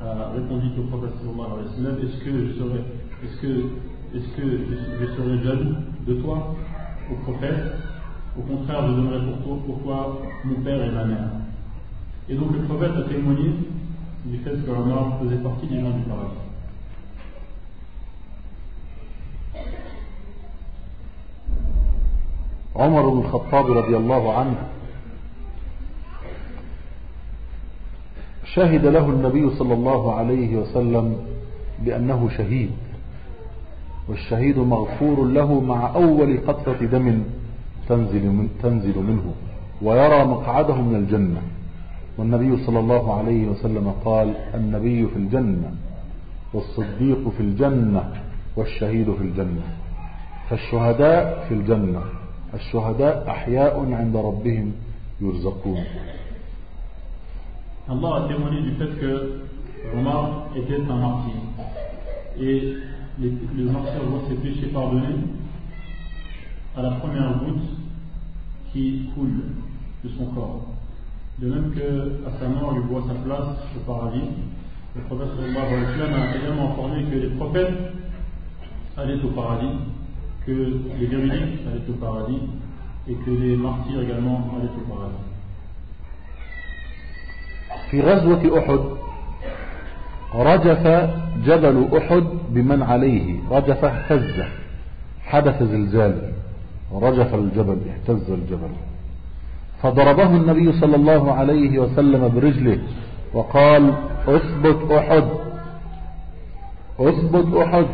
a 0.01 0.31
répondu 0.33 0.67
au 0.79 0.83
prophète 0.83 1.13
sallallahu 1.19 2.01
Est-ce 2.03 2.23
que 2.23 2.47
je 2.47 2.53
serais, 2.53 2.83
est-ce 3.23 3.41
que, 3.41 3.65
est-ce 4.14 4.28
que 4.36 4.42
je, 4.42 5.00
je 5.00 5.06
serais 5.14 5.42
jaloux 5.44 5.74
de 6.06 6.14
toi, 6.14 6.54
au 7.10 7.14
prophète 7.24 7.72
Au 8.38 8.42
contraire, 8.42 8.86
je 8.88 8.92
donnerais 8.94 9.24
pour 9.26 9.44
toi, 9.44 9.56
pour 9.66 9.82
toi 9.82 10.18
mon 10.44 10.60
père 10.62 10.82
et 10.84 10.90
ma 10.90 11.04
mère. 11.04 11.28
Et 12.28 12.34
donc 12.34 12.52
le 12.52 12.60
prophète 12.64 12.92
a 12.96 13.08
témoigné 13.08 13.50
du 14.24 14.38
fait 14.38 14.50
que 14.50 14.70
Omar 14.70 15.18
faisait 15.22 15.36
partie 15.36 15.66
des 15.66 15.80
gens 15.80 15.90
du 15.90 16.02
paradis. 16.02 16.40
عمر 22.76 23.08
بن 23.08 23.18
الخطاب 23.18 23.66
رضي 23.70 23.96
الله 23.96 24.32
عنه 24.38 24.56
شهد 28.44 28.86
له 28.86 29.08
النبي 29.08 29.50
صلى 29.50 29.74
الله 29.74 30.14
عليه 30.14 30.56
وسلم 30.56 31.16
بأنه 31.78 32.28
شهيد 32.36 32.70
والشهيد 34.09 34.57
مغفور 34.57 35.25
له 35.25 35.61
مع 35.61 35.95
أول 35.95 36.37
قطرة 36.47 36.85
دم 36.85 37.23
تنزل, 37.89 38.25
من 38.25 38.49
تنزل 38.63 38.97
منه 38.97 39.33
ويرى 39.81 40.25
مقعده 40.25 40.75
من 40.81 40.95
الجنة. 40.95 41.41
والنبي 42.17 42.65
صلى 42.65 42.79
الله 42.79 43.17
عليه 43.17 43.47
وسلم 43.47 43.93
قال 44.05 44.33
النبي 44.55 45.07
في 45.07 45.15
الجنة 45.15 45.71
والصديق 46.53 47.29
في 47.29 47.39
الجنة 47.39 48.03
والشهيد 48.55 49.13
في 49.13 49.21
الجنة. 49.21 49.65
فالشهداء 50.49 51.45
في 51.47 51.53
الجنة 51.53 52.01
الشهداء 52.53 53.29
أحياء 53.29 53.93
عند 53.93 54.15
ربهم 54.17 54.71
يرزقون. 55.21 55.83
Allah 57.89 58.15
a 58.15 58.27
témoigné 58.27 58.61
du 58.61 58.71
fait 58.79 58.99
que 58.99 59.13
Omar 59.97 60.49
était 60.55 60.75
un 60.75 60.95
martyr. 60.95 61.41
Et 62.39 62.75
les, 63.20 63.32
le 63.56 63.70
martyr 63.70 64.02
voit 64.08 64.22
ses 64.28 64.34
péchés 64.36 64.66
pardonnés 64.66 65.16
à 66.76 66.82
la 66.82 66.90
première 66.92 67.38
goutte 67.38 67.62
qui 68.72 69.08
coule 69.14 69.42
de 70.04 70.08
son 70.18 70.26
corps. 70.26 70.66
De 71.38 71.48
même 71.48 71.72
qu'à 71.72 72.30
sa 72.38 72.48
mort, 72.48 72.74
il 72.76 72.82
voit 72.82 73.02
sa 73.08 73.14
place 73.14 73.56
au 73.76 73.80
paradis. 73.90 74.20
Le 74.96 75.02
prophète 75.02 75.28
sallallahu 75.36 75.66
alayhi 75.66 75.84
wa 75.84 76.06
sallam 76.06 76.22
a 76.22 76.36
également 76.36 76.70
informé 76.70 77.04
que 77.04 77.16
les 77.16 77.28
prophètes 77.30 77.74
allaient 78.96 79.22
au 79.24 79.28
paradis, 79.28 79.76
que 80.46 80.52
les 80.98 81.06
véridiques 81.06 81.60
allaient 81.66 81.90
au 81.90 81.92
paradis 81.94 82.38
et 83.08 83.14
que 83.14 83.30
les 83.30 83.56
martyrs 83.56 84.00
également 84.02 84.50
allaient 84.56 84.68
au 84.68 84.92
paradis. 84.92 85.24
في 87.90 88.00
غزوة 88.00 88.58
أحد 88.58 88.80
رجف 90.34 90.86
جبل 91.46 91.88
أحد 91.96 92.24
بمن 92.49 92.83
عليه. 92.83 93.35
رجف 93.51 93.85
اهتز 93.85 94.43
حدث 95.25 95.63
زلزال 95.63 96.31
رجف 96.93 97.35
الجبل 97.35 97.77
اهتز 97.89 98.31
الجبل. 98.31 98.69
فضربه 99.81 100.35
النبي 100.35 100.71
صلى 100.71 100.95
الله 100.95 101.33
عليه 101.33 101.79
وسلم 101.79 102.31
برجله 102.35 102.79
وقال 103.33 103.93
أثبت 104.27 104.91
أحد 104.91 105.23
أثبت 106.99 107.55
أحد 107.57 107.85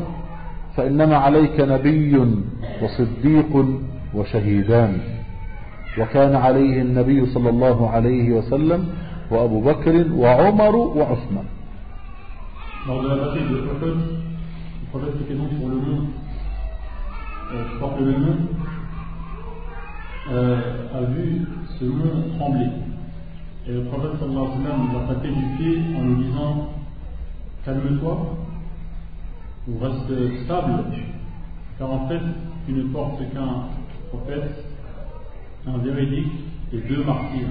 فإنما 0.75 1.17
عليك 1.17 1.59
نبي 1.59 2.25
وصديق 2.81 3.65
وشهيدان. 4.13 4.97
وكان 5.99 6.35
عليه 6.35 6.81
النبي 6.81 7.25
صلى 7.25 7.49
الله 7.49 7.89
عليه 7.89 8.31
وسلم 8.31 8.89
وأبو 9.31 9.61
بكر 9.61 10.05
وعمر 10.13 10.75
وعثمان. 10.75 11.45
De 14.99 15.05
la 15.05 15.11
bataille 15.11 15.11
de 15.11 15.11
Uhud, 15.11 15.11
le 15.11 15.11
prophète 15.11 15.21
était 15.21 15.35
donc 15.35 15.49
sur 15.57 15.67
le 15.67 15.75
mont, 15.75 16.07
euh, 17.53 17.63
qui 17.69 17.79
porte 17.79 17.99
le 17.99 18.11
nom, 18.11 18.37
euh, 20.31 20.87
a 20.93 21.01
vu 21.11 21.41
ce 21.79 21.85
mont 21.85 22.37
trembler. 22.37 22.67
Et 23.67 23.73
le 23.73 23.83
prophète 23.85 24.19
sallallahu 24.19 24.45
alayhi 24.45 24.57
wa 24.57 24.63
sallam 24.63 24.89
nous 24.91 24.99
a 24.99 25.13
tapé 25.13 25.27
du 25.29 25.45
pied 25.57 25.81
en 25.97 26.03
nous 26.03 26.23
disant 26.23 26.69
Calme-toi, 27.65 28.37
ou 29.67 29.79
reste 29.79 30.43
stable, 30.43 30.83
car 31.79 31.91
en 31.91 32.07
fait, 32.07 32.21
tu 32.67 32.73
ne 32.73 32.83
portes 32.83 33.19
qu'un 33.33 33.63
prophète, 34.09 34.65
un 35.67 35.77
véridique 35.79 36.31
et 36.73 36.77
deux 36.77 37.03
martyrs. 37.03 37.47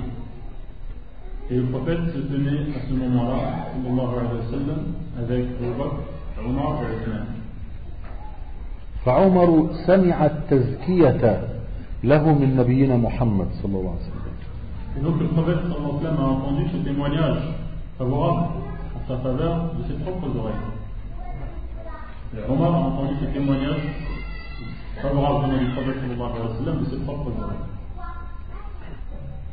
Et 1.50 1.56
le 1.56 1.64
prophète 1.64 2.00
se 2.14 2.18
tenait 2.20 2.74
à 2.76 2.88
ce 2.88 2.94
moment-là, 2.94 3.66
sallallahu 3.72 4.18
alayhi 4.18 4.38
wa 4.38 4.50
sallam, 4.50 4.84
avec 5.18 5.46
Abu 5.60 5.78
Bakr. 5.78 6.13
فعمر 9.04 9.68
سمع 9.86 10.26
التزكية 10.26 11.48
له 12.04 12.34
من 12.38 12.56
نبينا 12.56 12.96
محمد 12.96 13.48
صلى 13.62 13.76
الله 13.78 13.90
عليه 13.90 14.00
وسلم 14.00 14.24
Et 14.96 15.00
donc 15.00 15.18
le 15.20 15.26
prophète 15.26 15.56
sallallahu 15.62 15.90
alayhi 15.90 15.96
wa 15.96 16.02
sallam 16.02 16.20
a 16.20 16.28
entendu 16.30 16.64
ce 16.72 16.76
témoignage 16.88 17.42
favorable 17.98 18.46
en 18.94 19.08
sa 19.08 19.16
faveur 19.18 19.74
de 19.76 19.82
ses 19.88 19.98
propres 20.04 20.30
oreilles. 20.38 20.54
Omar 22.48 22.74
a 22.74 22.78
entendu 22.78 23.14
ce 23.20 23.26
témoignage 23.34 23.82
favorable 25.02 25.58
du 25.58 25.66
prophète 25.74 25.96
sallallahu 26.00 26.30
alayhi 26.30 26.48
wa 26.48 26.64
sallam 26.64 26.78
de 26.84 26.90
ses 26.90 27.00
propres 27.04 27.32
oreilles. 27.42 27.64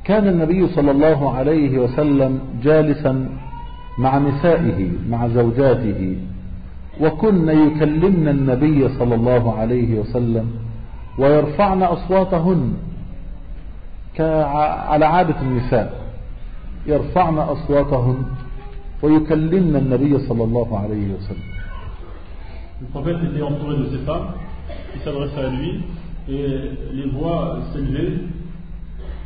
كان 0.03 0.27
النبي 0.27 0.67
صلى 0.67 0.91
الله 0.91 1.33
عليه 1.33 1.79
وسلم 1.79 2.39
جالسا 2.63 3.29
مع 3.97 4.17
نسائه 4.17 4.91
مع 5.09 5.27
زوجاته 5.27 6.17
وكن 6.99 7.49
يكلمن 7.49 8.27
النبي 8.27 8.89
صلى 8.99 9.15
الله 9.15 9.53
عليه 9.53 9.99
وسلم 9.99 10.51
ويرفعن 11.17 11.83
أصواتهن 11.83 12.73
على 14.89 15.05
عادة 15.05 15.41
النساء. 15.41 16.01
يرفعن 16.87 17.37
أصواتهن 17.37 18.23
ويكلمن 19.03 19.75
النبي 19.75 20.19
صلى 20.27 20.43
الله 20.43 20.79
عليه 20.79 21.13
وسلم. 21.15 21.47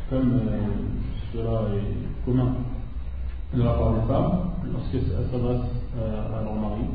Comme 0.08 0.38
euh, 0.38 0.60
cela 1.32 1.62
est 1.74 2.24
commun 2.24 2.54
de 3.52 3.62
la 3.62 3.72
part 3.72 3.92
des 3.94 4.06
femmes 4.06 4.38
lorsqu'elles 4.72 5.02
s'adressent 5.32 5.72
euh, 5.98 6.38
à 6.38 6.42
leur 6.44 6.54
mari. 6.54 6.86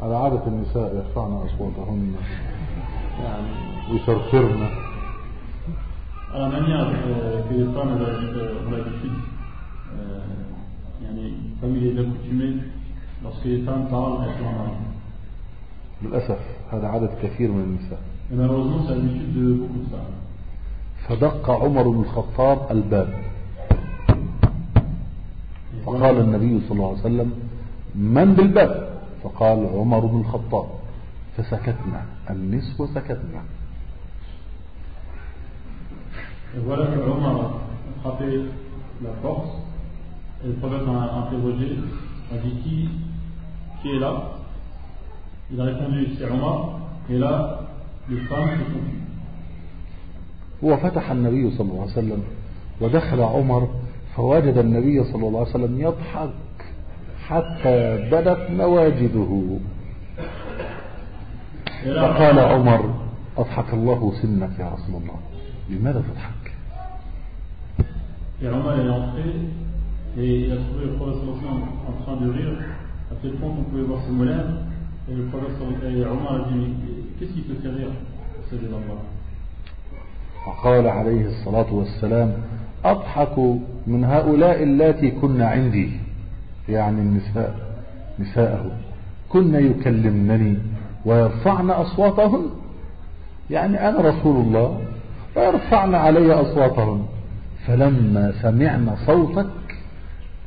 على 0.00 0.16
عادة 0.16 0.46
النساء 0.46 0.94
يرفعن 0.96 1.32
أصواتهن 1.32 2.14
يعني 3.22 3.48
ويشرشرن 3.92 4.68
أنا 6.34 6.60
من 6.60 6.70
يعرف 6.70 6.96
آه، 7.06 7.42
في 7.48 7.54
الإسلام 7.54 7.88
أولاد 7.88 8.86
الشد 8.86 9.16
يعني 11.04 11.32
فاميلي 11.62 11.92
ده 11.94 12.02
كوتشيمين 12.02 12.62
بس 13.26 13.32
كي 13.42 13.62
يتم 13.62 13.84
طعام 13.90 14.28
للأسف 16.02 16.38
هذا 16.72 16.86
عدد 16.88 17.10
كثير 17.22 17.50
من 17.52 17.60
النساء. 17.62 18.00
آه، 19.94 20.06
فدق 21.08 21.50
عمر 21.50 21.88
بن 21.88 22.00
الخطاب 22.00 22.58
الباب. 22.70 23.08
فقال 25.86 26.20
النبي 26.20 26.60
صلى 26.68 26.72
الله 26.76 26.88
عليه 26.88 26.98
وسلم 27.00 27.32
من 27.94 28.34
بالباب؟ 28.34 28.91
فقال 29.22 29.66
عمر 29.74 30.06
بن 30.06 30.20
الخطاب 30.20 30.66
فسكتنا 31.36 32.02
النسوة 32.30 32.86
سكتنا. 32.86 33.42
هو 50.64 50.76
فتح 50.76 51.10
النبي 51.10 51.50
صلى 51.50 51.70
الله 51.70 51.82
عليه 51.82 51.92
وسلم 51.92 52.22
ودخل 52.80 53.20
عمر 53.20 53.68
فوجد 54.16 54.56
النبي 54.58 55.04
صلى 55.04 55.28
الله 55.28 55.40
عليه 55.40 55.50
وسلم 55.50 55.80
يضحك. 55.80 56.30
حتى 57.28 58.08
بدت 58.12 58.50
نواجده 58.50 59.58
فقال 61.84 62.38
عمر 62.38 62.94
أضحك 63.38 63.74
الله 63.74 64.12
سنك 64.22 64.58
يا 64.58 64.68
رسول 64.68 65.02
الله. 65.02 65.18
لماذا 65.70 66.00
تضحك؟ 66.00 66.52
فقال 80.46 80.86
عليه 80.86 81.26
الصلاة 81.26 81.72
والسلام 81.72 82.32
أضحك 82.84 83.38
من 83.86 84.04
هؤلاء 84.04 84.62
اللاتي 84.62 85.10
كنا 85.10 85.46
عندي. 85.48 86.01
يعني 86.68 87.00
النساء 87.00 87.54
نساءه. 88.18 88.70
كن 89.28 89.54
يكلمنني 89.54 90.58
ويرفعن 91.04 91.70
أصواتهن. 91.70 92.46
يعني 93.50 93.88
أنا 93.88 93.98
رسول 94.00 94.36
الله 94.46 94.80
فيرفعن 95.34 95.94
علي 95.94 96.32
أصواتهن. 96.32 97.02
فلما 97.66 98.32
سمعنا 98.42 98.96
صوتك 99.06 99.46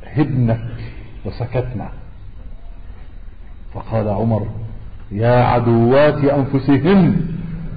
هدنك 0.04 0.60
وسكتنا 1.24 1.88
فقال 3.74 4.08
عمر 4.08 4.46
يا 5.12 5.44
عدوات 5.44 6.24
أنفسهن 6.24 7.16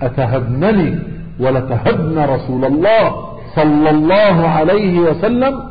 أتهبنني 0.02 1.00
ولتهبن 1.40 2.20
رسول 2.20 2.66
الله 2.66 3.30
صلى 3.56 3.90
الله 3.90 4.48
عليه 4.48 5.00
وسلم؟ 5.00 5.69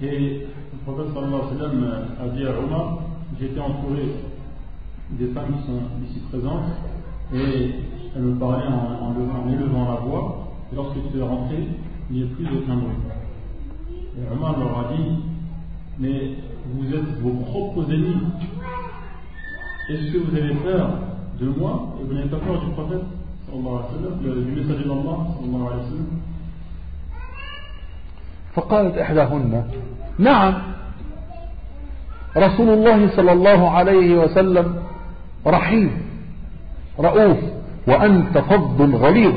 Et 0.00 0.46
le 0.72 0.78
prophète 0.84 1.12
sallallahu 1.12 1.34
alayhi 1.34 1.54
wa 1.54 1.58
sallam 1.58 1.92
a 2.20 2.28
dit 2.28 2.46
à 2.46 2.58
Omar, 2.58 2.98
j'étais 3.40 3.60
entouré 3.60 4.14
des 5.10 5.26
femmes 5.28 5.54
qui 5.58 5.66
sont 5.66 5.80
ici 6.08 6.20
présentes 6.30 6.70
et 7.34 7.70
elles 8.14 8.22
me 8.22 8.38
parlaient 8.38 8.68
en, 8.68 9.10
en 9.10 9.52
élevant 9.52 9.84
la 9.92 10.00
voix 10.00 10.48
Et 10.72 10.76
lorsque 10.76 10.96
tu 11.10 11.18
es 11.18 11.22
rentré, 11.22 11.66
il 12.10 12.16
n'y 12.16 12.22
a 12.22 12.26
plus 12.26 12.44
aucun 12.46 12.76
bruit. 12.76 12.96
Et 14.16 14.32
Omar 14.32 14.58
leur 14.58 14.78
a 14.78 14.92
dit, 14.94 15.02
mais 15.98 16.34
vous 16.66 16.94
êtes 16.94 17.20
vos 17.20 17.44
propres 17.44 17.90
ennemis. 17.92 18.22
Est-ce 19.88 20.12
que 20.12 20.18
vous 20.18 20.36
avez 20.36 20.54
peur 20.56 20.90
de 21.40 21.48
moi? 21.48 21.96
Et 22.00 22.04
vous 22.04 22.14
n'avez 22.14 22.28
pas 22.28 22.38
peur 22.38 22.60
du 22.64 22.70
prophète, 22.72 23.02
du 23.50 24.52
messager 24.52 24.84
d'Allah, 24.84 25.18
sallallahu 25.40 25.66
alayhi 25.66 25.80
wa 25.80 25.88
sallam? 25.88 26.17
فقالت 28.58 28.98
إحداهن 28.98 29.64
نعم 30.18 30.54
رسول 32.36 32.68
الله 32.68 33.16
صلى 33.16 33.32
الله 33.32 33.70
عليه 33.70 34.18
وسلم 34.18 34.74
رحيم 35.46 35.90
رؤوف 37.00 37.38
وأنت 37.86 38.38
فض 38.38 38.94
غليظ 38.94 39.34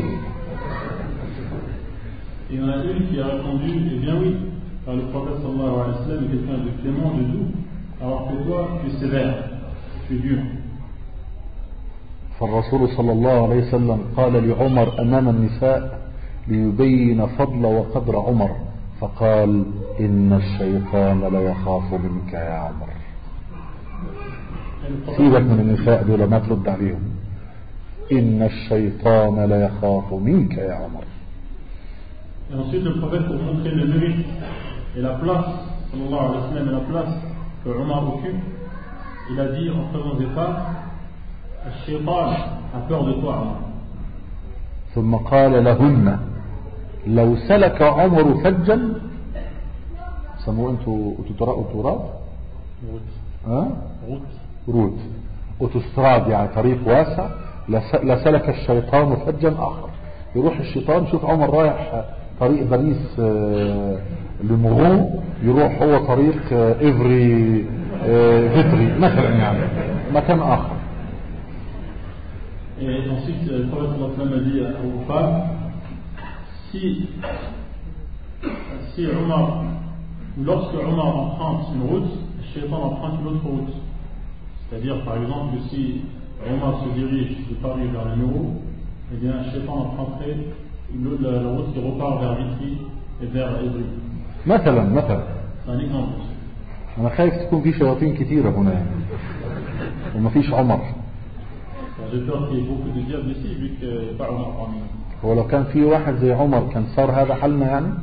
Et 2.49 2.55
il 2.55 2.59
y 2.59 2.63
en 2.63 2.67
a 2.67 2.75
une 2.83 3.07
qui 3.07 3.17
a 3.21 3.27
répondu, 3.27 3.71
eh 3.93 3.99
bien 3.99 4.15
oui, 4.19 4.35
car 4.85 4.93
le 4.93 5.03
prophète 5.03 5.37
sallallahu 5.41 5.73
alayhi 5.79 5.99
wa 5.99 6.05
sallam 6.05 6.23
est 6.25 6.27
quelqu'un 6.27 6.57
de 6.65 6.81
clément, 6.81 7.11
de 7.15 7.23
doux, 7.23 7.47
alors 8.01 8.27
que 8.27 8.43
toi, 8.43 8.67
tu 8.83 8.89
es 8.89 8.99
sévère, 8.99 9.35
tu 10.07 10.15
es 10.15 10.19
dur. 10.19 10.39
فالرسول 12.39 12.89
صلى 12.97 13.11
الله 13.11 13.43
عليه 13.43 13.67
وسلم 13.67 13.99
قال 14.17 14.49
لعمر 14.49 15.01
أمام 15.01 15.29
النساء 15.29 15.99
ليبين 16.47 17.25
فضل 17.25 17.65
وقدر 17.65 18.19
عمر 18.19 18.49
فقال 19.01 19.65
إن 19.99 20.33
الشيطان 20.33 21.19
ليخاف 21.33 21.93
منك 21.93 22.33
يا 22.33 22.53
عمر 22.53 22.89
سيبك 25.17 25.41
من 25.41 25.59
النساء 25.59 26.03
دول 26.03 26.23
ما 26.23 26.39
ترد 26.39 26.67
عليهم 26.69 27.03
إن 28.11 28.43
الشيطان 28.43 29.45
ليخاف 29.45 30.13
منك 30.13 30.57
يا 30.57 30.73
عمر 30.73 31.03
Et 32.51 32.53
ensuite, 32.53 32.83
le 32.83 32.99
prophète, 32.99 33.25
pour 33.27 33.41
montrer 33.41 33.71
le 33.71 33.85
mérite 33.87 34.25
et 34.97 34.99
la 35.01 35.13
place, 35.13 35.45
sallallahu 35.89 36.19
alayhi 36.19 36.41
wa 36.41 36.49
sallam, 36.49 36.67
et 36.67 36.71
la 36.71 36.79
place 36.81 37.15
que 37.63 37.69
Omar 37.69 38.13
occupe, 38.13 38.43
il 39.31 39.39
a 39.39 39.47
dit 39.55 39.69
en 39.69 39.83
présence 39.87 40.19
des 40.19 40.25
femmes, 40.35 40.57
الشيطان 41.65 42.33
a 42.75 42.79
peur 42.89 43.03
de 43.05 43.13
toi, 43.21 43.41
Omar. 43.41 43.61
ثم 44.95 45.15
قال 45.15 45.63
لهن 45.63 46.19
لو 47.07 47.35
سلك 47.35 47.81
عمر 47.81 48.33
فجا 48.43 48.93
سموه 50.45 50.71
أنتوا 50.71 51.13
تراب 51.73 52.01
ها؟ 53.47 53.67
route 54.09 54.21
route 54.67 54.97
أوتوستراد 55.61 56.27
يعني 56.27 56.47
طريق 56.55 56.77
واسع 56.87 57.29
لسلك 58.03 58.49
الشيطان 58.49 59.15
فجا 59.15 59.53
آخر. 59.59 59.89
يروح 60.35 60.59
الشيطان 60.59 61.07
شوف 61.07 61.25
عمر 61.25 61.49
رايح 61.49 62.05
طريق 62.39 62.63
باريس 62.63 63.19
لمغو 64.43 65.09
يروح 65.43 65.81
هو 65.81 66.05
طريق 66.05 66.41
إيفري 66.81 67.65
فيتري 68.53 68.97
مثلا 68.99 69.29
يعني 69.29 69.59
مكان 70.13 70.39
آخر. 70.39 70.71
Et 72.81 72.83
ensuite, 72.83 73.45
le 73.45 73.67
prophète 73.69 73.91
sallallahu 74.17 74.33
a 74.33 74.43
dit 74.49 74.59
aux 74.59 75.01
femmes, 75.07 75.41
si, 76.70 77.08
si 78.94 79.06
Omar, 79.06 79.64
ou 80.38 80.44
lorsque 80.44 80.74
Omar 80.74 81.16
emprunte 81.16 81.66
une 81.74 81.82
route, 81.88 82.10
le 82.38 82.60
shaitan 82.60 82.76
emprunte 82.76 83.20
une 83.20 83.26
autre 83.28 83.44
route. 83.46 83.72
C'est-à-dire, 84.68 85.04
par 85.04 85.16
exemple, 85.16 85.56
que 85.56 85.68
si 85.70 86.02
Omar 86.52 86.82
se 86.84 86.98
dirige 86.98 87.36
de 87.48 87.54
Paris 87.62 87.86
vers 87.92 88.04
le 88.10 88.16
Nuro, 88.16 88.62
eh 89.12 89.16
bien, 89.16 89.32
le 89.44 89.50
shaitan 89.50 89.72
emprunterait 89.72 90.36
la 91.20 91.50
route 91.50 91.72
qui 91.72 91.80
repart 91.80 92.20
vers 92.20 92.34
Vitry 92.34 92.78
et 93.22 93.26
vers 93.26 93.50
Évry. 93.62 93.84
مثلا 94.46 94.82
مثلا 94.82 95.22
C'est 95.64 95.72
un 95.72 95.78
exemple. 95.80 96.20
انا 96.98 97.08
خايف 97.08 97.34
تكون 97.34 97.62
في 97.62 97.72
شياطين 97.72 98.14
كتيرة 98.16 98.50
هنا 98.50 98.72
يعني 98.72 98.90
وما 100.16 100.30
فيش 100.30 100.50
عمر 100.50 100.80
J'ai 102.12 102.20
peur 102.20 102.48
qu'il 102.48 102.58
y 102.58 102.60
ait 102.60 102.64
beaucoup 102.64 102.90
de 102.90 103.00
diables 103.00 103.30
ici, 103.30 103.54
vu 103.54 103.70
qu'il 103.80 103.88
n'y 103.88 104.10
a 104.10 104.18
pas 104.18 104.30
Omar 104.30 104.50
parmi 104.58 104.76
nous. 104.76 104.99
هو 105.25 105.33
لو 105.33 105.47
كان 105.47 105.63
في 105.63 105.83
واحد 105.83 106.15
زي 106.15 106.31
عمر 106.33 106.69
كان 106.73 106.85
صار 106.95 107.11
هذا 107.11 107.35
حلنا 107.35 107.65
يعني 107.65 107.93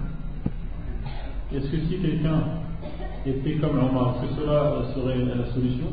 Est-ce 1.51 1.71
que 1.71 1.79
si 1.89 1.97
quelqu'un 2.03 2.41
était 3.25 3.55
comme 3.55 3.79
Omar, 3.79 4.17
que 4.21 4.27
cela 4.37 4.83
serait 4.95 5.17
la 5.17 5.47
solution 5.55 5.93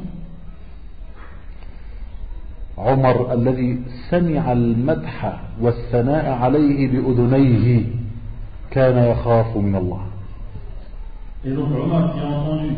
عمر 2.78 3.34
الذي 3.34 3.80
سمع 4.10 4.52
المدح 4.52 5.40
والثناء 5.62 6.32
عليه 6.32 6.88
بأذنيه 6.88 7.84
كان 8.72 8.98
يخاف 8.98 9.58
من 9.58 9.76
الله 9.76 10.02
Et 11.46 11.52
donc 11.52 11.68
Omar 11.84 12.14
qui 12.14 12.20
a 12.20 12.28
entendu 12.28 12.76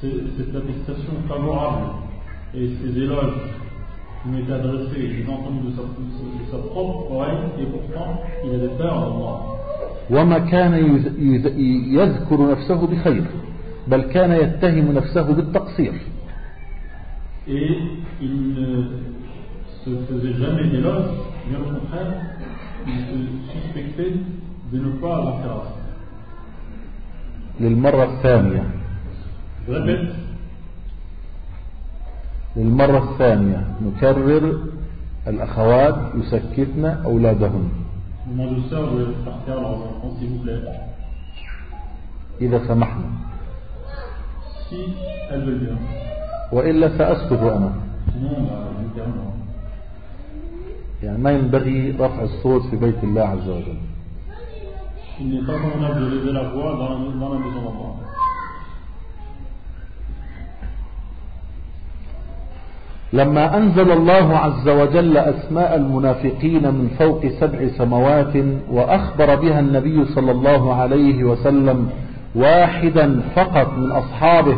cette 0.00 0.54
attestation 0.54 1.14
favorable 1.28 1.86
et 2.54 2.70
ces 2.82 2.98
éloges 2.98 3.34
qui 4.22 4.28
m'est 4.28 4.52
adressé, 4.52 4.94
j'ai 4.96 5.26
entendu 5.30 5.68
de 5.68 5.76
sa, 5.76 5.82
de 5.82 6.50
sa 6.50 6.58
propre 6.68 7.10
oreille, 7.12 7.38
et 7.60 7.66
pourtant 7.66 8.20
il 8.44 8.54
avait 8.54 8.76
peur 8.76 9.00
d'Allah. 9.00 9.52
وما 10.10 10.38
كان 10.38 10.74
يذكر 11.94 12.50
نفسه 12.52 12.86
بخير 12.86 13.24
بل 13.88 14.02
كان 14.02 14.32
يتهم 14.32 14.92
نفسه 14.92 15.22
بالتقصير 15.22 15.92
Et 17.48 17.78
il 18.20 18.54
ne 18.54 18.84
se 19.84 19.90
faisait 20.08 20.34
jamais 20.34 20.68
d'éloge, 20.68 21.10
bien 21.48 21.58
au 21.58 21.74
contraire, 21.74 22.12
il 22.86 22.92
se 22.92 23.52
suspectait 23.52 24.14
de 24.72 24.78
ne 24.78 24.90
pas 25.00 25.16
avoir 25.16 25.40
fait 25.42 25.48
assez. 25.48 25.82
للمرة 27.60 28.04
الثانية 28.04 28.62
répète, 29.68 30.08
للمرة 32.56 33.12
الثانية 33.12 33.66
نكرر 33.82 34.58
الأخوات 35.28 35.96
يسكتن 36.14 36.84
أولادهن. 36.84 37.68
إذا 42.40 42.58
سمحنا. 42.68 43.08
وإلا 46.52 46.98
سأسكت 46.98 47.32
أنا. 47.32 47.72
يعني 51.02 51.18
ما 51.18 51.30
ينبغي 51.30 51.90
رفع 51.90 52.22
الصوت 52.22 52.62
في 52.62 52.76
بيت 52.76 53.04
الله 53.04 53.22
عز 53.22 53.48
وجل. 53.48 53.76
لما 63.12 63.56
أنزل 63.56 63.92
الله 63.92 64.36
عز 64.36 64.68
وجل 64.68 65.16
أسماء 65.16 65.76
المنافقين 65.76 66.62
من 66.74 66.88
فوق 66.98 67.26
سبع 67.26 67.68
سماوات 67.78 68.32
وأخبر 68.70 69.34
بها 69.34 69.60
النبي 69.60 70.04
صلى 70.04 70.30
الله 70.30 70.74
عليه 70.74 71.24
وسلم 71.24 71.90
واحدا 72.34 73.20
فقط 73.36 73.78
من 73.78 73.92
أصحابه 73.92 74.56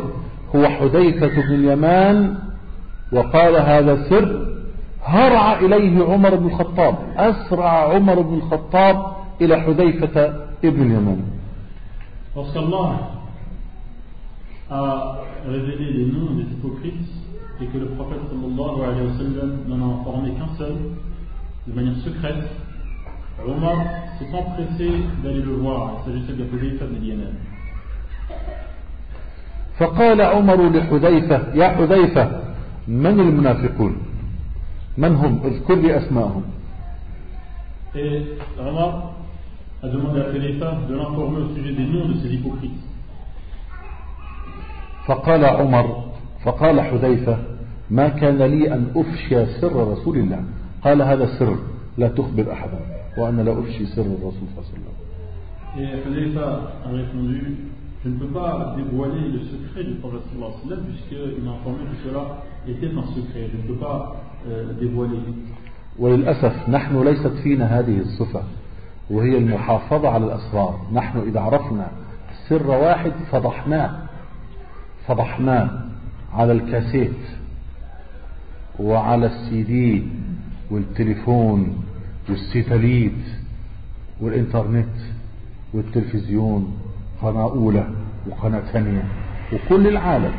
هو 0.57 0.69
حذيفة 0.69 1.27
بن 1.27 1.55
اليمان 1.55 2.35
وقال 3.13 3.57
هذا 3.57 4.09
سر 4.09 4.47
هرع 5.05 5.59
إليه 5.59 6.05
عمر 6.05 6.35
بن 6.35 6.47
الخطاب 6.47 6.95
أسرع 7.17 7.95
عمر 7.95 8.21
بن 8.21 8.35
الخطاب 8.35 9.07
إلى 9.41 9.61
حذيفة 9.61 10.35
ابن 10.65 10.83
اليمان. 10.83 11.21
Lorsqu'Allah 12.37 12.91
a 14.71 15.19
révélé 15.47 15.93
les 15.93 16.07
noms 16.07 16.35
des 16.35 16.43
hypocrites 16.43 17.24
et 17.62 17.66
que 17.66 17.78
le 17.78 17.88
prophète 17.88 18.20
sallallahu 18.30 18.82
alayhi 18.84 19.08
wa 19.08 19.18
sallam 19.18 19.52
n'en 19.68 19.82
a 19.82 19.94
informé 20.00 20.32
qu'un 20.32 20.56
seul, 20.58 20.76
de 21.68 21.74
manière 21.74 21.98
secrète, 22.04 22.48
Omar 23.46 23.78
s'est 24.18 24.34
empressé 24.34 24.90
d'aller 25.24 25.42
le 25.42 25.54
voir. 25.56 25.92
Il 26.06 26.12
s'agissait 26.12 26.34
de 26.34 26.44
Hudayfa 26.44 26.86
ibn 26.86 27.06
Yaman. 27.06 27.34
فقال 29.80 30.22
عمر 30.22 30.70
لحذيفة 30.70 31.56
يا 31.56 31.68
حذيفة 31.70 32.42
من 32.88 33.20
المنافقون 33.20 33.98
من 34.98 35.16
هم 35.16 35.40
اذكر 35.46 35.76
لي 35.76 35.98
أسماءهم 35.98 36.44
Et 37.96 38.24
Omar 38.60 39.14
a 39.82 39.88
demandé 39.88 40.20
à 40.20 40.30
Hudayfa 40.36 40.78
de 40.90 40.96
l'informer 40.96 41.42
au 41.42 41.56
sujet 41.56 41.72
des 41.74 41.86
noms 41.86 42.08
de 42.10 42.14
ces 42.22 42.28
hypocrites. 42.34 42.80
فقال 45.08 45.46
عمر 45.46 46.04
فقال 46.45 46.81
حذيفة 46.81 47.39
ما 47.91 48.09
كان 48.09 48.43
لي 48.43 48.75
أن 48.75 48.87
أفشي 48.97 49.47
سر 49.61 49.93
رسول 49.93 50.17
الله 50.19 50.45
قال 50.85 51.03
هذا 51.03 51.39
سر 51.39 51.57
لا 51.99 52.09
تخبر 52.09 52.53
أحدا 52.53 52.79
وأنا 53.19 53.43
لا 53.43 53.59
أفشي 53.61 53.87
سر 53.87 54.03
الرسول 54.03 54.49
صلى 54.55 54.59
الله 54.59 54.69
عليه 54.69 54.75
وسلم 54.75 54.95
Et 55.77 56.09
Hudayfa 56.09 56.47
a 56.87 56.89
répondu 56.89 57.57
Je 58.05 58.11
ne 58.11 58.19
peux 58.19 58.27
pas 58.27 58.77
dévoiler 58.77 59.29
le 59.29 59.41
secret 59.41 59.83
du 59.83 59.95
prophète 59.95 60.21
sallallahu 60.29 60.53
alayhi 60.53 60.63
wa 60.63 60.69
sallam 60.69 60.85
puisqu'il 60.85 61.43
m'a 61.43 61.53
informé 61.53 61.79
que 61.91 62.09
cela 62.09 62.25
était 62.69 62.93
un 62.95 63.07
secret. 63.17 63.49
Je 63.51 63.57
ne 63.57 63.67
peux 63.67 63.81
pas 63.81 64.17
euh, 64.49 64.73
dévoiler. 64.79 65.21
وللأسف 65.99 66.69
نحن 66.69 67.03
ليست 67.05 67.33
فينا 67.43 67.79
هذه 67.79 67.99
الصفة 68.01 68.43
وهي 69.11 69.39
المحافظة 69.39 70.09
على 70.09 70.25
الأسرار 70.27 70.81
نحن 70.93 71.19
إذا 71.19 71.41
عرفنا 71.41 71.87
سر 72.49 72.71
واحد 72.71 73.13
فضحناه 73.31 73.91
فضحناه 75.07 75.71
على 76.35 76.53
الكاسيت 76.53 77.17
وعلى 78.79 79.27
السي 79.27 79.63
دي 79.63 80.03
والتليفون 80.71 81.85
وال 82.29 82.46
satellite 82.46 83.23
والإنترنت 84.21 84.97
والتلفزيون 85.75 86.79
قناة 87.23 87.51
أولى 87.51 87.89
وقناة 88.29 88.61
ثانية 88.73 89.05
وكل 89.53 89.87
العالم 89.87 90.33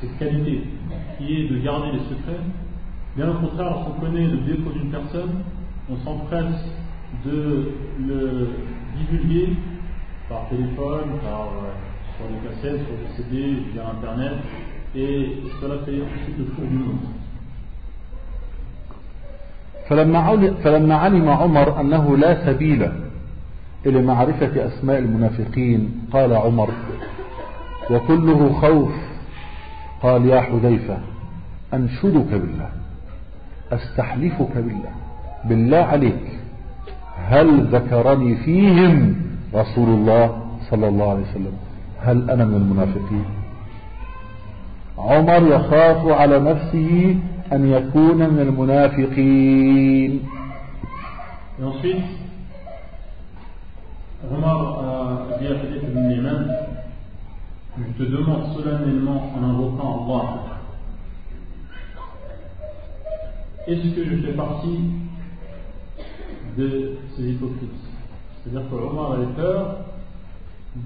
cette 0.00 0.18
qualité 0.18 0.60
qui 1.16 1.40
est 1.40 1.48
de 1.48 1.58
garder 1.58 1.92
les 1.92 2.00
secrets. 2.00 2.42
Bien 3.16 3.30
au 3.30 3.34
contraire, 3.40 3.70
lorsqu'on 3.70 4.00
connaît 4.00 4.26
le 4.26 4.36
défaut 4.38 4.70
d'une 4.72 4.90
personne, 4.90 5.42
on 5.90 5.96
s'empresse 6.04 6.68
de 7.24 7.72
le 8.06 8.50
divulguer 8.98 9.56
par 10.28 10.48
téléphone, 10.48 11.18
par, 11.22 11.42
euh, 11.42 11.72
sur 12.16 12.26
des 12.28 12.48
cassettes, 12.48 12.86
sur 12.86 12.96
des 12.96 13.10
CD, 13.16 13.62
via 13.72 13.90
Internet, 13.90 14.32
et 14.94 15.42
cela 15.60 15.76
fait 15.84 16.00
ensuite 16.02 16.38
le 16.38 16.44
tour 16.46 16.64
du 16.64 16.78
monde. 16.78 16.98
فلما 19.88 20.52
فلما 20.64 20.94
علم 20.94 21.28
عمر 21.28 21.80
أنه 21.80 22.16
لا 22.16 22.46
سبيل 22.46 22.90
إلى 23.86 24.02
معرفة 24.02 24.66
أسماء 24.66 24.98
المنافقين 24.98 26.08
قال 26.12 26.32
عمر 26.34 26.70
وكله 27.90 28.52
خوف 28.52 28.92
قال 30.02 30.26
يا 30.26 30.40
حذيفة 30.40 30.98
أنشدك 31.74 32.30
بالله 32.32 32.70
أستحلفك 33.72 34.56
بالله 34.56 34.92
بالله 35.44 35.76
عليك 35.78 36.38
هل 37.28 37.66
ذكرني 37.66 38.36
فيهم 38.36 39.16
رسول 39.54 39.88
الله 39.88 40.42
صلى 40.70 40.88
الله 40.88 41.10
عليه 41.10 41.22
وسلم 41.22 41.52
هل 42.00 42.30
أنا 42.30 42.44
من 42.44 42.54
المنافقين 42.54 43.24
عمر 44.98 45.46
يخاف 45.54 46.06
على 46.08 46.38
نفسه 46.40 47.16
أن 47.52 47.72
يكون 47.72 48.16
من 48.16 48.40
المنافقين 48.40 50.20
ensuite, 51.62 52.04
Omar 54.30 54.58
dit 55.40 55.46
à 55.46 55.54
Khadif 55.54 55.82
ibn 55.88 56.10
Yaman, 56.10 56.48
je 57.78 58.04
te 58.04 58.10
demande 58.10 58.52
solennellement 58.54 59.32
en 59.34 59.42
invoquant 59.50 60.06
Allah, 60.06 60.24
est-ce 63.68 63.94
que 63.96 64.04
je 64.04 64.16
fais 64.26 64.32
partie 64.32 64.80
de 66.56 66.92
ces 67.16 67.22
hypocrites. 67.22 67.70
C'est-à-dire 68.44 68.70
que 68.70 68.74
Omar 68.76 69.12
avait 69.12 69.32
peur 69.36 69.76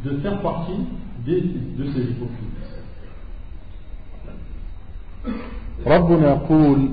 de 0.05 0.17
faire 0.19 0.41
partie 0.41 0.81
des- 1.27 1.41
de 1.79 1.85
ces 1.93 2.01
hypocrites. 2.11 2.57
ربنا 5.87 6.31
يقول 6.31 6.89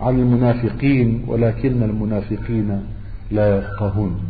عن 0.00 0.18
المنافقين 0.18 1.24
ولكن 1.28 1.82
المنافقين 1.82 2.82
لا 3.30 3.58
يفقهون 3.58 4.20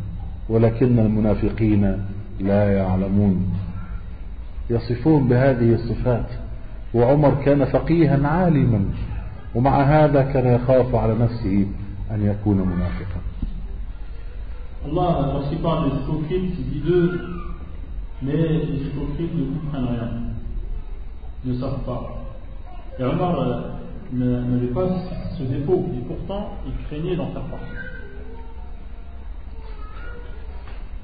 ولكن 0.49 0.99
المنافقين 0.99 2.05
لا 2.41 2.73
يعلمون. 2.73 3.55
يصفون 4.71 5.29
بهذه 5.29 5.75
الصفات 5.75 6.27
وعمر 6.95 7.35
كان 7.45 7.65
فقيها 7.65 8.29
عالما 8.29 8.85
ومع 9.55 9.83
هذا 9.83 10.23
كان 10.23 10.47
يخاف 10.55 10.95
على 10.95 11.15
نفسه. 11.15 11.67
أن 12.11 12.27
يكون 12.27 12.57
منافقا. 12.57 13.21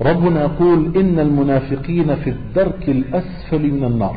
ربنا 0.01 0.41
يقول 0.43 0.97
إن 0.97 1.19
المنافقين 1.19 2.17
في 2.17 2.31
الدرك 2.31 2.89
الأسفل 2.89 3.71
من 3.71 3.85
النار 3.85 4.17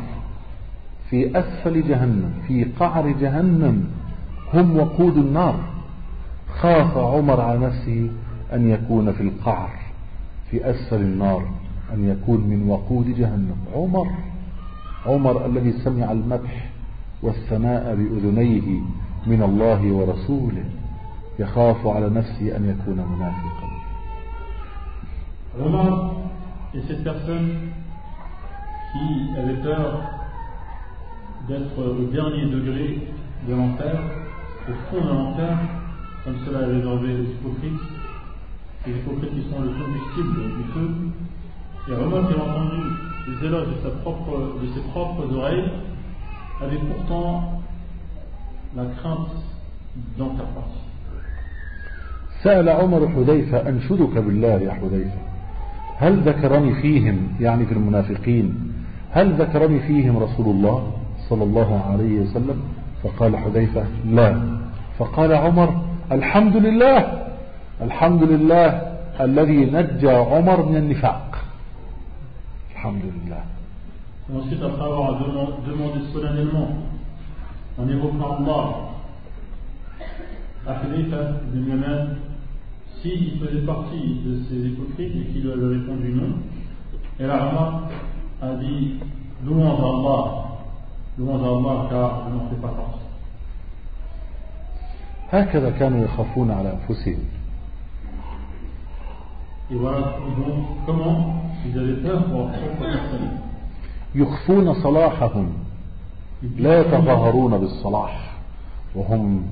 في 1.10 1.40
أسفل 1.40 1.88
جهنم 1.88 2.34
في 2.48 2.64
قعر 2.80 3.08
جهنم 3.08 3.88
هم 4.54 4.78
وقود 4.78 5.18
النار. 5.18 5.77
خاف 6.62 6.98
عمر 6.98 7.42
على 7.42 7.60
نفسه 7.60 8.10
أن 8.54 8.70
يكون 8.70 9.12
في 9.12 9.24
القعر 9.24 9.70
في 10.52 10.70
أسفل 10.70 11.02
النار 11.02 11.44
أن 11.94 12.10
يكون 12.10 12.42
من 12.42 12.70
وقود 12.70 13.16
جهنم. 13.18 13.58
عمر 13.76 14.08
عمر 15.06 15.46
الذي 15.46 15.72
سمع 15.72 16.12
المدح 16.12 16.70
والثناء 17.24 17.96
بأذنيه 17.96 18.82
من 19.28 19.44
الله 19.44 19.92
ورسوله 19.92 20.66
يخاف 21.40 21.88
على 21.88 22.10
نفسه 22.10 22.58
أن 22.58 22.70
يكون 22.70 22.96
منافقا. 22.96 23.70
عمر 25.62 26.12
est 26.74 26.88
cette 26.88 27.04
personne 27.04 27.50
qui 28.92 29.40
avait 29.40 29.62
peur 29.64 30.02
d'être 31.48 31.80
au 31.80 32.06
dernier 32.12 32.46
degré 32.46 33.08
de 33.48 33.54
l'enfer, 33.56 34.00
au 34.70 34.74
fond 34.90 35.02
de 35.06 35.10
l'enfer, 35.10 35.58
comme 36.28 36.36
cela 36.46 36.60
avait 36.60 36.76
réservé 36.76 37.08
les 37.08 37.24
hypocrites, 37.24 37.82
les 38.86 38.94
hypocrites 38.96 39.32
qui 39.32 39.50
sont 39.50 39.62
le 39.62 39.70
combustible 39.70 40.44
du 40.58 40.64
feu. 40.74 40.90
Et 41.88 41.94
Omar 41.94 42.28
qui 42.28 42.34
a 42.34 42.44
entendu 42.44 42.82
les 43.30 43.48
éloges 43.48 43.68
de, 43.68 43.82
sa 43.82 43.96
propre, 44.02 44.60
de 44.62 44.68
ses 44.74 44.82
propres 44.90 45.34
oreilles 45.34 45.72
avait 46.62 46.80
pourtant 46.80 47.62
la 48.76 48.84
crainte 49.00 49.30
d'en 50.18 50.36
faire 50.36 50.48
partie. 50.48 50.84
سأل 52.44 52.70
عمر 52.70 53.08
حذيفة 53.08 53.70
أنشدك 53.70 54.18
بالله 54.18 54.62
يا 54.62 54.72
حذيفة 54.72 55.20
هل 55.98 56.20
ذكرني 56.20 56.82
فيهم 56.82 57.18
يعني 57.40 57.66
في 57.66 57.72
المنافقين 57.72 58.74
هل 59.12 59.34
ذكرني 59.34 59.80
فيهم 59.80 60.18
رسول 60.18 60.46
الله 60.46 60.92
صلى 61.30 61.44
الله 61.44 61.82
عليه 61.92 62.20
وسلم 62.20 62.62
فقال 63.04 63.38
حذيفة 63.38 63.84
لا 64.06 64.42
فقال 65.00 65.34
عمر 65.34 65.87
الحمد 66.12 66.56
لله 66.56 67.00
الحمد 67.82 68.24
لله 68.24 68.68
الذي 69.20 69.66
نجى 69.66 70.10
عمر 70.10 70.66
من 70.66 70.76
النفاق 70.76 71.28
الحمد 72.72 73.04
لله 73.04 73.44
Ensuite, 74.30 74.62
après 74.62 74.84
avoir 74.84 75.20
demandé 75.66 76.00
solennellement, 76.12 76.68
en 77.78 77.88
évoquant 77.88 78.40
Allah, 78.40 78.68
à 80.68 80.74
Khalifa 80.82 81.40
ibn 81.48 81.70
Yaman, 81.70 82.18
s'il 83.02 83.40
faisait 83.40 83.66
partie 83.66 84.20
de 84.26 84.44
ces 84.50 84.68
hypocrites 84.68 85.16
et 85.16 85.32
qu'il 85.32 85.44
lui 85.44 85.52
avait 85.52 85.78
répondu 85.78 86.12
non, 86.12 86.34
et 87.20 87.26
la 87.26 87.36
a 88.42 88.56
dit 88.56 88.96
louange 89.46 89.80
à 89.80 89.84
Allah, 89.84 90.24
louange 91.18 91.42
à 91.42 91.48
Allah 91.48 91.88
car 91.90 92.24
je 92.28 92.36
n'en 92.36 92.50
fais 92.50 92.62
pas 92.62 92.68
partie. 92.68 93.07
هكذا 95.32 95.70
كانوا 95.70 96.06
يخافون 96.06 96.52
على 96.52 96.74
أنفسهم. 96.74 97.24
يخفون 104.16 104.74
صلاحهم 104.74 105.54
لا 106.58 106.82
يتظاهرون 106.82 107.58
بالصلاح. 107.58 108.34
وهم 108.96 109.48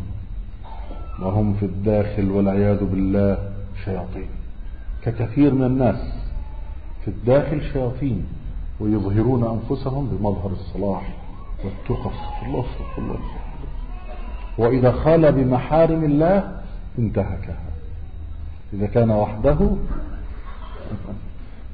وهم 1.21 1.53
في 1.53 1.65
الداخل 1.65 2.31
والعياذ 2.31 2.85
بالله 2.85 3.51
شياطين. 3.85 4.27
ككثير 5.03 5.53
من 5.53 5.63
الناس 5.63 6.13
في 7.01 7.07
الداخل 7.07 7.61
شياطين 7.73 8.25
ويظهرون 8.79 9.43
أنفسهم 9.43 10.07
بمظهر 10.11 10.51
الصلاح 10.51 11.13
والتقى. 11.63 12.09
استغفر 12.09 12.45
الله 12.45 12.65
الله 12.97 13.44
وإذا 14.57 14.91
خال 14.91 15.31
بمحارم 15.31 16.03
الله 16.03 16.51
انتهكها. 16.99 17.65
إذا 18.73 18.85
كان 18.85 19.11
وحده 19.11 19.57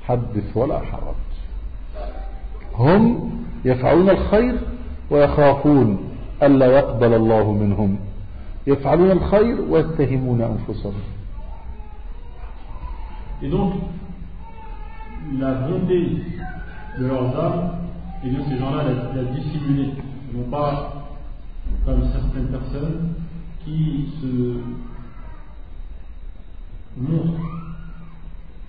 حدث 0.07 0.57
ولا 0.57 0.79
حرج. 0.79 1.15
هم 2.75 3.31
يفعلون 3.65 4.09
الخير 4.09 4.55
ويخافون 5.09 5.97
ألا 6.43 6.65
يقبل 6.65 7.13
الله 7.13 7.51
منهم. 7.51 7.99
يفعلون 8.67 9.11
الخير 9.11 9.61
ويتهمون 9.69 10.41
أنفسهم. 10.41 10.93
Et 13.43 13.49
donc, 13.49 13.73
la 15.39 15.53
bonté 15.53 16.23
de 16.99 17.05
leurs 17.07 17.39
âmes, 17.39 17.71
et 18.23 18.29
bien 18.29 18.39
ces 18.49 18.57
gens-là 18.57 18.83
la, 18.83 19.21
la 19.21 19.23
dissimulée. 19.31 19.93
Ils 20.31 20.39
n'ont 20.39 20.49
pas, 21.84 21.92
comme 21.92 22.02
certaines 22.12 22.48
personnes, 22.48 23.14
qui 23.64 24.08
se 24.20 24.60
montrent 26.96 27.40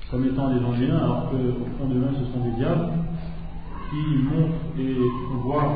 comme 0.09 0.25
étant 0.25 0.53
des 0.53 0.61
gens 0.61 0.71
bien, 0.71 0.97
alors 0.97 1.29
qu'au 1.29 1.67
fond 1.77 1.87
de 1.87 1.99
l'un, 1.99 2.11
ce 2.13 2.31
sont 2.31 2.43
des 2.43 2.51
diables, 2.51 2.89
qui 3.89 4.23
montrent 4.23 4.79
et 4.79 4.95
font 4.95 5.37
voir 5.43 5.71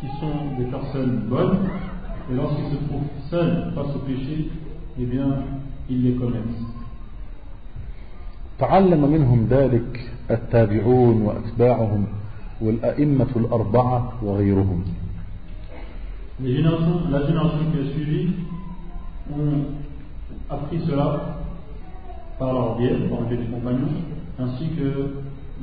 qui 0.00 0.06
sont 0.20 0.56
des 0.56 0.66
personnes 0.66 1.22
bonnes, 1.28 1.68
et 2.30 2.34
lorsqu'ils 2.34 2.70
se 2.70 2.84
trouvent 2.84 3.02
seuls 3.30 3.72
face 3.74 3.96
au 3.96 3.98
péché, 4.00 4.48
eh 4.98 5.04
bien, 5.04 5.28
ils 5.90 6.02
les 6.02 6.14
commettent. 6.14 6.64
تعلم 8.58 9.10
منهم 9.10 9.46
ذلك 9.50 10.10
التابعون 10.30 11.22
وأتباعهم 11.22 12.06
والأئمة 12.61 13.27
الأربعة 13.35 14.13
وغيرهم 14.23 14.83
Les 16.41 16.55
générations, 16.55 17.01
la 17.11 17.25
génération 17.27 17.59
qui 17.71 17.79
a 17.79 17.93
suivi 17.93 18.33
ont 19.31 19.65
appris 20.49 20.79
cela 20.89 21.37
par 22.39 22.51
leur 22.53 22.75
biais, 22.77 23.07
par 23.09 23.21
le 23.21 23.25
biais 23.27 23.37
des 23.37 23.51
compagnons, 23.51 23.93
ainsi 24.39 24.69
que 24.69 25.13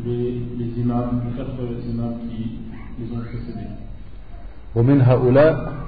les, 0.07 0.41
les 0.59 0.81
imams, 0.81 1.23
les 1.29 1.37
quatre 1.37 1.59
imams 1.91 2.15
qui 2.31 2.59
les 3.01 3.13
ont 3.13 3.21
précédés. 3.21 3.69
ومن 4.75 5.01
هؤلاء. 5.03 5.81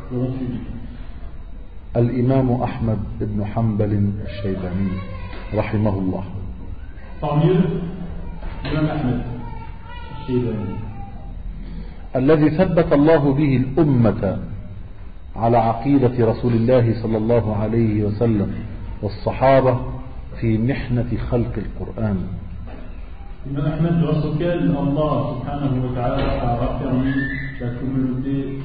الإمام 1.97 2.63
أحمد 2.63 2.99
بن 3.21 3.45
حنبل 3.45 4.11
الشيباني 4.27 4.91
رحمه 5.55 5.99
الله 5.99 6.25
Parmi 7.21 7.51
eux, 7.51 7.81
l'imam 8.65 8.87
Ahmed, 8.91 9.21
Shaybani, 10.27 10.75
الذي 12.17 12.51
ثبت 12.51 12.93
الله 12.93 13.33
به 13.33 13.57
الأمة 13.57 14.39
على 15.37 15.57
عقيدة 15.57 16.27
رسول 16.27 16.53
الله 16.53 17.03
صلى 17.03 17.17
الله 17.17 17.57
عليه 17.57 18.05
وسلم 18.05 18.55
والصحابة 19.03 19.79
في 20.41 20.59
محنة 20.59 21.11
خلق 21.31 21.55
القرآن. 21.57 22.19
إذا 23.51 23.75
أحمد 23.75 24.05
رسول 24.05 24.43
الله 24.43 25.15
سبحانه 25.35 25.73
وتعالى 25.85 26.23
أعرفني 26.23 27.15
la 27.63 27.69
communauté 27.79 28.59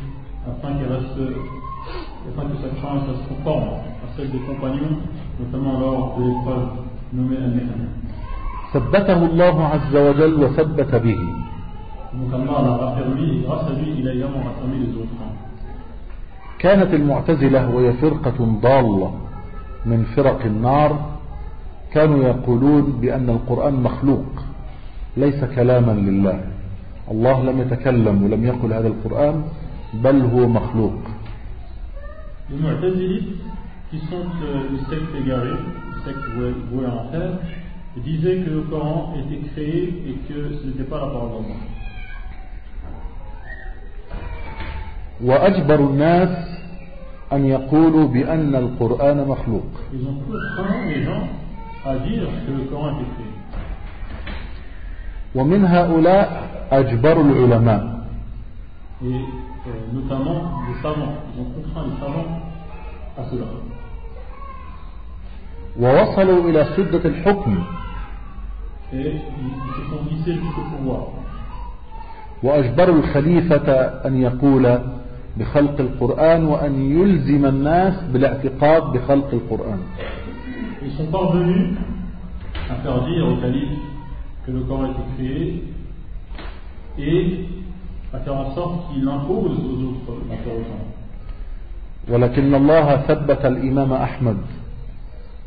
ثبته 8.74 9.26
الله 9.26 9.66
عز 9.66 9.96
وجل 9.96 10.44
وثبت 10.44 10.96
به. 10.96 11.47
Donc 12.18 12.34
Allah 12.34 12.62
l'a 12.66 12.76
raffermi 12.78 13.38
et 13.38 13.42
grâce 13.46 13.68
à 13.68 13.74
lui, 13.80 14.00
il 14.00 14.08
a 14.08 14.14
également 14.14 14.44
raffermi 14.44 14.86
les 14.86 14.94
autres. 14.96 15.14
كانت 16.60 16.94
المعتزلة 16.94 17.70
وهي 17.70 17.94
فرقة 17.94 18.40
ضالة 18.62 19.14
من 19.86 20.04
فرق 20.16 20.46
النار 20.46 20.92
كانوا 21.94 22.24
يقولون 22.24 22.98
بأن 23.02 23.30
القرآن 23.30 23.74
مخلوق 23.74 24.26
ليس 25.18 25.44
كلاما 25.56 25.92
لله 25.92 26.40
الله 27.12 27.44
لم 27.44 27.62
يتكلم 27.62 28.24
ولم 28.24 28.46
يقل 28.46 28.74
هذا 28.74 28.88
القرآن 28.88 29.44
بل 29.94 30.22
هو 30.22 30.48
مخلوق 30.48 30.98
Les 32.50 32.56
Mu'tazilites, 32.56 33.42
qui 33.92 34.00
sont 34.10 34.24
euh, 34.42 34.72
une 34.72 34.80
secte 34.90 35.14
égarée, 35.22 35.50
une 35.50 36.02
secte 36.06 36.26
vouée 36.72 36.86
à 36.86 36.90
l'enfer, 36.90 37.40
disaient 37.98 38.38
que 38.38 38.50
le 38.50 38.62
Coran 38.62 39.16
était 39.20 39.46
créé 39.50 39.84
et 40.08 40.16
que 40.28 40.56
ce 40.58 40.68
n'était 40.68 40.90
pas 40.90 40.96
la 40.98 41.08
parole 41.08 41.44
d'Allah. 41.44 41.77
وأجبر 45.24 45.80
الناس 45.80 46.48
أن 47.34 47.46
يقولوا 47.46 48.08
بأن 48.08 48.56
القرآن 48.56 49.28
مخلوق. 49.28 49.68
ومن 55.36 55.66
هؤلاء 55.66 56.50
أجبر 56.72 57.22
العلماء. 57.22 57.98
ووصلوا 65.80 66.50
إلى 66.50 66.66
سدة 66.78 67.10
الحكم. 67.10 67.64
وأجبروا 72.44 72.96
الخليفة 72.96 73.72
أن 74.06 74.22
يقول 74.22 74.80
بخلق 75.40 75.80
القرآن 75.80 76.46
وأن 76.46 76.74
يلزم 77.00 77.46
الناس 77.46 78.04
بالاعتقاد 78.14 78.84
بخلق 78.94 79.30
القرآن. 79.34 79.80
Ils 80.86 80.92
sont 80.98 81.12
parvenus 81.12 81.78
à 82.70 82.76
faire 82.84 83.06
dire 83.06 83.28
au 83.28 83.36
calife 83.38 83.78
que 84.46 84.52
le 84.52 84.62
Coran 84.62 84.84
a 84.84 84.90
été 84.90 85.04
créé 85.16 85.64
et 87.00 87.46
à 88.14 88.20
faire 88.20 88.36
en 88.36 88.56
sorte 88.56 88.94
qu'il 88.94 89.08
impose 89.08 89.58
aux 89.70 89.80
autres 89.88 90.12
la 90.30 90.38
foi 90.38 90.54
au 90.54 90.64
Coran. 90.70 90.88
ولكن 92.10 92.56
الله 92.56 92.98
ثبت 92.98 93.46
الإمام 93.46 93.94
أحمد 93.94 94.38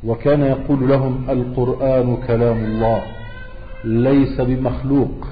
وكان 0.04 0.40
يقول 0.40 0.88
لهم 0.88 1.24
القرآن 1.28 2.16
كلام 2.26 2.64
الله 2.64 3.02
ليس 3.84 4.40
بمخلوق. 4.40 5.26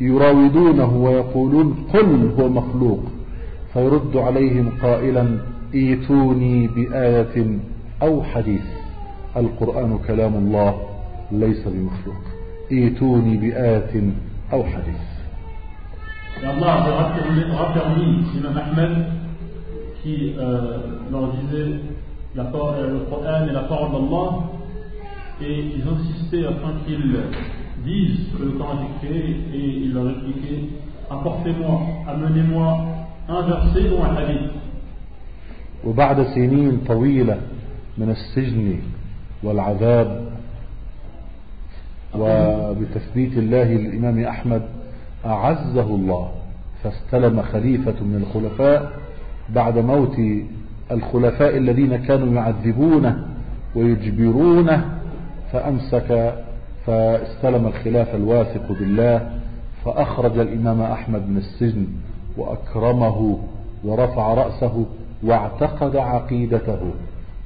يراودونه 0.00 0.96
ويقولون 0.96 1.86
قل 1.92 2.30
هو 2.38 2.48
مخلوق. 2.48 3.02
فيرد 3.74 4.16
عليهم 4.16 4.70
قائلا 4.82 5.38
ايتوني 5.74 6.66
بآية 6.66 7.58
أو 8.02 8.22
حديث 8.22 8.62
القرآن 9.36 9.98
كلام 10.06 10.34
الله 10.34 10.74
ليس 11.32 11.62
بمخلوق 11.68 12.22
ايتوني 12.72 13.36
بآية 13.36 14.12
أو 14.52 14.64
حديث 14.64 15.00
Et 16.40 16.46
Allah 16.46 16.72
avait 16.84 16.92
raffermi- 17.56 18.22
l'imam 18.32 18.56
Ahmed 18.56 18.94
qui 20.02 20.34
euh, 20.38 20.78
leur 21.10 21.32
disait 21.32 21.80
la 22.36 22.44
parole- 22.44 22.74
euh, 22.78 22.92
le 22.92 22.98
Coran 23.10 23.48
est 23.48 23.52
la 23.52 23.64
parole 23.70 23.90
d'Allah 23.90 24.28
et 25.42 25.54
ils 25.76 25.82
insistaient 25.94 26.46
afin 26.46 26.72
qu'ils 26.86 27.16
disent 27.84 28.20
que 28.38 28.44
le 28.44 28.50
Coran 28.52 28.76
été 28.84 29.08
créé 29.08 29.36
et 29.52 29.64
ils 29.82 29.92
leur 29.92 30.08
expliquaient 30.10 30.62
apportez-moi, 31.10 31.80
amenez-moi 32.06 32.78
ou 33.28 34.02
un 34.02 34.16
hadith. 34.16 34.50
وبعد 35.84 36.22
سنين 36.34 36.80
طويلة 36.88 37.38
من 37.98 38.10
السجن 38.10 38.78
والعذاب 39.42 40.28
وبتثبيت 42.14 43.38
الله 43.38 43.64
للإمام 43.64 44.24
أحمد 44.24 44.62
أعزه 45.26 45.94
الله 45.94 46.30
فاستلم 46.82 47.42
خليفة 47.42 48.04
من 48.04 48.24
الخلفاء 48.26 48.92
بعد 49.54 49.78
موت 49.78 50.16
الخلفاء 50.90 51.56
الذين 51.56 51.96
كانوا 51.96 52.34
يعذبونه 52.34 53.26
ويجبرونه 53.74 54.84
فأمسك 55.52 56.34
فاستلم 56.86 57.66
الخلافة 57.66 58.16
الواثق 58.16 58.72
بالله 58.72 59.30
فأخرج 59.84 60.38
الإمام 60.38 60.80
أحمد 60.80 61.28
من 61.28 61.36
السجن 61.36 61.86
وأكرمه 62.38 63.38
ورفع 63.84 64.34
رأسه 64.34 64.86
واعتقد 65.22 65.96
عقيدته 65.96 66.78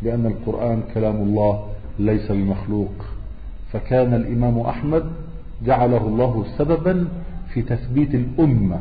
بأن 0.02 0.26
القرآن 0.26 0.82
كلام 0.94 1.16
الله 1.16 1.64
ليس 1.98 2.32
بمخلوق. 2.32 2.92
فكان 3.72 4.14
الإمام 4.14 4.60
أحمد 4.60 5.04
جعله 5.64 6.06
الله 6.06 6.44
سببا 6.58 7.08
في 7.48 7.62
تثبيت 7.62 8.14
الأمة 8.14 8.78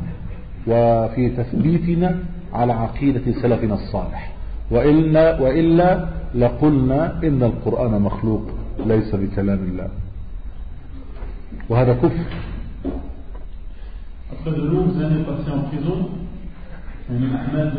وفي 0.66 1.30
تثبيتنا 1.30 2.18
على 2.52 2.72
عقيدة 2.72 3.32
سلفنا 3.42 3.74
الصالح. 3.74 4.32
وإلا, 4.70 5.40
وإلا 5.40 6.08
لقلنا 6.34 7.20
إن 7.24 7.42
القرآن 7.42 8.02
مخلوق 8.02 8.42
ليس 8.86 9.14
بكلام 9.14 9.58
الله. 9.58 9.88
وهذا 11.68 11.92
كفر. 11.94 12.24
Après 14.44 14.60
de 14.60 14.66
longues 14.66 15.00
années 15.00 15.22
passées 15.22 15.52
en 15.52 15.60
prison, 15.68 16.08
Ahmed 17.08 17.72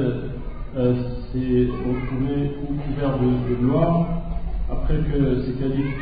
euh, 0.78 0.94
s'est 1.30 1.68
retrouvé 1.68 2.52
couvert 2.88 3.18
de, 3.20 3.56
gloire 3.56 4.08
après 4.72 4.96
que 5.00 5.42
ses 5.42 5.54
califes 5.56 5.94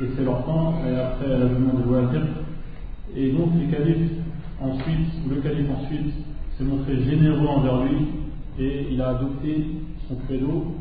aient 0.00 0.16
fait 0.16 0.24
leur 0.24 0.42
temps 0.46 0.72
et 0.88 0.98
après 0.98 1.28
l'avènement 1.28 1.74
de 1.74 1.90
Wazir. 1.90 2.22
Et 3.14 3.32
donc 3.32 3.50
les 3.60 3.66
califes 3.66 4.12
ensuite, 4.58 5.28
le 5.28 5.36
calife 5.42 5.68
ensuite, 5.82 6.14
s'est 6.56 6.64
montré 6.64 6.96
généreux 7.02 7.46
envers 7.46 7.84
lui 7.84 8.06
et 8.58 8.86
il 8.92 9.02
a 9.02 9.10
adopté 9.10 9.66
son 10.08 10.14
credo. 10.26 10.76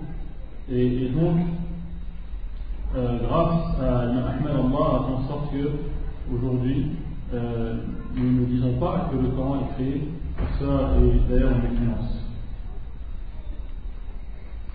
Et, 0.71 1.09
donc, 1.09 1.39
euh, 2.95 3.17
grâce 3.27 3.81
à 3.81 3.99
Ahmed, 3.99 4.47
Allah 4.47 4.59
a 4.61 5.07
fait 5.07 5.13
en 5.13 5.27
sorte 5.27 5.51
que 5.51 6.33
aujourd'hui, 6.33 6.85
euh, 7.33 7.75
nous 8.15 8.31
ne 8.41 8.45
disons 8.45 8.79
pas 8.79 9.09
que 9.11 9.17
le 9.17 9.29
Coran 9.35 9.55
est 9.59 9.73
créé, 9.75 10.01
ça 10.59 10.65
est 10.97 11.19
d'ailleurs 11.29 11.51
une 11.51 11.65
évidence. 11.65 12.11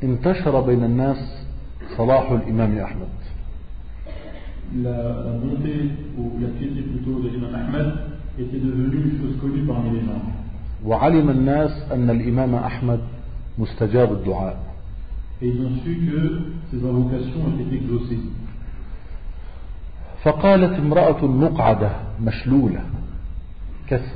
انتشر 0.02 0.60
بين 0.60 0.84
الناس 0.84 1.44
صلاح 1.96 2.30
الإمام 2.30 2.78
أحمد. 2.78 3.08
وعلم 10.84 11.30
الناس 11.30 11.92
أن 11.92 12.10
الإمام 12.10 12.54
أحمد 12.54 13.00
مستجاب 13.58 14.12
الدعاء. 14.12 14.56
فقالت 20.22 20.78
امرأة 20.78 21.26
مقعدة 21.26 21.90
مشلولة. 22.20 22.80
Plus, 23.90 24.14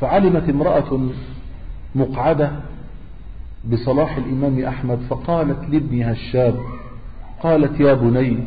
فعلمت 0.00 0.48
امرأة 0.48 1.00
مقعدة 1.94 2.50
بصلاح 3.72 4.16
الإمام 4.16 4.64
أحمد 4.64 4.98
فقالت 5.10 5.70
لابنها 5.70 6.12
الشاب 6.12 6.54
قالت 7.42 7.80
يا 7.80 7.94
بني 7.94 8.38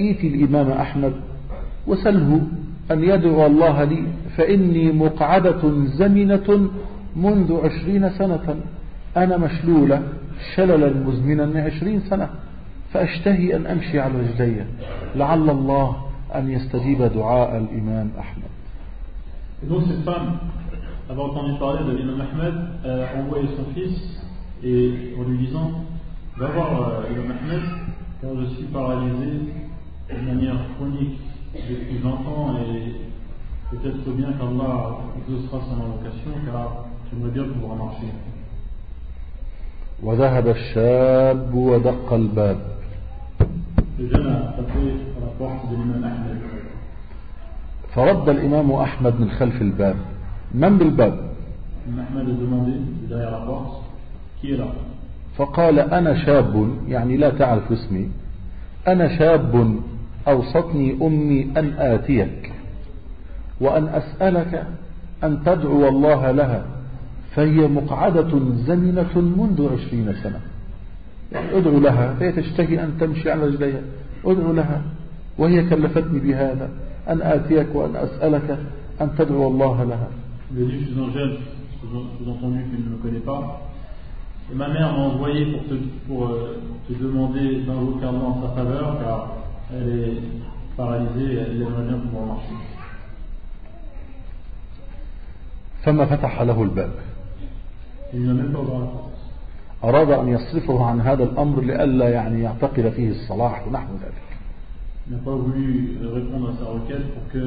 ائت 0.00 0.24
الإمام 0.24 0.70
أحمد؟ 0.70 1.12
وسله 1.86 2.42
أن 2.90 3.04
يدعو 3.04 3.46
الله 3.46 3.84
لي 3.84 4.02
فإني 4.36 4.92
مقعدة 4.92 5.62
زمنة 5.84 6.68
منذ 7.16 7.60
عشرين 7.64 8.10
سنة 8.10 8.56
أنا 9.16 9.36
مشلولة 9.36 10.02
شللا 10.54 10.92
مزمنا 11.06 11.62
عشرين 11.62 12.00
سنة. 12.00 12.28
فأشتهي 12.94 13.56
أن 13.56 13.66
أمشي 13.66 14.00
على 14.00 14.14
رجلي 14.20 14.64
لعل 15.16 15.50
الله 15.50 15.96
أن 16.34 16.50
يستجيب 16.50 17.02
دعاء 17.02 17.56
الإمام 17.58 18.10
أحمد 18.18 18.50
donc 19.68 19.82
cette 19.88 20.04
femme 20.04 20.36
avait 21.08 21.20
entendu 21.20 21.58
parler 21.58 21.84
de 21.84 21.96
l'imam 21.96 22.20
Ahmed, 22.20 22.54
elle 22.84 23.00
a 23.00 23.18
envoyé 23.18 23.48
son 23.56 23.64
fils 23.74 23.98
et 24.62 25.14
en 25.18 25.22
lui 25.28 25.38
disant 25.38 25.70
Va 26.36 26.48
voir 26.48 26.68
euh, 26.68 27.08
l'imam 27.08 27.36
Ahmed, 27.40 27.62
car 28.20 28.30
je 28.40 28.46
suis 28.56 28.64
paralysé 28.64 29.32
de 30.10 30.20
manière 30.20 30.56
chronique 30.76 31.18
depuis 31.54 31.98
20 31.98 32.10
ans 32.10 32.56
et 32.58 33.74
peut-être 33.74 34.10
bien 34.10 34.32
qu'Allah 34.32 34.98
exaucera 35.18 35.60
son 35.68 35.82
invocation 35.82 36.32
car 36.46 36.84
j'aimerais 37.10 37.30
bien 37.30 37.44
pouvoir 37.44 37.76
marcher. 37.76 38.12
وذهب 40.02 40.48
الشاب 40.48 41.54
ودق 41.54 42.12
الباب 42.12 42.73
فرد 47.94 48.28
الإمام 48.28 48.72
أحمد 48.72 49.20
من 49.20 49.30
خلف 49.30 49.62
الباب. 49.62 49.96
من 50.54 50.78
بالباب؟ 50.78 51.34
là 54.50 54.64
فقال 55.36 55.78
أنا 55.78 56.24
شاب 56.26 56.68
يعني 56.88 57.16
لا 57.16 57.30
تعرف 57.30 57.72
اسمي. 57.72 58.10
أنا 58.88 59.18
شاب 59.18 59.76
أوصتني 60.28 60.98
أمي 61.02 61.48
أن 61.56 61.72
آتيك. 61.78 62.52
وأن 63.60 63.88
أسألك 63.88 64.66
أن 65.24 65.44
تدعو 65.44 65.88
الله 65.88 66.30
لها. 66.30 66.64
فهي 67.34 67.68
مقعدة 67.68 68.40
زمنة 68.54 69.14
منذ 69.18 69.68
عشرين 69.72 70.14
سنة. 70.22 70.53
يعني 71.34 71.58
ادعو 71.58 71.78
لها 71.78 72.14
فهي 72.14 72.32
تشتهي 72.32 72.84
أن 72.84 72.98
تمشي 73.00 73.30
على 73.30 73.46
رجليها 73.46 73.80
ادعو 74.24 74.52
لها 74.52 74.82
وهي 75.38 75.70
كلفتني 75.70 76.18
بهذا 76.20 76.70
أن 77.08 77.22
آتيك 77.22 77.74
وأن 77.74 77.96
أسألك 77.96 78.58
أن 79.00 79.10
تدعو 79.18 79.48
الله 79.48 79.84
لها 79.84 80.08
sous-entendu 82.18 82.64
qu'il 82.70 82.84
ne 82.84 82.90
me 82.90 83.02
connaît 83.02 83.18
pas. 83.20 83.60
Et 84.50 84.54
ma 84.54 84.68
mère 84.68 84.92
m'a 84.92 84.98
envoyé 84.98 85.52
pour 85.52 85.64
te, 85.64 85.74
pour, 86.06 86.26
euh, 86.26 86.60
te 86.88 86.92
demander 86.94 87.62
d'invoquer 87.62 88.04
Allah 88.06 88.18
en 88.18 88.42
sa 88.42 88.54
faveur, 88.54 88.98
car 89.00 89.28
elle 89.72 89.98
est 90.00 90.76
paralysée 90.76 91.34
et 91.34 91.38
elle 91.38 91.62
aimerait 91.62 91.84
bien 91.88 91.98
pouvoir 91.98 92.26
marcher. 92.26 92.54
فما 95.84 96.06
فتح 96.06 96.42
له 96.42 96.62
الباب 96.62 96.90
il 98.14 98.26
n'a 98.26 98.32
même 98.32 98.52
pas 98.52 98.60
ouvert 98.60 98.78
la 98.78 98.86
porte. 98.86 99.13
أراد 99.88 100.10
أن 100.10 100.28
يصرفه 100.28 100.86
عن 100.86 101.00
هذا 101.00 101.24
الأمر 101.24 101.60
لئلا 101.60 102.08
يعني 102.08 102.42
يعتقد 102.42 102.88
فيه 102.96 103.10
الصلاح 103.10 103.68
ونحو 103.68 103.92
ذلك. 103.94 104.24
Il 105.06 105.12
n'a 105.12 105.18
pas 105.18 105.36
voulu 105.36 105.98
répondre 106.14 106.48
à 106.48 106.54
sa 106.58 106.70
requête 106.70 107.06
pour 107.14 107.30
qu'il 107.30 107.42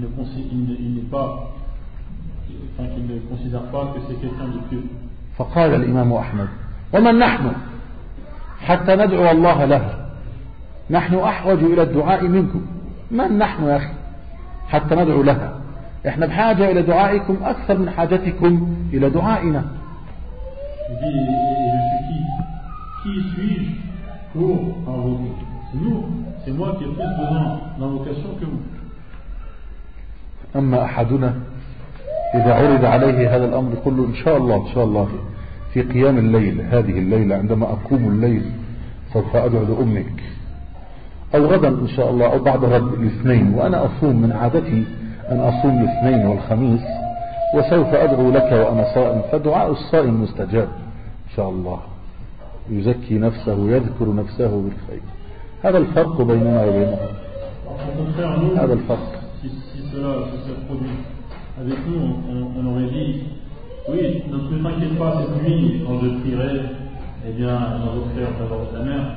ne, 0.00 0.06
il 0.80 0.94
ne- 0.94 1.00
pas, 1.10 1.50
enfin, 2.78 2.88
qu'il 2.94 3.06
ne 3.06 3.20
considère 3.30 3.62
pas 3.70 3.92
que 3.94 4.00
c'est 4.08 4.20
quelqu'un 4.20 4.48
de 4.54 4.58
pieux. 4.70 4.84
فقال 5.38 5.74
الإمام 5.74 6.12
أحمد 6.12 6.48
ومن 6.94 7.18
نحن؟ 7.18 7.52
حتى 8.60 8.96
ندعو 8.96 9.30
الله 9.30 9.64
لها 9.64 10.08
نحن 10.90 11.14
أحوج 11.14 11.58
إلى 11.58 11.82
الدعاء 11.82 12.28
منكم. 12.28 12.60
من 13.10 13.38
نحن 13.38 13.64
يا 13.64 13.76
أخي؟ 13.76 13.92
حتى 14.68 14.94
ندعو 14.94 15.22
لها. 15.22 15.60
إحنا 16.08 16.26
بحاجة 16.26 16.70
إلى 16.70 16.82
دعائكم 16.82 17.36
أكثر 17.42 17.78
من 17.78 17.90
حاجتكم 17.90 18.76
إلى 18.92 19.10
دعائنا. 19.10 19.64
Il 20.90 20.96
dit, 20.96 21.04
et, 21.04 21.26
je 21.74 21.80
suis 21.88 22.02
qui 22.08 22.18
Qui 23.02 23.30
suis-je 23.34 23.70
pour 24.32 24.58
invoquer? 24.88 25.32
C'est 25.70 25.78
nous, 25.78 26.04
c'est 26.44 26.52
moi 26.52 26.76
qui 26.78 26.84
ai 26.84 26.86
plus 26.86 26.96
besoin 26.96 27.60
d'invocation 27.78 28.30
que 28.40 28.44
vous. 28.46 28.62
أما 30.56 30.84
أحدنا 30.84 31.34
إذا 32.34 32.54
عرض 32.54 32.84
عليه 32.84 33.36
هذا 33.36 33.44
الأمر 33.44 33.74
كله 33.84 34.04
إن 34.06 34.14
شاء 34.14 34.36
الله 34.36 34.56
إن 34.56 34.74
شاء 34.74 34.84
الله 34.84 35.08
في 35.72 35.82
قيام 35.82 36.18
الليل 36.18 36.60
هذه 36.60 36.98
الليلة 36.98 37.36
عندما 37.36 37.66
أقوم 37.66 38.08
الليل 38.08 38.42
سوف 39.12 39.36
أدعو 39.36 39.64
لأمك. 39.64 40.22
أو 41.34 41.46
غدا 41.46 41.68
إن 41.68 41.88
شاء 41.88 42.10
الله 42.10 42.26
أو 42.32 42.38
بعد 42.38 42.64
غد 42.64 42.92
الاثنين. 42.92 43.54
وأنا 43.54 43.86
أصوم 43.86 44.22
من 44.22 44.32
عادتي 44.32 44.84
أن 45.30 45.40
أصوم 45.40 45.78
الاثنين 45.80 46.26
والخميس. 46.26 47.07
وسوف 47.54 47.94
أدعو 47.94 48.30
لك 48.30 48.52
وأنا 48.52 48.94
صائم 48.94 49.22
فدعاء 49.32 49.70
الصائم 49.70 50.22
مستجاب 50.22 50.68
إن 51.28 51.36
شاء 51.36 51.48
الله 51.48 51.80
يزكي 52.70 53.18
نفسه 53.18 53.54
ويذكر 53.54 54.14
نفسه 54.14 54.62
بالخير 54.62 55.02
هذا 55.62 55.78
الفرق 55.78 56.22
بيننا 56.22 56.64
وبينهم 56.64 56.98
هذا 58.56 58.72
الفرق 58.72 59.18
avec 61.60 61.78
nous, 61.88 61.98
on, 62.30 62.60
on 62.60 62.66
aurait 62.70 62.90
dit 62.90 63.22
Oui, 63.88 64.22
ne 64.30 64.62
t'inquiète 64.62 64.98
pas 64.98 65.22
cette 65.22 65.42
nuit, 65.42 65.82
quand 65.84 65.98
je 66.00 66.08
prierai, 66.20 66.60
eh 67.26 67.32
bien, 67.32 67.58
j'invoquerai 67.78 68.26
en 68.26 68.38
faveur 68.38 68.66
de 68.66 68.76
ta 68.76 68.84
mère. 68.84 69.16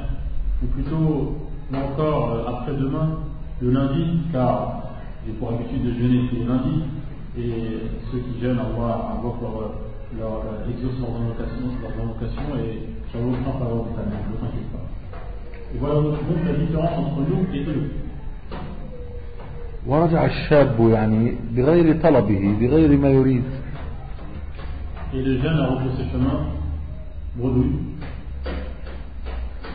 Ou 0.63 0.67
plutôt, 0.67 1.35
là 1.71 1.79
encore, 1.91 2.31
euh, 2.31 2.49
après-demain, 2.49 3.19
le 3.61 3.71
lundi, 3.71 4.05
car 4.31 4.83
j'ai 5.25 5.33
pour 5.33 5.49
habitude 5.49 5.83
de 5.83 5.91
jeûner 5.99 6.27
tous 6.29 6.37
les 6.37 6.45
lundis, 6.45 6.83
et 7.37 7.51
ceux 8.11 8.19
qui 8.19 8.41
jeûnent 8.41 8.59
Allah 8.59 9.15
invoquent 9.15 9.41
leur, 9.41 9.57
leur, 10.19 10.43
leur 10.43 10.69
exaucent 10.69 10.99
leurs 10.99 11.15
invocations, 11.21 11.69
leurs 11.81 11.97
invocations, 12.03 12.49
et 12.59 12.89
j'invoquerai 13.13 13.49
en 13.49 13.59
faveur 13.59 13.83
de 13.85 13.89
ta 13.95 14.03
mère, 14.09 14.23
ne 14.29 14.37
t'inquiète 14.37 14.71
pas. 14.71 14.85
Et 15.73 15.77
voilà 15.79 15.95
donc 15.95 16.15
la 16.45 16.53
différence 16.53 16.97
entre 16.97 17.21
nous 17.29 17.45
et 17.53 17.63
eux. 17.67 17.89
ورجع 19.87 20.25
الشاب 20.25 20.89
يعني 20.89 21.35
بغير 21.51 22.01
طلبه 22.01 22.55
بغير 22.61 22.97
ما 22.97 23.09
يريد. 23.09 23.43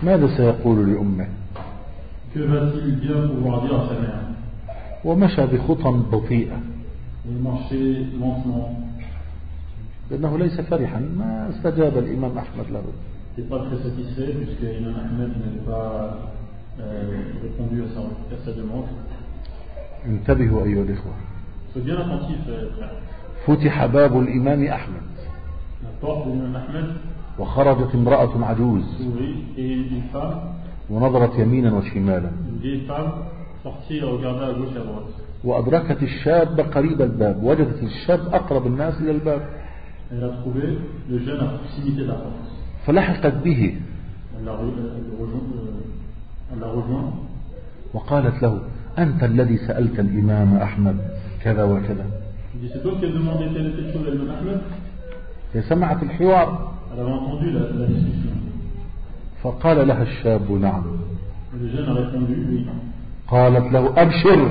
ماذا 0.02 0.36
سيقول 0.36 0.92
لأمه 0.92 1.26
ومشى 5.04 5.46
بخطى 5.46 5.90
بطيئة 6.12 6.75
لأنه 10.10 10.38
ليس 10.38 10.60
فرحا. 10.60 11.00
ما 11.00 11.50
استجاب 11.50 11.98
الإمام 11.98 12.38
أحمد 12.38 12.64
له. 12.72 12.82
انتبهوا 20.06 20.64
أيها 20.64 20.82
الإخوة. 20.82 21.12
فتح 23.46 23.86
باب 23.86 24.18
الإمام 24.20 24.64
أحمد. 24.64 25.02
وخرجت 27.38 27.94
امرأة 27.94 28.44
عجوز. 28.44 28.84
ونظرت 30.90 31.38
يمينا 31.38 31.74
وشمالا. 31.74 32.30
وأدركت 35.46 36.02
الشاب 36.02 36.60
قريب 36.60 37.02
الباب 37.02 37.42
وجدت 37.42 37.82
الشاب 37.82 38.20
أقرب 38.34 38.66
الناس 38.66 38.94
إلى 39.00 39.10
الباب. 39.10 39.42
فلحقت 42.86 43.34
به. 43.44 43.74
وقالت 47.94 48.42
له 48.42 48.60
أنت 48.98 49.24
الذي 49.24 49.56
سألت 49.56 50.00
الإمام 50.00 50.56
أحمد 50.56 50.96
كذا 51.42 51.64
وكذا. 51.64 52.06
هي 55.54 55.62
سمعت 55.62 56.02
الحوار. 56.02 56.72
فقال 59.42 59.88
لها 59.88 60.02
الشاب 60.02 60.52
نعم. 60.52 60.82
قالت 63.28 63.72
له 63.72 64.02
أبشر. 64.02 64.50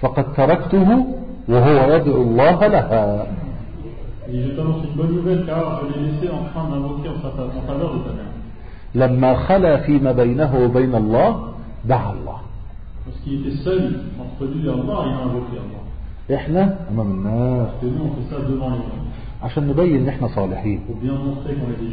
فقد 0.00 0.32
تركته 0.32 1.06
وهو 1.48 1.94
يدعو 1.94 2.22
الله 2.22 2.66
لها. 2.66 3.26
لما 8.94 9.34
خلا 9.34 9.76
فيما 9.76 10.12
بينه 10.12 10.56
وبين 10.64 10.94
الله 10.94 11.48
دعا 11.84 12.12
الله. 12.12 12.38
إحنا 16.34 16.76
أمام 16.90 17.10
الناس. 17.10 17.68
عشان 19.42 19.66
نبين 19.68 19.96
إن 20.02 20.08
إحنا 20.08 20.28
صالحين. 20.28 20.80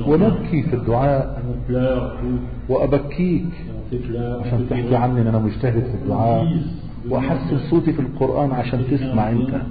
ونبكي 0.08 0.64
في 0.64 0.76
الدعاء. 0.76 1.42
وأبكيك. 2.70 3.50
عشان 4.46 4.68
تحكي 4.70 4.96
عني 4.96 5.22
إن 5.22 5.28
أنا 5.28 5.40
مجتهد 5.40 5.84
في 5.84 5.96
الدعاء. 6.04 6.44
وحس 7.10 7.54
صوتي 7.70 7.94
في 7.94 8.00
القرآن 8.02 8.52
عشان 8.52 8.86
تسمع 8.92 9.30
انت. 9.30 9.62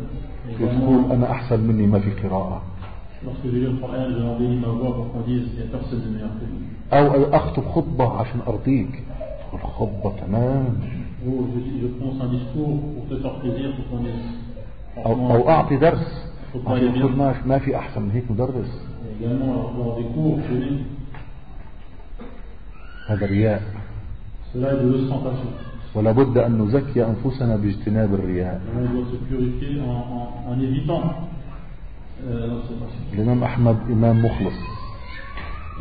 تقول 0.59 1.13
أنا 1.13 1.31
أحسن 1.31 1.61
مني 1.61 1.87
ما 1.87 1.99
في 1.99 2.11
قراءة. 2.11 2.63
أو 6.93 7.25
أخطب 7.35 7.63
خطبة 7.63 8.09
عشان 8.21 8.41
أرضيك. 8.47 9.03
الخطبة 9.55 10.13
تمام. 10.27 10.75
أو, 15.07 15.13
أو 15.35 15.49
أعطي 15.49 15.77
درس. 15.77 16.33
ما 17.47 17.59
في 17.59 17.77
أحسن 17.77 18.03
من 18.03 18.11
هيك 18.11 18.31
مدرس. 18.31 18.81
هذا 23.09 23.27
رياء. 23.27 23.63
ولا 25.95 26.13
بد 26.13 26.39
ان 26.39 26.59
نزكي 26.63 27.07
انفسنا 27.07 27.57
باجتناب 27.57 28.15
الرياء 28.15 28.61
euh. 32.23 33.15
الامام 33.15 33.45
احمد 33.45 33.77
امام 33.91 34.25
مخلص 34.25 34.55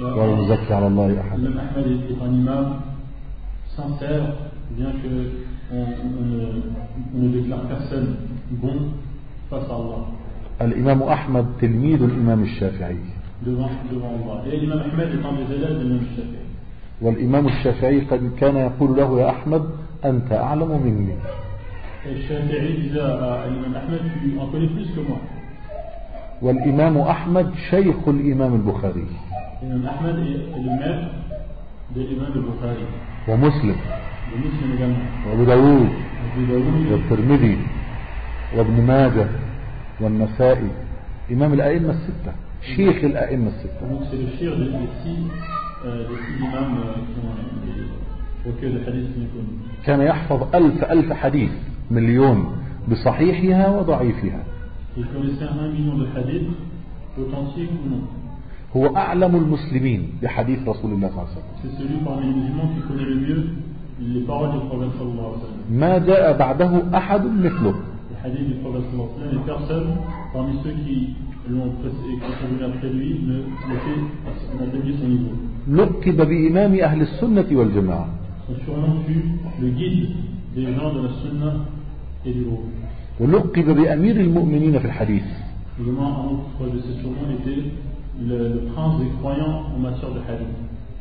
ولا 0.01 0.35
نزكي 0.35 0.73
على 0.73 0.87
الله 0.87 1.07
L'imam 1.37 1.59
Ahmed 1.59 1.87
est 1.87 2.11
est 2.11 2.21
un 2.21 2.81
sincère, 3.77 4.25
bien 4.71 4.91
que 4.91 5.13
on, 5.73 5.85
on 6.03 6.25
ne, 6.25 6.41
on 7.15 7.19
ne 7.19 7.29
déclare 7.41 7.61
personne 7.67 8.15
bon 8.51 8.77
face 9.49 9.69
à 9.69 9.75
Allah, 9.75 10.03
الامام 10.61 11.03
احمد 11.03 11.45
تلميذ 11.61 12.03
الامام 12.03 12.43
الشافعي 12.43 12.99
devant, 13.45 13.69
devant 13.91 14.11
Allah. 14.19 14.53
Et 14.53 14.57
l'imam 14.57 14.79
Ahmed 14.79 15.09
est 15.09 15.25
un 15.25 15.33
des 15.33 15.55
élèves 15.55 15.77
de 15.79 15.83
l'imam 15.83 16.05
Shafi'i. 16.15 16.41
والامام 17.01 17.47
الشافعي 17.47 17.99
قد 18.01 18.31
كان 18.39 18.55
يقول 18.55 18.97
له 18.97 19.19
يا 19.19 19.29
احمد 19.29 19.63
أنت 20.05 20.31
أعلم 20.31 20.81
مني. 20.83 21.15
الشافعي 22.05 22.67
إذا 22.67 23.05
الإمام 23.47 23.75
أحمد 23.75 23.99
أطريق 24.39 24.71
بس 24.71 24.87
كما 24.95 25.17
والإمام 26.41 26.97
أحمد 26.97 27.53
شيخ 27.69 28.07
الإمام 28.07 28.55
البخاري. 28.55 29.05
الإمام 29.63 29.85
أحمد 29.85 30.15
الإمام 30.15 31.07
الإمام 31.95 32.33
البخاري 32.35 32.85
ومسلم. 33.27 33.75
وأبو 35.27 35.43
داوود. 35.43 35.89
والترمذي. 36.91 37.57
وابن 38.57 38.81
ماجه. 38.81 39.27
والنسائي. 40.01 40.69
إمام 41.31 41.53
الأئمة 41.53 41.89
الستة. 41.89 42.33
شيخ 42.75 43.03
الأئمة 43.03 43.47
الستة. 43.47 44.01
الشيخ 44.13 44.53
كان 49.85 50.01
يحفظ 50.01 50.55
ألف 50.55 50.83
ألف 50.83 51.13
حديث 51.13 51.51
مليون 51.91 52.45
بصحيحها 52.91 53.79
وضعيفها. 53.79 54.43
هو 58.75 58.95
أعلم 58.95 59.35
المسلمين 59.35 60.01
بحديث 60.23 60.59
رسول 60.67 60.91
الله 60.91 61.09
صلى 61.09 61.19
الله 61.19 61.21
عليه 61.21 61.31
وسلم. 61.31 61.71
ما 65.69 65.97
جاء 65.97 66.37
بعده 66.37 66.97
أحد 66.97 67.25
مثله. 67.25 67.75
نقب 75.67 76.17
بإمام 76.29 76.73
أهل 76.75 77.01
السنة 77.01 77.49
والجماعة. 77.51 78.20
ولقب 83.19 83.65
بأمير 83.75 84.15
المؤمنين 84.15 84.79
في 84.79 84.85
الحديث. 84.85 85.23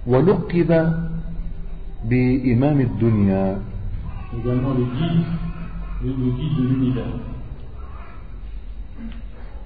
ولقب 0.07 0.71
بإمام 2.05 2.81
الدنيا. 2.81 3.59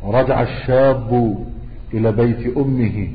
رجع 0.04 0.42
الشاب 0.42 1.36
إلى 1.94 2.12
بيت 2.12 2.56
أمه 2.56 3.08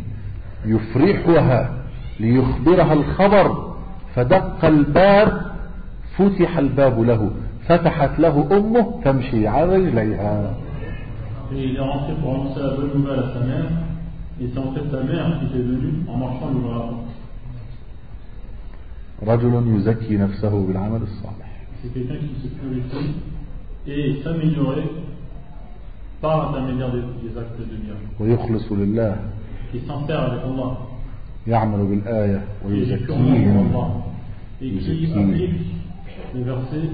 يفرحها 0.66 1.84
ليخبرها 2.20 2.94
الخبر 2.94 3.69
فدق 4.20 4.66
الباب 4.66 5.42
فتح 6.18 6.58
الباب 6.58 7.02
له 7.02 7.32
فتحت 7.68 8.20
له 8.20 8.58
أمه 8.58 9.02
تمشي 9.04 9.48
على 9.48 9.76
رجليها. 9.76 10.54
رجل 19.28 19.76
يزكي 19.76 20.18
نفسه 20.18 20.68
بالعمل 20.68 21.02
الصالح. 21.02 21.50
ويخلص 28.20 28.72
لله. 28.72 29.16
يعمل 31.48 31.86
بالآية 31.86 32.42
ويزكيهم. 32.66 33.99
Et 34.62 34.72
qui 34.72 35.12
applique 35.14 35.52
les 36.36 36.44
versets 36.44 36.90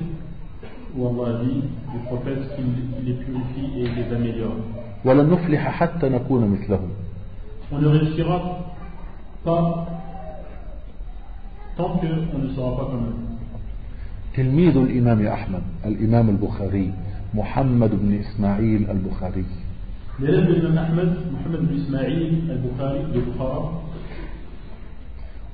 où 0.95 1.07
Allah 1.07 1.39
dit 1.43 1.61
du 1.93 1.99
prophète 2.05 2.55
qu'il 2.55 3.05
les 3.05 3.13
purifie 3.13 3.79
et 3.79 3.87
les 3.87 4.15
améliore. 4.15 4.57
ولن 5.05 5.29
نفلح 5.29 5.69
حتى 5.69 6.09
نكون 6.09 6.47
مثلهم 6.47 6.89
On 7.71 7.79
ne 7.79 7.87
réussira 7.87 8.41
pas 9.43 9.87
tant 11.77 11.97
qu'on 11.97 12.37
ne 12.39 12.49
sera 12.55 12.77
pas 12.77 12.85
comme 12.91 13.05
eux. 13.09 13.35
تلميذ 14.35 14.77
الإمام 14.77 15.27
أحمد 15.27 15.61
الإمام 15.85 16.29
البخاري 16.29 16.93
محمد 17.33 17.89
بن 17.91 18.13
إسماعيل 18.19 18.89
البخاري 18.91 19.45
L'élève 20.19 20.47
de 20.47 20.53
l'imam 20.53 20.77
Ahmed, 20.77 21.09
Mohamed 21.33 21.61
bin 21.67 21.75
Ismail 21.75 22.43
al-Bukhari 22.49 22.99
de 23.13 23.19
Bukhara, 23.19 23.61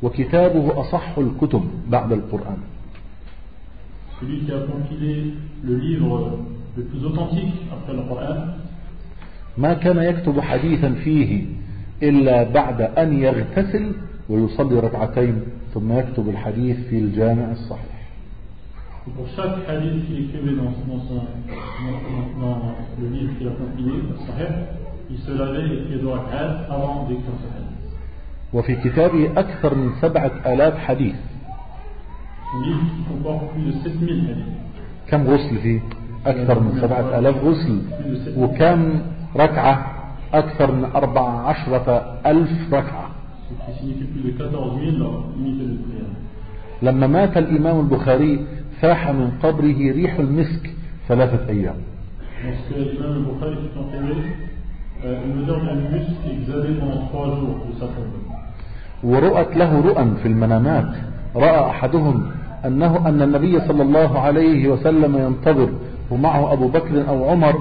وكتابه 0.03 0.81
أصح 0.81 1.17
الكتب 1.17 1.63
بعد 1.89 2.11
القرآن 2.11 2.57
celui 4.21 4.45
qui 4.45 4.51
a 4.51 4.59
compilé 4.59 5.33
le 5.63 5.75
livre 5.77 6.37
le 6.77 6.83
plus 6.83 7.03
authentique 7.05 7.53
après 7.73 7.93
le 7.93 8.03
Coran, 8.07 8.53
ما 9.57 9.73
كان 9.73 9.97
يكتب 9.97 10.39
حديثا 10.39 10.93
فيه 10.93 11.45
إلا 12.03 12.43
بعد 12.43 12.81
أن 12.81 13.19
يغتسل 13.19 13.91
ويصلي 14.29 14.79
ركعتين 14.79 15.41
ثم 15.73 15.91
يكتب 15.99 16.29
الحديث 16.29 16.77
في 16.89 16.99
الجامع 16.99 17.51
الصحيح 17.51 17.91
pour 19.15 19.27
chaque 19.35 19.67
hadith 19.67 20.05
qu'il 20.05 20.25
écrivait 20.25 20.55
dans, 20.55 20.71
dans, 20.87 21.03
son, 21.07 21.25
dans, 22.39 22.47
dans 22.47 22.75
le 23.01 23.07
livre 23.09 23.35
qu'il 23.37 23.47
a 23.47 23.51
compilé, 23.51 23.93
il 25.09 25.17
se 25.17 25.31
lavait 25.31 25.67
les 25.67 25.77
pieds 25.85 25.97
de 25.97 26.05
rak'at 26.05 26.67
avant 26.69 27.07
d'écrire 27.07 27.33
ce 27.41 27.57
hadith. 27.57 27.60
وفي 28.53 28.75
كتابه 28.75 29.31
أكثر 29.37 29.75
من 29.75 29.91
سبعة 30.01 30.31
آلاف 30.45 30.77
حديث. 30.77 31.15
كم 35.07 35.23
غسل 35.23 35.57
فيه؟ 35.57 35.79
أكثر 36.25 36.59
من 36.59 36.81
سبعة 36.81 37.19
آلاف 37.19 37.43
غسل. 37.43 37.81
وكم 38.37 39.01
ركعة؟ 39.35 39.85
أكثر 40.33 40.71
من 40.71 40.85
أربع 40.95 41.21
عشرة 41.21 42.19
ألف 42.25 42.73
ركعة. 42.73 43.09
لما 46.81 47.07
مات 47.07 47.37
الإمام 47.37 47.79
البخاري 47.79 48.45
فاح 48.81 49.09
من 49.09 49.31
قبره 49.43 49.91
ريح 49.91 50.19
المسك 50.19 50.73
ثلاثة 51.07 51.49
أيام. 51.49 51.75
البخاري 53.01 53.55
ورؤت 59.03 59.55
له 59.55 59.81
رؤى 59.81 60.05
في 60.21 60.27
المنامات. 60.27 60.89
رأى 61.35 61.69
أحدهم 61.69 62.31
أنه 62.65 63.07
أن 63.09 63.21
النبي 63.21 63.59
صلى 63.59 63.83
الله 63.83 64.19
عليه 64.19 64.67
وسلم 64.69 65.17
ينتظر 65.17 65.69
ومعه 66.11 66.53
أبو 66.53 66.67
بكر 66.67 67.09
أو 67.09 67.29
عمر. 67.29 67.55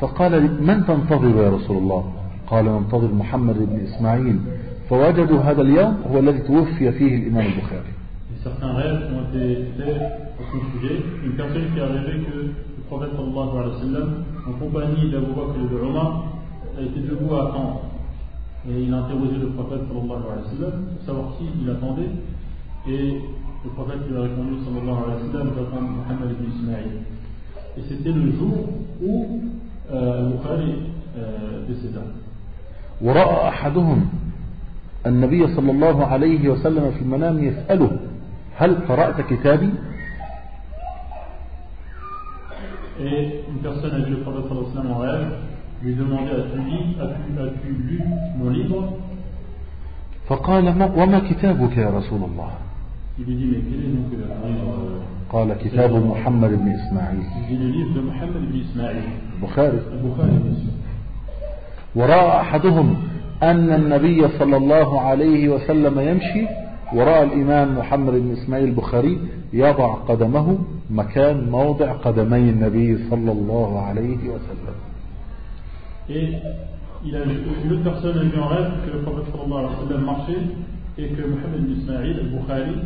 فقال 0.00 0.32
من 0.66 0.86
تنتظر 0.86 1.42
يا 1.42 1.50
رسول 1.50 1.76
الله؟ 1.76 2.04
قال 2.46 2.64
ننتظر 2.64 3.14
محمد 3.14 3.56
بن 3.58 3.80
إسماعيل. 3.86 4.38
فوجدوا 4.90 5.40
هذا 5.40 5.62
اليوم 5.62 5.96
هو 6.12 6.18
الذي 6.18 6.38
توفي 6.38 6.92
فيه 6.92 7.16
الإمام 7.16 7.46
البخاري. 7.46 7.92
Certains 8.42 8.72
rêves 8.74 9.02
ont 9.14 9.22
été 9.30 9.70
faits 9.78 10.02
à 10.02 10.42
son 10.50 10.60
sujet. 10.72 10.96
Une 11.24 11.32
personne 11.32 11.66
qui 11.72 11.80
a 11.80 11.86
rêvé 11.86 12.26
que 12.26 12.34
le 12.38 12.82
prophète 12.88 13.14
sallallahu 13.14 13.50
alayhi 13.60 13.74
wa 13.74 13.80
sallam, 13.86 14.08
en 14.48 14.52
compagnie 14.58 15.10
d'Abu 15.12 15.30
Bakr 15.38 15.56
et 15.62 15.68
de 15.72 15.78
Omar, 15.88 16.24
a 16.76 16.80
été 16.82 17.00
debout 17.08 17.34
à 17.36 17.42
attendre. 17.48 17.80
Et 18.68 18.82
il 18.84 18.94
a 18.94 18.98
interrogé 18.98 19.38
le 19.40 19.48
prophète 19.48 19.80
sallallahu 19.88 20.22
alayhi 20.22 20.44
wa 20.44 20.56
sallam 20.56 20.84
pour 20.94 21.06
savoir 21.06 21.26
qui 21.36 21.44
il 21.60 21.68
attendait. 21.70 22.10
Et 22.88 23.20
le 23.64 23.70
prophète 23.70 23.98
lui 24.08 24.16
a 24.16 24.20
répondu 24.22 24.54
sallallahu 24.64 24.98
alayhi 25.04 25.26
wa 25.26 25.32
sallam, 25.32 25.50
j'attends 25.56 25.80
Mohammed 25.82 26.30
ibn 26.30 26.44
Ismaïl. 26.50 26.92
Et 27.76 27.82
c'était 27.88 28.12
le 28.12 28.30
jour 28.32 28.68
où 29.02 29.40
euh, 29.92 30.30
Bukhari 30.30 30.74
euh, 31.18 31.66
décéda. 31.66 32.00
ورأى 33.02 33.48
أحدهم 33.48 34.08
النبي 35.06 35.46
صلى 35.56 35.70
الله 35.70 36.06
عليه 36.06 36.48
وسلم 36.48 36.90
في 36.90 37.02
المنام 37.02 37.44
يسأله 37.44 37.90
هل 38.56 38.74
قرأت 38.88 39.20
كتابي 39.20 39.70
Et 43.00 43.40
une 43.48 43.58
personne 43.62 43.90
a 43.94 43.98
vu 44.04 44.12
le 44.12 44.20
prophète 44.20 44.44
sallallahu 44.48 44.64
alayhi 44.64 44.76
wa 44.76 44.82
sallam 44.82 44.92
en 44.92 44.98
rêve, 44.98 45.26
lui 45.82 45.94
demander 45.94 46.30
as-tu 46.30 46.58
as-tu 47.42 47.70
lu 47.88 47.98
mon 48.38 48.50
livre. 48.50 48.82
فقال 50.28 50.64
ما 50.78 50.86
وما 50.96 51.18
كتابك 51.18 51.76
يا 51.76 51.90
رسول 51.90 52.22
الله؟ 52.24 52.50
Euh, 54.42 55.32
قال 55.32 55.52
كتاب 55.52 55.92
محمد 56.06 56.50
بن 56.50 56.68
إسماعيل. 56.68 57.22
البخاري. 59.42 59.78
ورأى 61.94 62.40
أحدهم 62.40 62.96
أن 63.42 63.72
النبي 63.72 64.28
صلى 64.38 64.56
الله 64.56 65.00
عليه 65.00 65.48
وسلم 65.48 66.00
يمشي 66.00 66.46
ورأى 66.94 67.22
الإمام 67.22 67.78
محمد 67.78 68.12
بن 68.12 68.32
إسماعيل 68.32 68.68
البخاري 68.68 69.18
يضع 69.52 69.94
قدمه 69.94 70.58
مكان 70.90 71.50
موضع 71.50 71.92
قدمي 71.92 72.50
النبي 72.50 72.98
صلى 73.10 73.32
الله 73.32 73.80
عليه 73.80 74.28
وسلم. 74.28 74.91
Et 76.10 76.34
il 77.04 77.16
a, 77.16 77.20
une 77.24 77.72
autre 77.72 77.82
personne 77.84 78.18
a 78.18 78.22
vu 78.22 78.38
en 78.40 78.46
rêve 78.48 78.70
que 78.86 78.90
le 78.92 79.02
prophète 79.02 79.24
sallallahu 79.32 79.58
alayhi 79.58 79.74
wa 79.74 79.88
sallam 79.88 80.04
marchait 80.04 80.44
et 80.98 81.06
que 81.08 81.22
Mohammed 81.22 81.60
ibn 81.62 81.72
Ismaïl, 81.80 82.16
Al-Bukhari, 82.20 82.76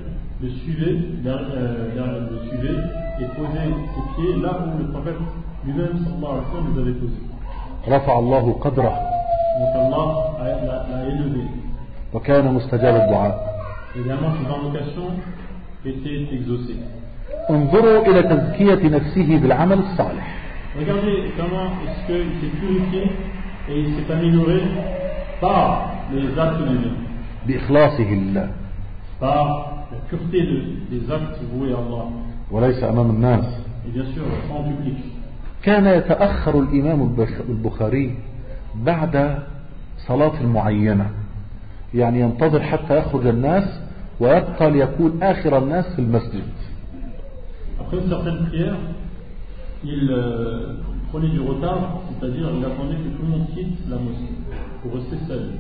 le 0.43 0.49
suivait, 0.51 0.97
euh, 1.27 2.29
le 2.31 2.39
suivait 2.49 2.79
et 3.21 3.25
posait 3.37 3.73
ses 3.95 4.05
pieds 4.15 4.43
là 4.43 4.59
où 4.67 4.79
le 4.79 4.89
prophète 4.93 5.17
lui-même 5.65 5.99
sallallahu 6.05 6.33
alayhi 6.33 6.45
wa 6.45 6.53
sallam 6.53 6.75
les 6.75 6.81
avait 6.83 6.99
posés. 7.01 7.23
رفع 7.89 8.19
الله 8.19 8.53
قدره 8.53 8.93
Donc 9.59 9.75
Allah 9.75 10.07
l'a 10.91 11.09
élevé. 11.09 11.45
وكان 12.15 12.55
مستجاب 12.55 12.95
الدعاء 12.97 13.57
Également, 13.97 14.31
ses 14.39 14.47
invocations 14.55 15.11
étaient 15.85 16.35
exaucées. 16.35 16.81
انظروا 17.51 18.07
إلى 18.07 18.23
تزكية 18.23 18.89
نفسه 18.89 19.39
بالعمل 19.39 19.79
الصالح 19.79 20.46
Regardez 20.79 21.33
comment 21.37 21.69
est-ce 21.85 22.07
qu'il 22.07 22.41
s'est 22.41 22.57
purifié 22.61 23.03
et 23.69 23.81
il 23.81 23.95
s'est 23.95 24.13
amélioré 24.13 24.61
par 25.41 25.91
les 26.13 26.39
actes 26.39 26.61
لله 26.61 26.93
par 29.21 29.87
la 29.93 29.99
pureté 30.11 30.43
de- 30.43 30.91
des 30.91 31.11
actes 31.11 31.41
voués 31.53 31.73
à 31.73 31.79
Allah. 31.79 32.07
وليس 32.51 32.85
أمام 32.85 33.11
الناس. 33.11 33.45
كان 35.63 35.87
يتأخر 35.87 36.59
الإمام 36.61 37.03
البخ- 37.03 37.41
البخاري 37.49 38.15
بعد 38.75 39.39
صلاة 40.07 40.43
معينة 40.47 41.11
يعني 41.95 42.21
ينتظر 42.21 42.61
حتى 42.63 42.99
يخرج 42.99 43.27
الناس 43.27 43.65
ويبقى 44.21 44.71
ليكون 44.71 45.23
آخر 45.23 45.59
الناس 45.59 45.85
في 45.95 45.99
المسجد 45.99 46.43
Après 47.81 47.97
il 49.87 50.11
euh, 50.11 50.75
prenait 51.11 51.29
du 51.29 51.41
retard, 51.41 52.01
c'est-à-dire 52.09 52.49
il 52.59 52.65
attendait 52.65 52.97
que 52.97 53.17
tout 53.17 53.23
le 53.23 53.29
monde 53.29 53.47
quitte 53.55 53.79
la 53.89 53.97
mosquée 53.97 54.35
pour 54.83 54.95
rester 54.95 55.17
seul. 55.29 55.51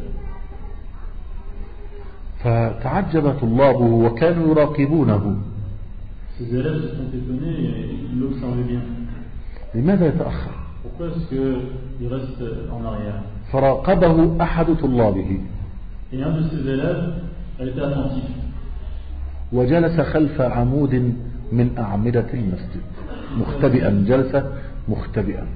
فتعجب 2.45 3.35
طلابه 3.41 3.85
وكانوا 3.85 4.49
يراقبونه. 4.51 5.37
لماذا 9.75 10.07
يتأخر 10.07 10.51
فراقبه 13.53 14.43
أحد 14.43 14.67
طلابه. 14.83 15.41
وجلس 19.53 20.01
خلف 20.01 20.41
عمود 20.41 20.95
من 21.53 21.71
أعمدة 21.79 22.27
المسجد 22.35 22.96
مختبئا 23.41 24.05
جلس 24.09 24.43
مختبئا. 24.89 25.47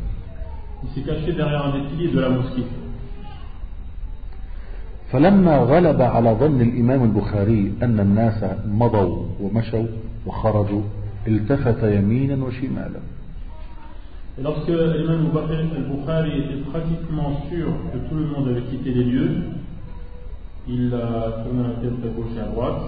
فلما 5.13 5.57
غلب 5.57 6.03
على 6.03 6.31
ظن 6.41 6.61
الإمام 6.61 7.05
البخاري 7.05 7.73
أن 7.83 8.01
الناس 8.01 8.45
مضوا 8.67 9.27
ومشوا 9.41 9.87
وخرجوا 10.27 10.83
التفت 11.27 11.83
يمينا 11.83 12.45
وشمالا 12.45 13.01
Et 14.39 14.43
lorsque 14.43 14.69
l'imam 14.69 15.27
al-Bukhari 15.37 16.39
était 16.39 16.63
pratiquement 16.71 17.43
sûr 17.51 17.67
que 17.93 17.99
tout 18.09 18.15
le 18.15 18.27
monde 18.27 18.49
avait 18.49 18.63
quitté 18.63 18.91
les 18.91 19.05
lieux, 19.05 19.37
il 20.69 20.95
a 20.95 21.43
tourné 21.43 21.63
la 21.65 21.75
tête 21.81 21.99
à 22.05 22.09
gauche 22.17 22.33
et 22.37 22.41
à 22.41 22.45
droite. 22.45 22.83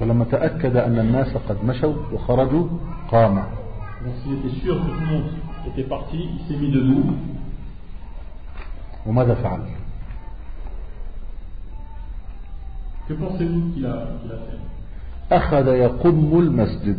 فلما 0.00 0.24
تأكد 0.24 0.76
أن 0.76 0.98
الناس 0.98 1.36
قد 1.48 1.64
مشوا 1.64 1.94
وخرجوا 2.12 2.66
قام. 3.10 3.44
وماذا 9.06 9.34
فعل؟ 9.34 9.60
أخذ 15.32 15.66
يقم 15.66 16.38
المسجد 16.38 16.98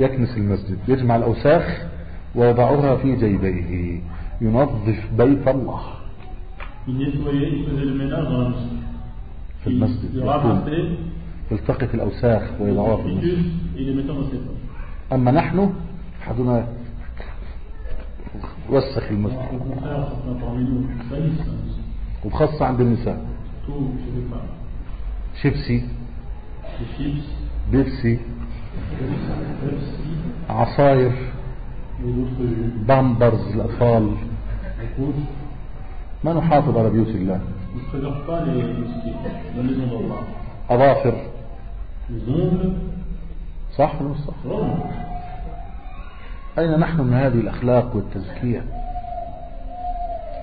يكنس 0.00 0.36
المسجد 0.36 0.78
يجمع 0.88 1.16
الأوساخ 1.16 1.86
ويضعها 2.34 2.96
في 2.96 3.16
جيبيه 3.16 4.00
ينظف 4.40 5.10
بيت 5.18 5.48
الله. 5.48 5.80
في 9.64 9.70
المسجد 9.70 10.14
تلتقط 11.50 11.94
الأوساخ 11.94 12.42
ويضعوها 12.60 12.96
في 12.96 13.08
أما 15.12 15.30
نحن 15.30 15.72
حدنا 16.20 16.66
وسخ 18.70 19.02
المسجد 19.10 19.38
وخاصة 22.24 22.66
عند 22.66 22.80
النساء. 22.80 23.26
شيبسي. 25.42 25.84
بيبسي. 27.72 28.18
عصاير. 30.50 31.12
بامبرز 32.88 33.52
الأطفال. 33.54 34.14
ما 36.24 36.32
نحافظ 36.32 36.76
على 36.78 36.90
بيوت 36.90 37.08
الله. 37.08 37.40
أظافر. 40.70 41.37
صح 43.78 44.02
ولا 44.02 44.14
صح. 44.14 44.34
أين 46.58 46.78
نحن 46.78 47.00
من 47.00 47.14
هذه 47.14 47.40
الأخلاق 47.40 47.96
والتزكية 47.96 48.64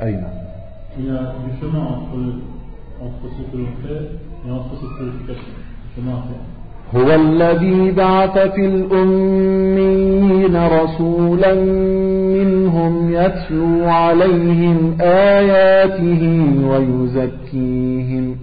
أين 0.02 0.24
Il 0.98 1.06
y 1.08 1.10
a 1.10 1.12
du 1.44 1.52
chemin 1.60 1.86
entre, 1.98 2.18
entre 3.02 3.26
ce 3.36 3.42
que 3.52 3.58
l'on 3.58 3.74
fait 3.84 4.04
et 4.48 4.52
entre 4.52 4.74
cette 4.80 4.96
purification. 4.98 5.54
Du 5.84 6.02
chemin 6.02 6.14
à 6.14 6.22
faire. 6.30 6.46
هو 6.94 7.16
الذي 7.16 7.92
بعث 7.92 8.38
في 8.38 8.66
الأمين 8.66 10.56
رسولا 10.56 11.54
منهم 12.36 13.14
يتلو 13.14 13.90
عليهم 13.90 14.98
آياته 15.02 16.24
ويزكيهم 16.68 18.38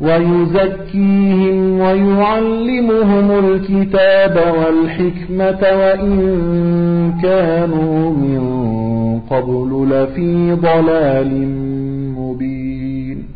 ويزكيهم 0.00 1.80
ويعلمهم 1.80 3.30
الكتاب 3.44 4.36
والحكمة 4.58 5.60
وإن 5.60 6.16
كانوا 7.22 8.10
من 8.10 8.40
قبل 9.20 9.88
لفي 9.90 10.52
ضلال 10.52 11.48
مبين. 12.18 13.28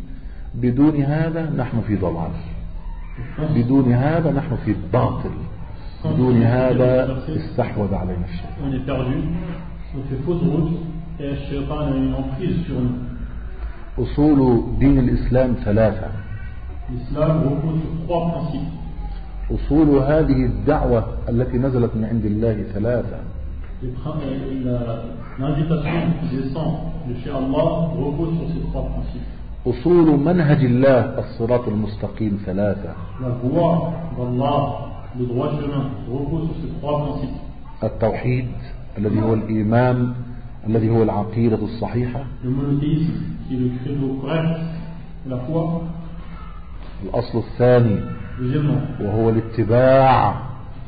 بدون 0.55 0.95
هذا 1.01 1.53
نحن 1.57 1.81
في 1.87 1.95
ضلال. 1.95 2.31
بدون 3.55 3.93
هذا 3.93 4.31
نحن 4.31 4.55
في 4.65 4.75
باطل. 4.93 5.29
بدون 6.05 6.43
هذا 6.43 7.17
استحوذ 7.27 7.93
علينا 7.93 8.25
nous. 12.69 12.91
أصول 13.99 14.63
دين 14.79 14.99
الإسلام 14.99 15.55
ثلاثة. 15.65 16.30
أصول 19.51 19.89
هذه 19.89 20.45
الدعوة 20.45 21.05
التي 21.29 21.57
نزلت 21.57 21.95
من 21.95 22.05
عند 22.05 22.25
الله 22.25 22.63
ثلاثة. 22.73 23.19
أصول 29.67 30.19
منهج 30.19 30.65
الله 30.65 30.99
الصراط 31.19 31.67
المستقيم 31.67 32.39
ثلاثة. 32.45 32.93
التوحيد 37.83 38.47
الذي 38.97 39.21
هو 39.21 39.33
الإيمان 39.33 40.13
الذي 40.67 40.89
هو 40.89 41.03
العقيدة 41.03 41.59
الصحيحة. 41.63 42.23
الأصل 47.03 47.37
الثاني 47.37 47.99
وهو 49.01 49.29
الاتباع 49.29 50.41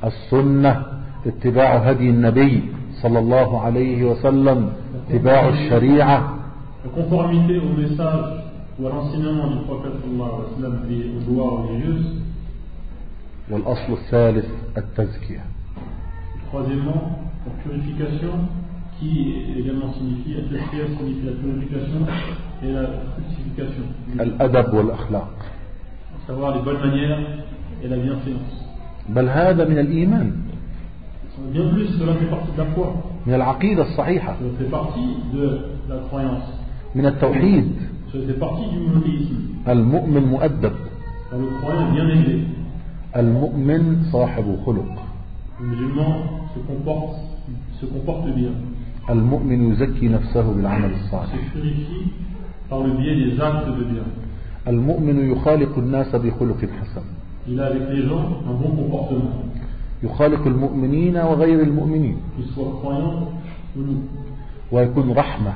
السنة 0.03 0.85
اتباع 1.25 1.77
هدي 1.77 2.09
النبي 2.09 2.63
صلى 3.01 3.19
الله 3.19 3.61
عليه 3.61 4.03
وسلم 4.03 4.69
اتباع 5.09 5.49
الشريعة. 5.49 6.37
والأصل 13.51 13.93
الثالث 13.93 14.45
التزكية. 14.77 15.43
الأدب 24.19 24.73
والأخلاق. 24.73 25.33
بل 29.09 29.29
هذا 29.29 29.63
من 29.69 29.77
الإيمان. 29.79 30.31
من 33.27 33.33
العقيدة 33.33 33.81
الصحيحة. 33.81 34.33
من 36.95 37.05
التوحيد. 37.05 37.67
المؤمن 39.67 40.23
مؤدب. 40.23 40.73
المؤمن 43.15 44.03
صاحب 44.11 44.57
خلق. 44.65 44.93
المؤمن 49.09 49.71
يزكي 49.71 50.07
نفسه 50.07 50.45
بالعمل 50.55 50.91
الصالح. 50.93 51.43
المؤمن 54.67 55.31
يخالق 55.31 55.77
الناس 55.77 56.15
بخلق 56.15 56.57
حسن. 56.57 57.01
يخالق 60.03 60.47
المؤمنين 60.47 61.17
وغير 61.17 61.61
المؤمنين. 61.61 62.17
ويكون 64.71 65.11
رحمة 65.11 65.53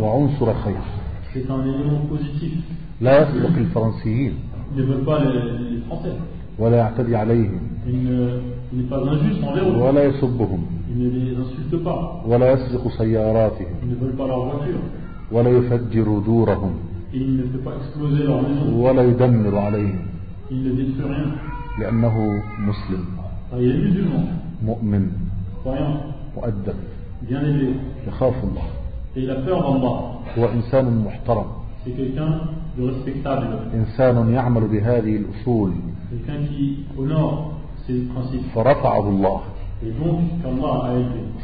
وعنصر 0.00 0.54
خير. 0.54 0.84
لا 3.00 3.22
يسبق 3.22 3.56
الفرنسيين. 3.56 4.32
ولا 6.58 6.76
يعتدي 6.76 7.16
عليهم. 7.16 7.60
ولا 9.82 10.04
يسبهم. 10.04 10.66
ولا 12.26 12.52
يسبق 12.52 12.88
سياراتهم. 12.98 13.74
ولا 15.32 15.50
يفجر 15.50 16.18
دورهم. 16.26 16.74
Et 17.14 17.18
il 17.18 17.36
ne 17.36 17.42
fait 17.44 17.58
pas 17.64 17.72
exploser 17.80 18.24
leur 18.24 18.42
maison. 18.42 18.72
ولا 18.76 19.02
يدمر 19.02 19.58
عليهم 19.58 19.98
Il 20.50 20.62
ne 20.64 20.70
détruit 20.72 21.04
rien. 21.08 21.30
لأنه 21.78 22.42
مسلم 22.58 23.04
Alors, 23.52 23.62
il 23.62 23.70
est 23.70 23.78
musulman, 23.78 24.24
مؤمن 24.66 25.08
croyant, 25.64 25.96
مؤدب 26.36 26.74
bien 27.28 27.40
élevé. 27.42 27.74
يخاف 28.08 28.34
الله 28.44 28.62
Et 29.16 29.20
il 29.22 29.30
a 29.30 29.34
peur 29.36 29.60
d'Allah. 29.62 30.00
هو 30.38 30.44
إنسان 30.48 31.04
محترم 31.04 31.46
C'est 31.84 31.90
quelqu'un 31.96 32.40
de 32.78 32.82
respectable. 32.90 33.46
إنسان 33.74 34.32
يعمل 34.34 34.68
بهذه 34.68 35.16
الأصول 35.16 35.72
Quelqu'un 36.10 36.40
qui 36.50 36.78
honore 36.98 37.52
ses 37.86 38.00
principes. 38.14 38.46
فرفعه 38.54 39.08
الله 39.08 39.40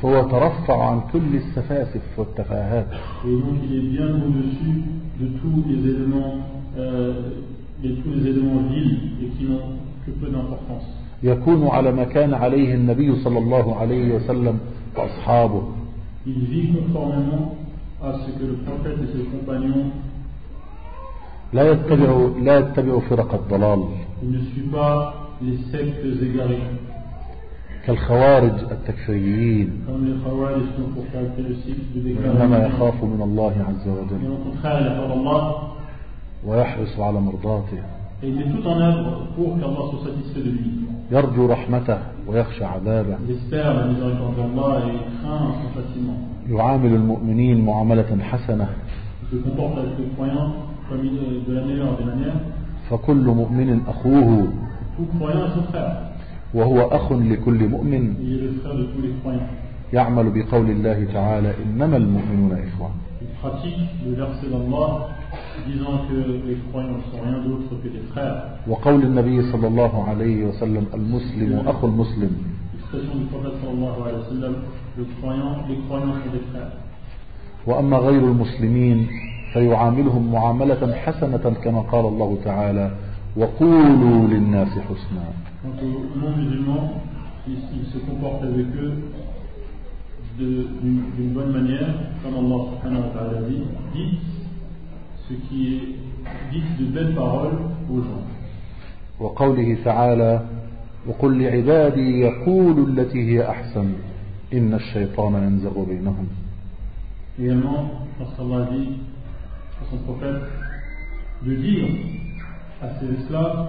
فهو 0.02 0.28
ترفع 0.28 0.84
عن 0.90 1.00
كل 1.12 1.36
السفاسف 1.36 2.18
والتفاهات. 2.18 2.86
يكون 11.22 11.66
على 11.68 11.92
ما 11.92 12.04
كان 12.04 12.34
عليه 12.34 12.74
النبي 12.74 13.16
صلى 13.24 13.38
الله 13.38 13.76
عليه 13.76 14.14
وسلم 14.14 14.58
وأصحابه. 14.96 15.62
لا 21.52 21.72
يتبع 21.72 22.28
لا 22.42 22.58
يتبع 22.58 22.98
فرق 23.10 23.34
الضلال. 23.34 23.84
كالخوارج 27.86 28.52
التكفيريين. 28.70 29.84
إنما 32.24 32.58
يخاف 32.66 33.04
من 33.04 33.22
الله 33.22 33.52
عز 33.68 33.88
وجل. 33.88 34.20
ويحرص 36.46 36.98
على 37.00 37.20
مرضاته. 37.20 37.82
يرجو 41.10 41.46
رحمته 41.46 41.98
ويخشى 42.28 42.64
عذابه. 42.64 43.16
يعامل 46.48 46.94
المؤمنين 46.94 47.64
معاملة 47.66 48.18
حسنة. 48.22 48.68
فكل 52.90 53.24
مؤمن 53.24 53.80
أخوه. 53.88 54.48
وهو 56.54 56.80
أخ 56.88 57.12
لكل 57.12 57.68
مؤمن 57.68 58.14
يعمل 59.92 60.30
بقول 60.30 60.70
الله 60.70 61.04
تعالى 61.12 61.54
إنما 61.64 61.96
المؤمنون 61.96 62.52
إخوة. 62.68 62.90
وقول 68.68 69.02
النبي 69.02 69.52
صلى 69.52 69.66
الله 69.66 70.04
عليه 70.08 70.44
وسلم 70.44 70.84
المسلم 70.94 71.50
أخ 71.68 71.84
المسلم. 71.84 72.32
وأما 77.66 77.96
غير 77.96 78.22
المسلمين 78.24 79.06
فيعاملهم 79.52 80.32
معاملة 80.32 80.94
حسنة 80.94 81.44
كما 81.64 81.80
قال 81.80 82.04
الله 82.06 82.38
تعالى 82.44 82.90
وقولوا 83.36 84.28
للناس 84.28 84.68
حسنا. 84.68 85.26
وقوله 99.20 99.76
تعالى 99.84 100.46
وقل 101.06 101.42
لعبادي 101.42 102.20
يقول 102.20 102.76
التي 102.88 103.18
هي 103.30 103.50
أحسن 103.50 103.92
إن 104.52 104.74
الشيطان 104.74 105.34
ينزغ 105.34 105.84
بينهم. 105.84 106.28
Également 107.38 108.06
parce 108.18 108.34
qu'Allah 108.36 108.68
dit 108.70 108.88
à 109.80 109.84
son 109.90 109.96
prophète 109.98 110.42
de 111.46 111.54
dire 111.54 111.88
à 112.82 112.88
ses 112.98 113.06
esclaves 113.20 113.68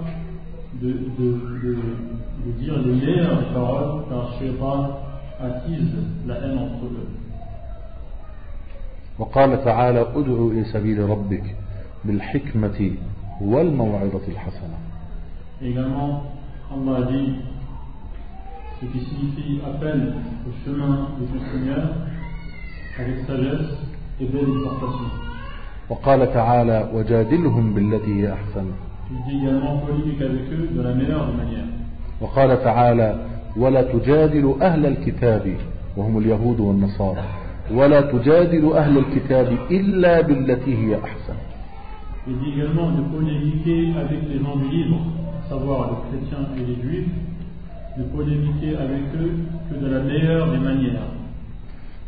de, 0.81 0.87
de, 0.87 1.27
de, 1.63 1.75
de 2.45 2.51
dire 2.59 2.77
les 2.79 2.93
meilleures 2.93 3.53
paroles, 3.53 4.03
car 4.09 4.33
Shaitan 4.39 4.99
attise 5.39 5.93
la 6.27 6.35
haine 6.35 6.57
entre 6.59 6.85
eux. 6.85 7.07
وقال 9.19 9.63
تعالى 9.65 10.01
ادع 10.01 10.47
إلى 10.51 10.63
سبيل 10.63 11.09
ربك 11.09 11.55
بالحكمة 12.05 12.91
والموعظة 13.41 14.25
الحسنة 14.27 14.77
également, 15.61 16.23
Allah 16.73 17.05
dit 17.11 17.33
ce 18.79 18.85
qui 18.87 18.99
signifie 19.05 19.59
appel 19.65 20.13
au 20.47 20.51
chemin 20.65 21.09
de 21.19 21.25
ton 21.27 21.45
Seigneur 21.51 21.83
avec 22.99 23.17
sagesse 23.27 23.77
et 24.19 24.25
belle 24.25 24.49
exhortation. 24.49 25.09
وقال 25.89 26.33
تعالى 26.33 26.89
وجادلهم 26.93 27.73
بالتي 27.73 28.21
هي 28.21 28.33
أحسن 28.33 28.65
وقال 32.21 32.63
تعالى 32.63 33.15
ولا 33.57 33.81
تجادل 33.81 34.55
أهل 34.61 34.85
الكتاب 34.85 35.55
وهم 35.97 36.17
اليهود 36.17 36.59
والنصارى. 36.59 37.23
ولا 37.73 38.01
تجادل 38.01 38.73
أهل 38.73 38.97
الكتاب 38.97 39.57
إلا 39.71 40.21
بالتي 40.21 40.77
هي 40.77 40.95
أحسن. 41.03 41.33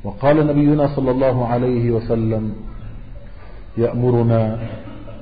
وقال 0.03 0.47
نبينا 0.47 0.87
صلى 0.95 1.11
الله 1.11 1.47
عليه 1.47 1.91
وسلم 1.91 2.53
يأمرنا 3.77 4.59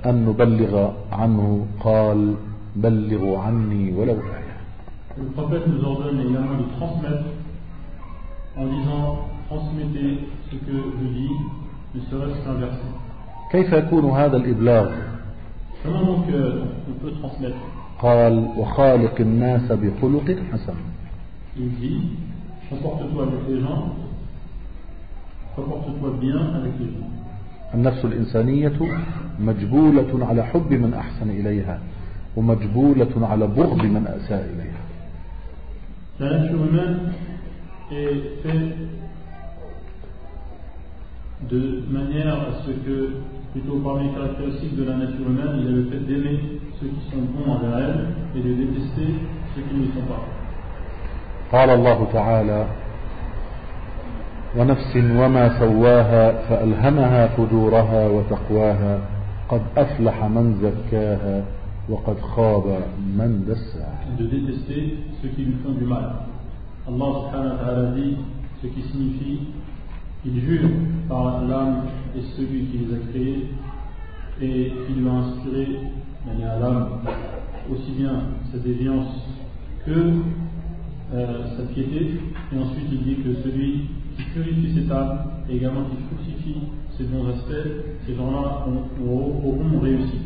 أن 0.06 0.26
نبلغ 0.26 0.92
عنه 1.12 1.66
قال 1.80 2.36
بلغوا 2.76 3.40
عني 3.40 3.94
ولو 3.94 4.14
آية 4.14 4.52
Le 5.18 5.26
prophète 5.36 5.68
nous 5.68 5.84
ordonne 5.86 6.20
également 6.22 6.58
de 6.58 6.64
transmettre 6.78 7.26
en 8.58 8.66
disant 8.66 9.18
transmettez 9.50 10.20
ce 10.50 10.56
que 10.56 10.72
je 10.72 11.08
dis, 11.08 11.32
ne 11.96 12.00
serait-ce 12.10 12.46
qu'un 12.46 12.54
verset. 12.54 12.92
كيف 13.52 13.74
يكون 13.74 14.06
هذا 14.12 14.38
الإبلاغ 14.38 14.90
Comment 15.84 16.04
donc 16.06 16.26
euh, 16.34 16.64
on 16.90 16.94
peut 17.04 17.12
transmettre 17.22 17.58
قال 18.02 18.48
وخالق 18.58 19.16
الناس 19.22 19.72
بخلق 19.72 20.36
حسن 20.54 20.76
Il 21.58 21.70
dit 21.80 22.02
comporte-toi 22.70 23.24
avec 23.24 23.40
les 23.50 23.62
gens, 23.62 23.84
comporte-toi 25.56 26.10
bien 26.22 26.38
avec 26.56 26.72
les 26.80 26.88
gens. 26.88 27.21
النفس 27.74 28.06
الإنسانية 28.06 28.80
مجبولة 29.40 30.28
على 30.30 30.44
حب 30.44 30.72
من 30.72 30.94
أحسن 30.94 31.30
إليها 31.30 31.80
ومجبولة 32.36 33.28
على 33.28 33.48
بغض 33.48 33.84
من 33.86 34.08
أساء 34.08 34.44
إليها 34.54 34.82
de 41.50 41.84
manière 41.90 42.36
à 42.36 42.64
ce 42.66 42.72
que, 42.72 43.10
plutôt 43.52 43.80
parmi 43.80 44.08
les 44.08 44.14
caractéristiques 44.14 44.76
de 44.76 44.84
la 44.84 44.96
nature 44.98 45.28
humaine, 45.28 45.58
il 45.58 45.66
y 45.66 45.68
a 45.68 45.72
le 45.72 45.84
fait 45.86 46.00
d'aimer 46.00 46.40
ceux 46.80 46.88
qui 46.88 47.12
sont 47.12 47.22
bons 47.34 47.52
envers 47.54 47.78
elle 47.80 48.08
et 48.36 48.44
de 48.48 48.54
détester 48.54 49.16
ceux 49.56 49.62
qui 49.62 49.76
ne 49.76 49.86
le 49.86 49.92
sont 49.94 50.06
pas. 50.08 50.24
قال 51.52 51.70
الله 51.70 52.08
تعالى 52.14 52.66
ونفس 54.58 54.96
وما 54.96 55.60
سواها 55.60 56.32
فألهمها 56.50 57.28
فجورها 57.28 58.08
وتقواها 58.08 59.00
قد 59.50 59.62
أفلح 59.78 60.24
من 60.26 60.56
زكاها 60.62 61.44
وقد 61.90 62.20
خاب 62.20 62.66
من 63.18 63.46
دساها. 63.48 64.02
Allah 66.88 67.30
subhanahu 67.30 67.54
wa 67.54 67.64
ta'ala 67.64 67.92
dit 67.94 68.18
ce 68.62 68.68
qui 68.68 68.82
signifie 68.92 69.40
il 70.26 70.42
jure 70.42 70.70
par 71.08 71.44
l'âme 71.46 71.84
et 72.18 72.22
celui 72.36 72.66
qui 72.66 72.80
les 72.80 72.96
a 72.96 73.00
créés 73.12 73.46
et 74.42 74.74
qui 74.88 74.94
lui 74.94 75.08
a 75.08 75.12
inspiré 75.12 75.68
à 76.28 76.60
l'âme 76.60 76.88
aussi 77.72 77.92
bien 77.92 78.24
sa 78.52 78.58
déviance 78.58 79.14
que 79.86 80.14
euh, 81.14 81.58
sa 81.58 81.64
piété 81.72 82.20
et 82.52 82.58
ensuite 82.58 82.88
il 82.92 83.04
dit 83.04 83.16
que 83.18 83.36
celui 83.44 83.90
qui 84.22 84.30
purifie 84.34 84.74
cette 84.76 84.92
âme 84.92 85.20
et 85.50 85.56
également 85.56 85.84
qui 85.86 85.98
fructifie 86.08 86.58
ses 86.98 87.04
bons 87.06 87.28
aspects 87.30 87.70
ces 88.06 88.16
gens-là 88.16 88.66
auront 89.06 89.80
réussi 89.82 90.20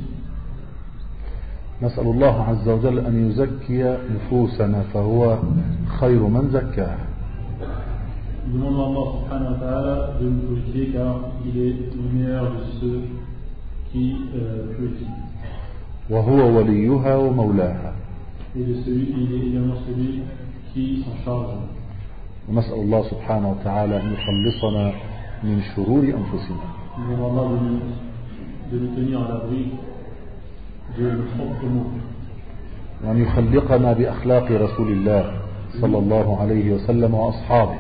نسأل 1.82 2.08
الله 2.08 2.42
عز 2.44 2.70
وجل 2.70 3.00
أن 3.00 3.30
يزكي 3.30 3.98
نفوسنا 4.16 4.82
فهو 4.94 5.38
خير 6.00 6.24
من 6.28 6.50
زكاها 6.50 6.98
Nous 8.48 8.60
demandons 8.60 9.26
à 9.28 9.36
Allah 9.36 9.50
subhanahu 9.50 9.54
wa 9.54 9.60
ta'ala 9.60 10.14
de 10.22 10.30
nous 10.30 10.40
purifier 10.48 10.94
car 10.94 11.16
il 11.46 11.58
est 11.60 11.76
le 11.96 12.20
meilleur 12.20 12.44
de 12.44 12.80
ceux 12.80 13.02
qui 13.92 14.16
euh, 14.36 14.76
purifie. 14.78 15.08
وهو 16.10 16.58
وليها 16.58 17.16
ومولاها 17.16 17.94
Et 18.56 18.64
de 18.64 18.74
celui, 18.86 19.14
il 19.18 19.34
est 19.34 19.48
également 19.50 19.76
celui 19.88 20.22
qui 20.74 21.04
s'en 21.04 21.26
charge. 21.26 21.56
ونسأل 22.50 22.74
الله 22.74 23.04
سبحانه 23.04 23.52
وتعالى 23.52 24.02
أن 24.02 24.14
يخلصنا 24.14 24.94
من 25.44 25.62
شرور 25.76 26.04
أنفسنا 26.04 26.66
وأن 33.04 33.22
يخلقنا 33.22 33.94
بأخلاق 33.94 34.52
رسول 34.52 34.92
الله 34.92 35.42
صلى 35.82 35.98
الله 35.98 36.38
عليه 36.42 36.74
وسلم 36.74 37.14
وأصحابه 37.14 37.80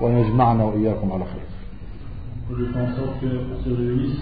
وأن 0.00 0.18
يجمعنا 0.18 0.64
وإياكم 0.64 1.12
على 1.12 1.24
خير. 1.24 1.42
De 2.50 2.66
faire 2.66 2.84
en 2.84 2.96
sorte 2.96 3.20
qu'on 3.20 3.64
se 3.64 3.70
réunisse 3.74 4.20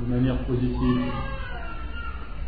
de 0.00 0.14
manière 0.14 0.38
positive. 0.46 1.02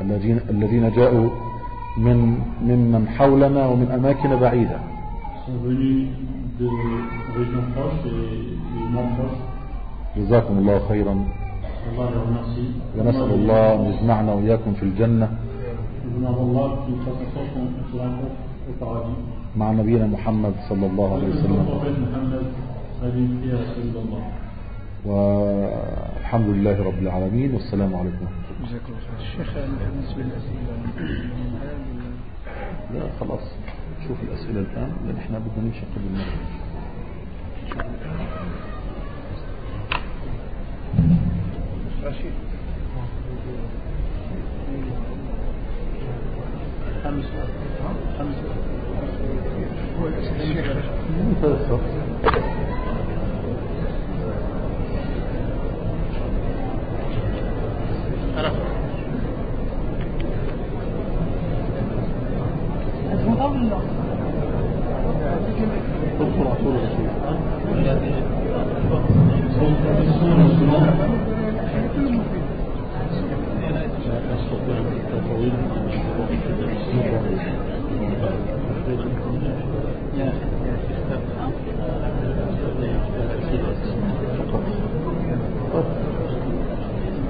الذين 0.00 0.40
الذين 0.50 0.84
جاءوا 0.92 1.28
من 1.96 2.18
ممن 2.62 3.08
حولنا 3.08 3.66
ومن 3.66 3.88
أماكن 3.90 4.36
بعيدة. 4.36 4.78
جزاكم 10.16 10.58
الله 10.58 10.78
خيرا. 10.88 11.14
ونسأل 12.98 13.30
الله 13.34 13.74
أن 13.74 13.84
يجمعنا 13.84 14.32
وإياكم 14.32 14.72
في 14.74 14.82
الجنة. 14.82 15.28
مع 19.56 19.72
نبينا 19.72 20.06
محمد 20.06 20.54
صلى 20.68 20.86
الله 20.86 21.08
عليه 21.14 21.28
وسلم. 21.28 21.64
والحمد 25.06 26.48
لله 26.48 26.76
رب 26.88 26.98
العالمين. 27.02 27.54
والسلام 27.54 27.92
عليكم. 27.96 28.24
ورحمة 28.24 28.38
الله 28.38 28.47
جزاك 28.62 28.82
الله 28.88 29.00
خير. 29.00 29.18
الشيخ 29.20 29.50
بالنسبة 29.54 30.22
للأسئلة 30.22 30.72
لا 32.94 33.04
خلاص. 33.20 33.46
شوف 34.08 34.18
الأسئلة 34.22 34.60
الآن 34.60 34.92
لأن 35.06 35.16
إحنا 35.18 35.38
بدنا 35.38 35.64
نمشي 35.64 35.80
قبل 35.94 36.06
المغرب 36.06 36.42
رشيد. 42.04 42.32
خمس 47.04 47.24
خمس 48.18 48.36
هو 50.00 50.06
الأسئلة. 50.08 50.82
الشيخ 58.38 58.60
تيسر 69.98 70.20
اذكر 70.20 70.34
رسول 70.44 70.68
الله 70.68 70.82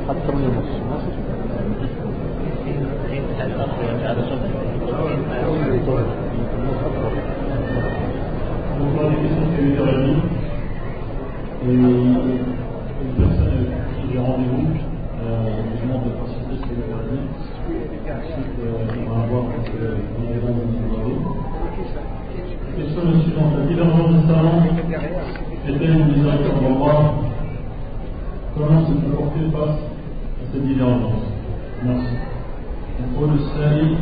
حتى 0.09 0.33
من 0.33 0.45
النص 0.45 0.79
On 8.81 8.85
voit 8.95 9.11
des 9.11 9.17
questions 9.17 9.47
qui 9.55 9.61
ont 9.61 9.69
été 9.69 9.83
réunies. 9.83 10.23
Et 11.65 11.73
une 11.73 12.45
personne 13.17 13.67
qui 14.01 14.17
est 14.17 14.21
rendez-vous, 14.21 14.67
euh, 15.23 15.63
lui 15.63 15.77
demande 15.83 16.05
de 16.05 16.11
participer 16.11 16.57
sur 16.57 16.73
le 16.75 16.83
réunion. 16.95 17.31
Ensuite, 18.09 18.57
euh, 18.65 18.91
on 18.99 19.11
va 19.11 19.27
voir 19.27 19.45
euh, 19.45 19.97
les 20.21 20.29
éléments 20.31 20.57
de 20.57 20.63
nous 20.73 20.91
avez. 20.99 21.17
Question 22.77 23.03
est 23.13 23.23
suivante. 23.23 23.53
La 23.59 23.65
divergence 23.67 24.11
des 24.11 24.25
savants 24.27 24.63
est-elle 25.69 25.91
une 25.91 26.07
miséricorde 26.07 26.61
d'Allah 26.63 27.01
Comment 28.57 28.81
se 28.87 28.93
comporter 28.93 29.45
face 29.53 29.79
à 29.79 30.53
cette 30.53 30.67
divergence 30.67 31.23
Merci. 31.85 32.17
يقول 32.99 33.31
السائل 33.35 33.97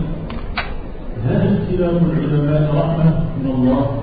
هل 1.24 1.58
اختلاف 1.58 2.02
العلماء 2.02 2.74
رحمة 2.74 3.24
من 3.42 3.50
الله 3.50 4.02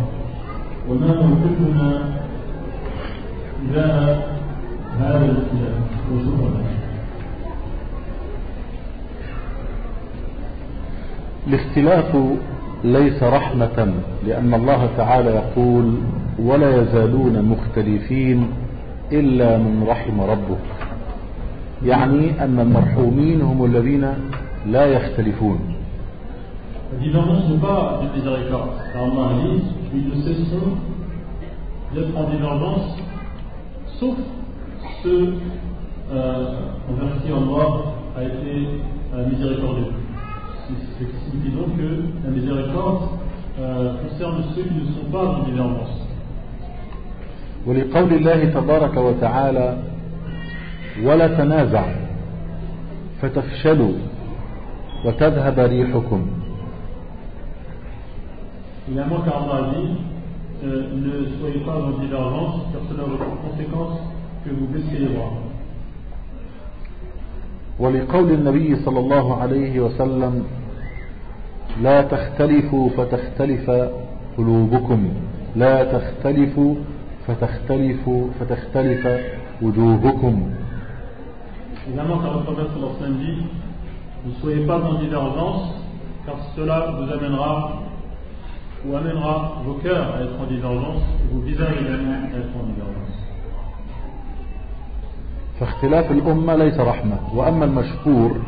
وما 0.89 1.07
موقفنا 1.07 2.19
تجاه 3.61 4.17
هذا 4.99 5.25
الاختلاف 5.25 5.77
وشكرا 6.11 6.63
الاختلاف 11.83 12.15
ليس 12.83 13.23
رحمة 13.23 13.93
لأن 14.27 14.53
الله 14.53 14.89
تعالى 14.97 15.29
يقول 15.29 15.93
ولا 16.39 16.81
يزالون 16.81 17.41
مختلفين 17.41 18.47
إلا 19.11 19.57
من 19.57 19.85
رحم 19.87 20.21
ربه 20.21 20.57
يعني 21.85 22.43
أن 22.43 22.59
المرحومين 22.59 23.41
هم 23.41 23.65
الذين 23.65 24.13
لا 24.65 24.85
يختلفون. 24.85 25.59
Euh, 36.13 36.45
converti 36.87 37.31
en 37.33 37.41
noir 37.41 37.93
a 38.15 38.23
été 38.23 38.67
euh, 39.15 39.25
miséricordieux. 39.29 40.02
Ce 40.68 41.04
qui 41.04 41.30
signifie 41.30 41.56
donc 41.56 41.76
que 41.76 42.04
la 42.24 42.30
miséricorde 42.30 43.08
euh, 43.58 43.94
concerne 44.02 44.44
ceux 44.54 44.62
qui 44.62 44.74
ne 44.74 44.86
sont 44.92 45.10
pas 45.10 45.24
en 45.26 45.42
divergence. 45.44 46.04
ولقول 47.66 48.12
الله 48.12 48.44
تبارك 48.44 48.96
وتعالى 48.96 49.76
ولا 51.02 51.28
تنازع 51.28 51.84
فتفشلوا 53.22 53.92
وتذهب 55.04 55.58
ريحكم 55.58 56.26
Il 58.90 58.94
y 58.94 58.98
a 59.00 59.04
un 59.04 59.06
mot 59.06 59.18
qu'Allah 59.18 59.68
a 59.68 59.74
dit, 59.74 59.98
euh, 60.64 60.88
ne 60.94 61.38
soyez 61.38 61.60
pas 61.60 61.76
en 61.76 61.98
divergence, 62.00 62.62
car 62.72 62.80
cela 62.88 63.02
aura 63.02 63.22
pour 63.22 63.50
conséquence 63.50 63.98
que 64.46 64.50
vous 64.50 64.66
baissez 64.68 64.98
les 64.98 65.08
bras. 65.14 65.32
ولقول 67.79 68.31
النبي 68.31 68.75
صلى 68.75 68.99
الله 68.99 69.41
عليه 69.41 69.79
وسلم 69.79 70.43
لا 71.81 72.01
تختلفوا 72.01 72.89
فتختلف 72.89 73.71
قلوبكم 74.37 75.09
لا 75.55 75.83
تختلفوا 75.83 76.75
فتختلف 77.27 78.09
فتختلف 78.39 79.07
وجوهكم 79.61 80.49
Évidemment, 81.85 82.19
car 82.19 82.37
le 82.37 82.43
prophète 82.45 82.67
sallallahu 82.71 82.95
alayhi 82.95 83.01
wa 83.01 83.05
sallam 83.05 83.17
dit 83.17 83.43
Ne 84.25 84.31
soyez 84.39 84.65
pas 84.65 84.79
en 84.79 84.93
divergence, 84.99 85.73
car 86.25 86.35
cela 86.55 86.95
vous 86.97 87.11
amènera 87.11 87.83
ou 88.85 88.95
amènera 88.95 89.61
vos 89.65 89.73
cœurs 89.75 90.15
à 90.15 90.23
être 90.23 90.39
en 90.39 90.45
divergence 90.45 91.01
et 91.23 91.33
vos 91.33 91.41
visages 91.41 91.75
également 91.81 92.13
à 92.33 92.37
être 92.37 92.55
en 92.55 92.65
divergence. 92.67 93.12
فاختلاف 95.63 96.11
الأمة 96.11 96.55
ليس 96.55 96.79
رحمة 96.79 97.17
وأما 97.35 97.65
المشهور 97.65 98.41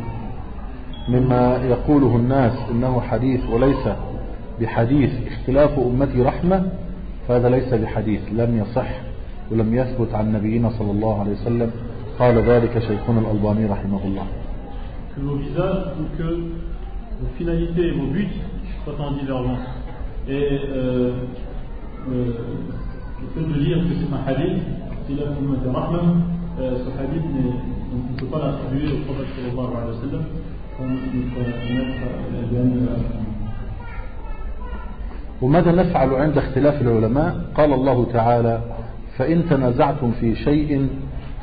مما 1.10 1.58
يقوله 1.64 2.16
الناس 2.16 2.54
إنه 2.72 3.02
حديث 3.02 3.50
وليس 3.50 3.88
بحديث 4.62 5.12
اختلاف 5.28 5.80
أمتي 5.80 6.22
رحمة 6.22 6.72
فهذا 7.28 7.50
ليس 7.50 7.74
بحديث 7.74 8.22
لم 8.32 8.58
يصح 8.58 8.88
ولم 9.52 9.76
يثبت 9.76 10.14
عن 10.14 10.34
نبينا 10.34 10.70
صلى 10.70 10.92
الله 10.92 11.20
عليه 11.20 11.32
وسلم. 11.32 11.72
قال 12.20 12.38
ذلك 12.38 12.80
شيخنا 12.80 13.20
الألباني 13.20 13.66
رحمه 13.66 14.00
الله. 14.06 14.26
Finalités 17.38 17.92
et. 17.92 18.30
Et 20.28 20.60
euh, 20.76 21.14
le, 22.12 22.36
fait 23.34 23.48
de 23.54 23.60
dire 23.64 23.78
que 23.78 23.94
c'est 24.00 24.14
un 24.14 24.24
hadith, 24.28 24.64
c'est 25.08 25.14
rahman, 25.70 26.00
euh, 26.06 26.44
ce 26.57 26.90
hadith, 27.02 27.23
on 27.94 28.14
ne 28.14 28.18
peut 28.19 28.26
pas 28.27 28.40
l'attribuer 28.40 28.94
au 28.94 29.06
prophète 29.06 29.27
sallallahu 29.36 29.72
alayhi 29.76 29.91
wa 29.91 30.02
sallam, 30.02 30.23
comme 30.77 30.90
notre 30.90 31.73
maître 31.73 33.26
وماذا 35.41 35.72
نفعل 35.72 36.14
عند 36.14 36.38
اختلاف 36.38 36.82
العلماء 36.82 37.45
قال 37.56 37.73
الله 37.73 38.06
تعالى 38.14 38.61
فإن 39.18 39.49
تنازعتم 39.49 40.11
في 40.11 40.36
شيء 40.36 40.90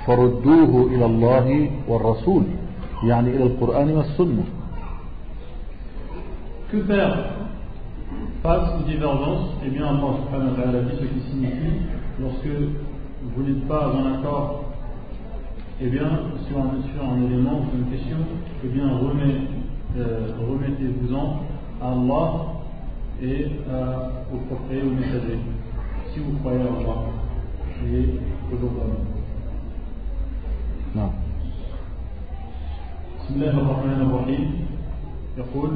فردوه 0.07 0.87
إلى 0.95 1.07
الله 1.07 1.71
والرسول 1.89 2.43
يعني 3.05 3.31
إلى 3.31 3.45
القرآن 3.45 3.91
والسنة 3.91 4.45
Que 6.73 6.79
faire 6.89 7.15
face 8.43 8.69
aux 8.79 8.89
divergences 8.89 9.53
Eh 9.65 9.69
bien, 9.69 9.85
Allah 9.85 10.17
subhanahu 10.25 10.51
wa 10.51 10.57
ta'ala 10.57 10.81
dit 10.89 10.97
ce 10.97 11.05
qui 11.05 11.21
signifie 11.31 11.83
lorsque 12.19 12.49
vous 13.37 13.43
n'êtes 13.43 13.69
pas 13.69 13.93
en 13.93 14.15
accord 14.15 14.72
eh 15.82 15.90
bien, 15.90 16.10
sur 16.48 16.58
un, 16.58 16.72
sur 16.92 17.04
un 17.04 17.22
élément 17.26 17.62
ou 17.62 17.78
une 17.78 17.90
question, 17.92 18.18
eh 18.64 18.68
bien, 18.68 18.88
remet, 18.98 19.36
euh, 19.98 20.32
remettez-vous-en 20.50 21.42
à 21.82 21.92
Allah 21.92 22.34
et 23.22 23.48
euh, 23.70 24.10
au 24.34 24.38
prophète, 24.48 24.84
au 24.84 24.90
messager, 24.92 25.40
si 26.14 26.20
vous 26.20 26.38
croyez 26.40 26.62
en 26.62 26.80
Allah 26.80 26.98
et 27.86 28.10
au 28.54 28.58
jour 28.58 28.72
نعم 30.96 31.12
بسم 33.20 33.34
الله 33.36 33.56
الرحمن 33.60 34.00
الرحيم 34.08 34.46
يقول 35.38 35.70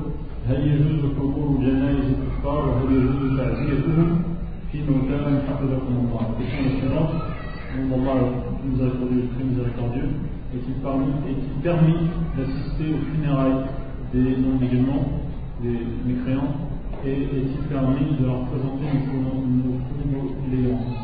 هل 0.48 0.68
يجوز 0.68 1.02
حضور 1.20 1.58
جنائز 1.62 2.06
الكفار 2.16 2.62
وهل 2.70 2.90
يجوز 2.96 3.38
تعزيتهم 3.38 4.22
في 4.72 4.78
مكان 4.82 5.42
حفظكم 5.48 5.94
الله 7.94 8.32
question 8.67 8.91
suivante 8.91 9.03
Allah 9.03 9.15
miséricordieux 9.15 9.29
très 9.35 9.45
miséricordieux 9.45 10.11
est-il 10.55 10.75
permis, 10.83 11.13
est 11.29 11.63
permis 11.63 12.09
d'assister 12.37 12.95
aux 12.95 13.15
funérailles 13.15 13.67
des 14.13 14.37
non-musulmans, 14.37 15.07
des 15.63 15.79
mécréants 16.07 16.55
et 17.05 17.13
est-il 17.13 17.63
permis 17.69 18.17
de 18.19 18.27
leur 18.27 18.47
présenter 18.47 18.91
nos 19.15 19.79
condoléances 20.51 20.97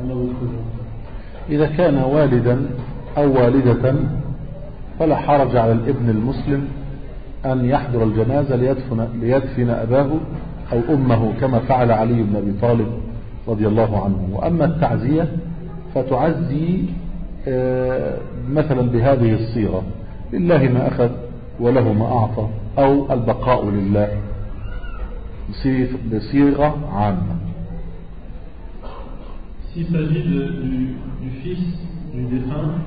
Allah 0.00 0.14
إذا 1.50 1.66
كان 1.66 1.96
والدا 1.96 2.58
أو 3.18 3.42
والدة 3.42 3.94
فلا 4.98 5.16
حرج 5.16 5.56
على 5.56 5.72
الابن 5.72 6.10
المسلم 6.10 6.68
أن 7.46 7.64
يحضر 7.64 8.04
الجنازة 8.04 8.56
ليدفن, 8.56 9.08
ليدفن 9.20 9.70
أباه 9.70 10.10
أو 10.72 10.94
أمه 10.94 11.32
كما 11.40 11.58
فعل 11.58 11.90
علي 11.92 12.22
بن 12.22 12.36
أبي 12.36 12.52
طالب 12.62 12.86
رضي 13.48 13.66
الله 13.66 14.04
عنه 14.04 14.28
وأما 14.32 14.64
التعزية 14.64 15.28
فتعزي 15.94 16.78
آه، 16.78 17.07
مثلا 18.50 18.82
بهذه 18.82 19.34
الصيغة 19.34 19.82
لله 20.32 20.68
ما 20.68 20.88
أخذ 20.88 21.10
وله 21.60 21.92
ما 21.92 22.06
أعطى 22.06 22.48
أو 22.78 23.12
البقاء 23.12 23.70
لله 23.70 24.08
بصيغة 26.12 26.78
عامة 26.92 27.38
S'il 29.74 29.86
s'agit 29.86 30.22
du, 30.22 30.96
du 31.22 31.30
fils 31.42 31.58
du 32.12 32.24
défunt, 32.24 32.80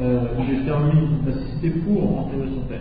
euh, 0.00 0.24
il 0.38 0.54
est 0.54 1.26
d'assister 1.26 1.70
pour 1.70 2.20
enterrer 2.20 2.48
son 2.54 2.62
père. 2.62 2.80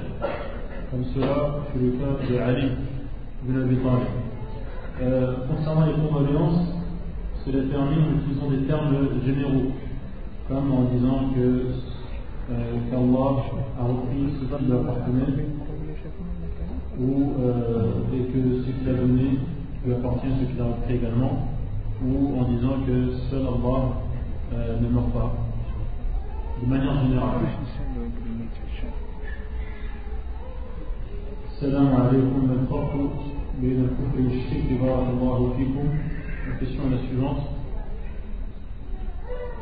Comme 0.90 1.04
cela 1.14 1.60
fut 1.72 1.80
le 1.80 1.92
cas 1.92 2.28
de 2.28 2.40
Ali 2.40 2.70
ibn 3.46 3.62
Abi 3.62 3.76
Talib. 3.76 4.08
Euh, 5.02 5.34
concernant 5.50 5.86
les 5.86 5.94
condoléances, 5.94 6.74
cela 7.46 7.64
permis 7.70 7.96
en 7.98 8.20
utilisant 8.20 8.50
des 8.50 8.68
termes 8.68 8.96
généraux, 9.26 9.72
comme 10.49 10.73
en 10.73 10.85
disant 10.85 11.31
que 11.35 11.67
euh, 12.51 12.77
qu'Allah 12.91 13.43
a 13.81 13.85
repris 13.85 14.35
ce 14.39 14.57
qui 14.57 14.65
lui 14.65 14.73
appartenait, 14.73 15.47
ou 17.01 17.33
euh, 17.41 17.93
et 18.13 18.25
que 18.33 18.63
ce 18.63 18.71
qu'il 18.71 18.89
a 18.89 18.95
donné 18.95 19.39
lui 19.85 19.93
appartient, 19.95 20.29
ce 20.41 20.53
qu'il 20.53 20.61
a 20.61 20.65
repris 20.65 20.95
également, 20.97 21.49
ou 22.05 22.39
en 22.39 22.45
disant 22.51 22.81
que 22.87 23.13
seul 23.31 23.43
Allah 23.43 23.83
euh, 24.53 24.81
ne 24.81 24.89
meurt 24.89 25.13
pas. 25.13 25.33
De 26.63 26.69
manière 26.69 27.03
générale. 27.03 27.41
السلام 31.55 31.95
عليكم 31.95 32.49
ما 32.49 32.55
الفرق 32.61 33.15
بين 33.63 33.79
الكفر 33.85 34.19
والشرك 34.21 34.69
بارك 34.83 35.09
الله 35.15 35.53
فيكم 35.57 35.87
La 36.47 36.57
question 36.59 36.83
est 36.89 36.91
la 36.91 36.99
suivante. 37.09 37.43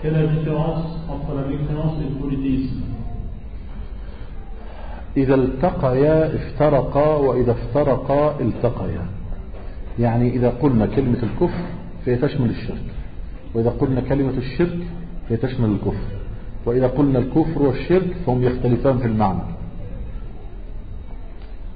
Quelle 0.01 0.15
est 0.15 0.21
la 0.21 0.27
différence 0.27 0.85
entre 1.09 1.33
la 1.35 1.47
mécréance 1.47 1.95
et 2.01 2.09
le 2.09 2.15
polythéisme 2.21 2.81
إذا 5.17 5.35
التقيا 5.35 6.35
افترقا 6.35 7.15
وإذا 7.15 7.51
افترقا 7.51 8.41
التقيا. 8.41 9.05
يعني 9.99 10.29
إذا 10.29 10.49
قلنا 10.49 10.85
كلمة 10.85 11.23
الكفر 11.23 11.63
فهي 12.05 12.15
تشمل 12.15 12.49
الشرك. 12.49 12.83
وإذا 13.53 13.69
قلنا 13.69 14.01
كلمة 14.01 14.37
الشرك 14.37 14.79
فهي 15.29 15.37
تشمل 15.37 15.69
الكفر. 15.69 16.07
وإذا 16.65 16.87
قلنا 16.87 17.19
الكفر 17.19 17.61
والشرك 17.61 18.13
فهم 18.25 18.43
يختلفان 18.43 18.97
في 18.97 19.05
المعنى. 19.05 19.43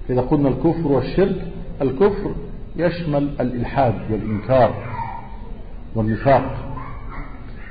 إذا 0.10 0.22
قلنا 0.22 0.50
الكفر 0.50 0.88
والشرك 0.88 1.48
الكفر 1.82 2.36
يشمل 2.78 3.30
الإلحاد 3.40 3.96
والإنكار 4.12 4.74
والنفاق. 5.96 6.71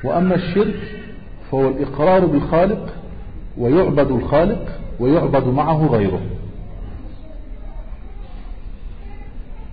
وأما 0.03 0.35
الشرك 0.35 0.79
فهو 1.51 1.67
الإقرار 1.67 2.25
بالخالق 2.25 2.93
ويعبد 3.57 4.11
الخالق 4.11 4.79
ويعبد 4.99 5.47
معه 5.47 5.87
غيره 5.87 6.19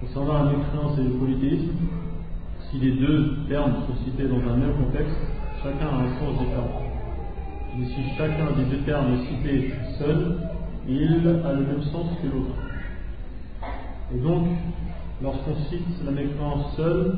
Concernant 0.02 0.42
la 0.42 0.50
mécréance 0.50 0.98
et 0.98 1.04
le 1.04 1.10
polythéisme, 1.10 1.70
si 2.70 2.78
les 2.78 2.90
deux 2.90 3.36
termes 3.48 3.76
sont 3.86 4.04
cités 4.04 4.24
dans 4.24 4.52
un 4.52 4.56
même 4.56 4.74
contexte, 4.74 5.16
chacun 5.62 5.86
a 5.86 6.00
un 6.00 6.18
sens 6.18 6.38
différent. 6.38 6.82
Mais 7.78 7.86
si 7.86 8.02
chacun 8.18 8.46
des 8.56 8.64
deux 8.64 8.82
termes 8.84 9.14
est 9.14 9.26
cité 9.28 9.72
seul, 9.98 10.38
il 10.88 11.42
a 11.46 11.52
le 11.52 11.66
même 11.66 11.82
sens 11.84 12.06
que 12.20 12.26
l'autre. 12.26 12.54
Et 14.14 14.18
donc, 14.18 14.48
lorsqu'on 15.22 15.54
cite 15.70 16.04
la 16.04 16.10
mécréance 16.10 16.76
seule, 16.76 17.16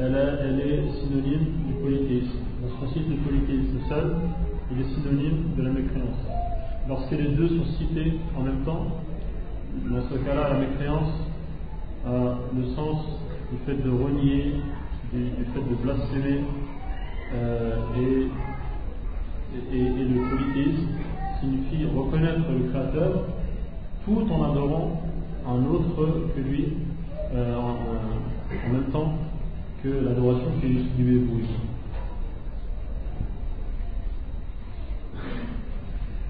elle, 0.00 0.60
est, 0.60 0.82
synonyme 1.00 1.46
du 1.66 1.74
polythéisme. 1.82 2.38
Lorsqu'on 2.62 2.88
cite 2.88 3.08
le 3.08 3.16
polythéisme 3.16 3.78
seul, 3.88 4.16
il 4.72 4.80
est 4.80 4.94
synonyme 4.94 5.54
de 5.56 5.62
la 5.62 5.70
mécréance. 5.70 6.18
Lorsque 6.88 7.10
les 7.12 7.28
deux 7.28 7.48
sont 7.48 7.66
cités 7.78 8.14
en 8.36 8.42
même 8.42 8.62
temps, 8.64 8.86
dans 9.90 10.02
ce 10.10 10.14
cas-là, 10.24 10.50
la 10.54 10.58
mécréance 10.58 11.12
a 12.06 12.38
le 12.56 12.64
sens 12.74 13.04
du 13.52 13.58
fait 13.66 13.82
de 13.82 13.90
renier, 13.90 14.54
du, 15.12 15.44
fait 15.52 15.60
de 15.60 15.74
blasphémer, 15.82 16.44
euh, 17.34 17.76
et, 17.96 18.28
le 19.72 20.30
polythéisme 20.30 20.88
signifie 21.40 21.84
reconnaître 21.84 22.40
le 22.50 22.70
Créateur 22.70 23.24
tout 24.04 24.26
en 24.30 24.50
adorant 24.50 25.02
un 25.46 25.64
autre 25.66 26.30
que 26.34 26.40
lui, 26.40 26.74
euh, 27.34 27.56
en, 27.56 28.72
même 28.72 28.84
temps 28.92 29.14
que 29.83 29.89
l'adoration 29.89 30.51
qui 30.61 30.67
lui 31.01 31.15
est 31.15 31.19
vouée. 31.19 31.45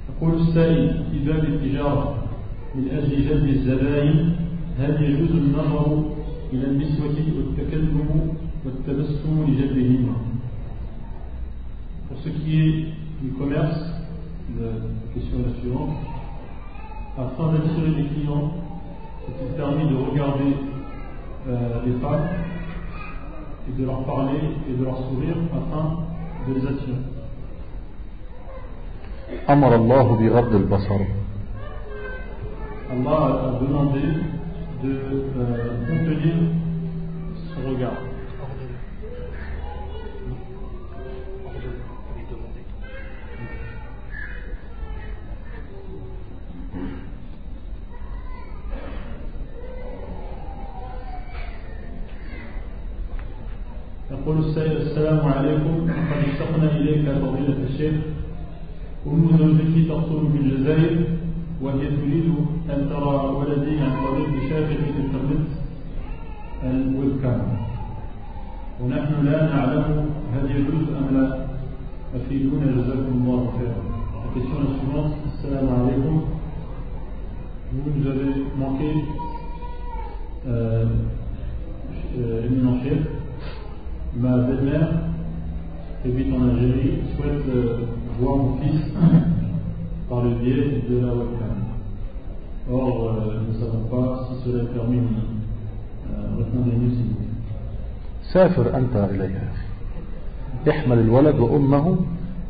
يقول 0.09 0.41
السائل 0.41 1.03
في 1.11 1.19
باب 1.25 1.43
التجارة 1.43 2.15
من 2.75 2.89
أجل 2.89 3.29
جلب 3.29 3.47
الزبائن 3.47 4.35
هل 4.79 5.03
يجوز 5.03 5.31
النظر 5.31 6.03
إلى 6.53 6.65
النسوة 6.67 7.15
والتكلم 7.35 8.35
والتبسم 8.65 9.45
لجلبهما 9.47 10.15
Pour 12.07 12.17
ce 12.23 12.29
qui 12.29 12.61
est 12.61 12.85
du 13.21 13.31
commerce, 13.37 13.79
la 14.59 14.67
question 15.13 15.39
est 15.39 15.53
la 15.53 15.59
suivante. 15.59 15.97
Afin 17.17 17.51
d'attirer 17.53 17.89
les 17.89 18.07
clients, 18.09 18.51
est-il 19.27 19.55
permis 19.57 19.89
de 19.89 19.95
regarder 19.95 20.53
euh, 21.47 21.81
les 21.85 21.93
femmes 21.93 22.27
et 23.69 23.81
de 23.81 23.85
leur 23.85 24.03
parler 24.05 24.39
et 24.69 24.73
de 24.73 24.83
leur 24.83 24.97
sourire 25.09 25.37
afin 25.53 25.97
de 26.47 26.53
les 26.59 26.67
attirer 26.67 27.01
أمر 29.49 29.75
الله 29.75 30.07
بغض 30.19 30.55
البصر 30.55 31.01
Allah 32.91 33.25
a 33.47 33.63
demandé 33.63 33.99
de 34.83 34.91
euh, 34.91 35.87
contenir 35.87 36.35
son 37.49 37.69
regard. 37.71 37.97
يقول 54.20 54.38
السائل 54.38 54.76
السلام 54.76 55.20
عليكم. 55.32 55.74
قد 55.88 56.20
اشتقنا 56.28 56.76
إليك 56.76 57.04
فضيلة 57.08 57.58
الشيخ. 57.70 57.94
أم 59.06 59.30
زوجتي 59.38 59.88
تقصر 59.88 60.20
الجزائر 60.20 60.96
وهي 61.62 61.86
تريد 61.96 62.28
أن 62.70 62.80
ترى 62.90 63.14
ولدي 63.36 63.80
عن 63.80 63.92
طريق 64.06 64.30
شاشة 64.48 64.80
الإنترنت 64.88 65.48
الويب 66.64 67.14
كام 67.22 67.40
ونحن 68.80 69.24
لا 69.24 69.38
نعلم 69.54 70.10
هل 70.34 70.44
يجوز 70.56 70.84
أم 71.00 71.16
لا. 71.16 71.26
أفيدونا 72.16 72.66
جزاكم 72.76 73.12
الله 73.22 73.40
خيرا. 73.58 73.80
La 74.20 74.28
question. 74.34 75.04
Salam 75.42 75.68
alaikum. 75.68 76.16
Vous 77.72 78.06
avez 78.10 78.30
manqué, 78.58 78.90
euh, 80.48 80.86
Belle-mère, 84.60 84.88
qui 86.02 86.08
habite 86.10 86.34
en 86.34 86.48
Algérie, 86.48 86.98
souhaite 87.16 87.48
euh, 87.54 87.78
voir 88.20 88.36
mon 88.36 88.56
fils 88.56 88.80
par 90.08 90.22
le 90.24 90.30
biais 90.34 90.82
de 90.88 90.96
la 90.98 91.14
webcam. 91.14 91.56
Or, 92.70 93.08
euh, 93.08 93.40
nous 93.40 93.54
ne 93.54 93.58
savons 93.58 93.84
pas 93.90 94.28
si 94.28 94.44
cela 94.50 94.62
est 94.64 94.66
permis 94.66 94.98
ou 94.98 95.02
non. 95.02 95.28
Euh, 96.12 96.38
Répondez-nous 96.38 96.90
s'il 96.90 97.06
vous 97.06 97.14
plaît. 97.14 97.26
سافر 98.32 98.76
أنت 98.78 98.96
إليها 98.96 99.48
احمل 100.70 100.98
الولد 100.98 101.38
وأمه 101.38 101.96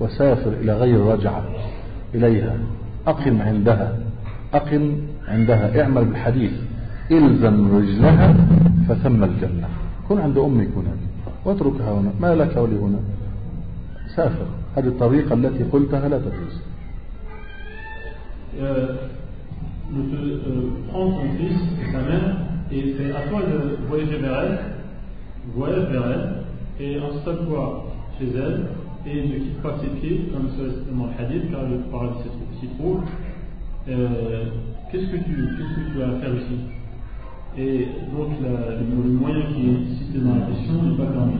وسافر 0.00 0.52
إلى 0.60 0.72
غير 0.76 1.00
رجعة 1.00 1.42
إليها 2.14 2.54
أقم 3.06 3.42
عندها 3.42 3.96
أقم 4.54 4.92
عندها 5.28 5.82
اعمل 5.82 6.04
بالحديث 6.04 6.52
إلزم 7.10 7.76
رجلها 7.76 8.34
فثم 8.88 9.24
الجنة 9.24 9.68
كن 10.08 10.18
عند 10.18 10.38
أمك 10.38 10.68
هنا 10.76 11.09
واتركها 11.45 11.91
هنا 11.91 12.11
ما 12.19 12.35
لك 12.35 12.57
ولهنا 12.57 12.99
سافر 14.15 14.45
هذه 14.75 14.87
الطريقة 14.87 15.33
التي 15.33 15.63
قلتها 15.63 16.09
لا 16.09 16.19
تجوز 16.19 16.61
euh, 18.61 18.87
de 19.91 20.01
te 20.01 20.15
euh, 20.15 20.89
prendre 20.89 21.15
ton 21.15 21.29
fils 21.37 21.57
et 21.81 21.91
ta 21.91 21.99
mère, 21.99 22.37
et 22.71 22.95
c'est 22.97 23.11
à 23.11 23.27
toi 23.27 23.41
de 23.41 23.85
voyager 23.87 24.17
vers 24.17 24.39
elle, 24.41 24.59
voyage 25.53 25.89
vers 25.91 26.03
elle, 26.07 26.85
et 26.85 26.97
installe-toi 26.97 27.85
chez 28.17 28.27
elle, 28.35 28.67
et 29.05 29.27
ne 29.27 29.33
quitte 29.39 29.61
pas 29.61 29.75
ses 29.81 29.87
pieds, 29.99 30.29
comme 30.33 30.49
c'est 30.57 30.95
dans 30.95 31.05
le 31.05 31.11
hadith, 31.19 31.51
car 31.51 31.63
le 31.63 31.77
paradis 31.91 32.29
s'y 32.59 32.67
trouve. 32.79 33.01
Euh, 33.87 34.45
qu'est-ce 34.91 35.05
que 35.05 35.17
tu 35.17 35.49
qu'est-ce 35.57 35.75
que 35.75 35.93
tu 35.93 36.01
as 36.01 36.07
à 36.07 36.19
faire 36.19 36.33
ici 36.35 36.57
Et 37.57 37.87
donc 38.11 38.29
la, 38.41 38.75
le, 38.75 38.85
le 39.03 39.11
moyen 39.11 39.45
qui 39.53 39.69
est 39.69 39.95
cité 39.97 40.19
dans 40.19 40.35
la 40.35 40.45
question 40.47 40.83
n'est 40.83 40.97
pas 40.97 41.11
permis. 41.11 41.39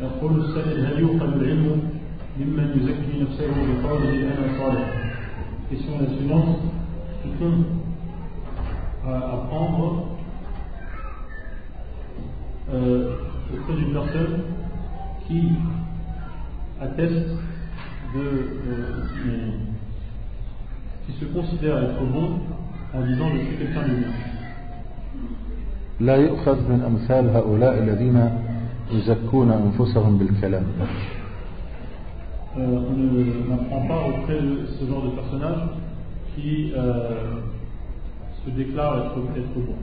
يقول 0.00 0.40
السائل 0.40 0.86
هل 0.86 1.00
يؤخذ 1.00 1.32
العلم 1.32 1.82
ممن 2.40 2.68
يزكي 2.76 3.22
نفسه 3.22 3.46
بقوله 3.48 4.12
انا 4.12 4.58
صالح 4.58 5.06
Question 5.70 5.98
la 5.98 6.06
suivante. 6.16 6.58
Peut-on 7.24 7.64
euh, 9.08 9.32
apprendre 9.34 10.06
euh, 12.72 13.16
auprès 13.52 13.74
d'une 13.74 13.92
personne 13.92 14.42
qui 15.26 15.42
atteste 16.80 17.28
de 18.14 18.20
euh, 18.20 19.50
qui 21.06 21.12
se 21.20 21.24
considère 21.26 21.78
être 21.82 22.02
bon 22.12 22.40
en 22.94 23.00
disant 23.06 23.28
je 23.34 23.38
suis 23.46 23.56
quelqu'un 23.56 23.82
de 23.88 23.94
bien. 23.94 24.12
لا 26.00 26.16
يؤخذ 26.16 26.58
من 26.68 26.80
أمثال 26.84 27.30
هؤلاء 27.36 27.78
الذين 27.78 28.30
يزكون 28.92 29.50
أنفسهم 29.52 30.18
بالكلام 30.18 30.64
Euh, 32.58 32.60
on 32.60 32.96
ne- 32.96 33.50
n'apprend 33.50 33.82
pas 33.86 34.00
auprès 34.08 34.40
de 34.40 34.64
ce 34.80 34.86
genre 34.86 35.02
de 35.04 35.10
personnage 35.10 35.60
qui 36.34 36.72
euh, 36.74 37.40
se 38.44 38.50
déclare 38.50 38.96
être, 38.98 39.18
être 39.36 39.54
bon. 39.56 39.74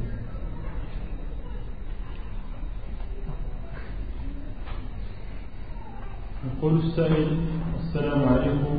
يقول 6.47 6.79
السائل 6.79 7.37
السلام 7.81 8.29
عليكم. 8.29 8.79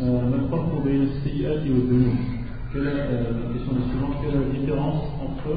آه، 0.00 0.28
ما 0.28 0.34
الفرق 0.34 0.82
بين 0.84 1.02
السيئات 1.02 1.60
والذنوب؟ 1.60 2.14
Quelle 2.72 2.86
est, 2.86 3.00
euh, 3.00 3.32
la 3.32 3.52
question 3.52 3.72
est 3.72 3.88
suivante. 3.88 4.16
Quelle 4.22 4.34
est 4.34 4.44
la 4.44 4.58
différence 4.58 5.02
entre 5.22 5.52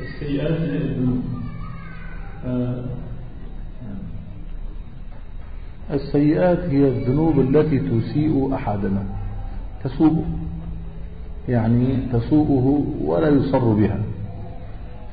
السيئات 0.00 0.58
et 0.58 0.76
الذنوب؟ 0.76 1.22
Euh, 2.46 2.80
السيئات 5.90 6.58
هي 6.58 6.88
الذنوب 6.88 7.40
التي 7.40 7.78
تسيء 7.78 8.54
أحدنا. 8.54 9.04
تسوءه. 9.84 10.22
يعني 11.48 11.96
تسوءه 12.12 12.84
ولا 13.04 13.28
يصر 13.28 13.72
بها. 13.72 13.98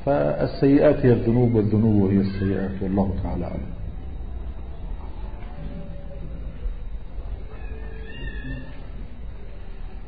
فالسيئات 0.04 1.06
هي 1.06 1.12
الذنوب 1.12 1.54
والذنوب 1.54 2.10
هي 2.10 2.20
السيئات. 2.20 2.82
والله 2.82 3.10
تعالى 3.22 3.44
أعلم. 3.44 3.71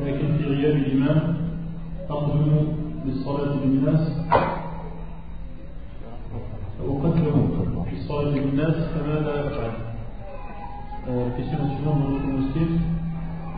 لكن 0.00 0.36
في 0.38 0.44
غياب 0.44 0.76
الإمام 0.76 1.36
أقدم 2.10 2.66
للصلاة 3.06 3.54
بالناس 3.56 4.12
أقدم 6.80 7.48
للصلاة 7.92 8.30
بالناس 8.34 8.74
فماذا 8.74 9.46
أفعل 9.46 9.70
euh, 11.08 11.28
Question 11.36 11.58
suivante 11.76 12.00
dans 12.02 12.10
notre 12.10 12.26
mosquée 12.26 12.66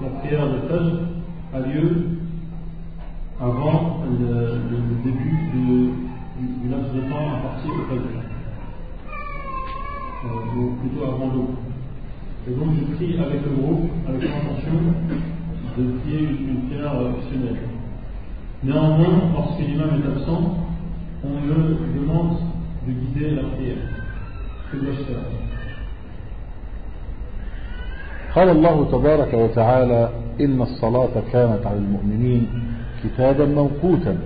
la 0.02 0.08
prière 0.20 0.46
de 0.46 0.58
Fajr 0.68 1.00
a 1.54 1.60
lieu 1.60 2.06
avant 3.40 4.00
le, 4.04 4.26
le, 4.26 4.76
le 4.76 4.96
début 5.04 5.36
de, 5.54 5.90
du, 6.38 6.46
du 6.62 6.68
laps 6.70 6.92
de 6.94 7.00
temps 7.00 7.28
imparti 7.36 7.68
au 7.68 7.84
Fajr 7.88 8.14
euh, 10.24 10.58
ou 10.58 10.76
plutôt 10.80 11.04
avant 11.04 11.32
l'aube 11.34 11.56
et 12.46 12.50
donc 12.52 12.68
je 12.78 12.94
prie 12.96 13.18
avec 13.18 13.40
le 13.44 13.50
groupe 13.62 13.90
avec 14.08 14.22
l'intention 14.22 14.78
de 15.77 15.83
prier 15.99 16.29
une 16.29 16.69
prière 16.69 16.93
optionnelle. 16.95 17.61
Néanmoins, 18.63 19.21
lorsque 19.33 19.59
l'imam 19.59 19.89
est 19.99 20.07
absent, 20.11 20.57
on 21.23 21.29
me 21.29 21.99
demande 21.99 22.37
de 22.87 22.91
guider 22.91 23.31
la 23.35 23.43
prière. 23.43 23.83
Que 24.71 24.77
dois-je 24.77 25.03
faire? 25.03 25.23
قال 28.35 28.49
الله 28.49 28.91
تبارك 28.91 29.33
وتعالى 29.33 30.09
إن 30.41 30.61
الصلاة 30.61 31.15
كانت 31.33 31.65
على 31.65 31.77
المؤمنين 31.77 32.47
كتابا 33.03 33.45
موقوتا. 33.45 34.17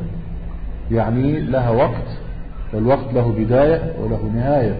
يعني 0.91 1.39
لها 1.39 1.69
وقت 1.69 2.07
والوقت 2.73 3.13
له 3.13 3.33
بداية 3.37 3.93
وله 4.01 4.31
نهاية. 4.35 4.75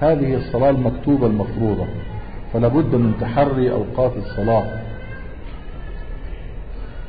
هذه 0.00 0.34
الصلاة 0.34 0.70
المكتوبة 0.70 1.26
المفروضة. 1.26 1.86
فلا 2.52 2.68
بد 2.68 2.94
من 2.94 3.12
تحري 3.20 3.72
أوقات 3.72 4.12
الصلاة. 4.16 4.64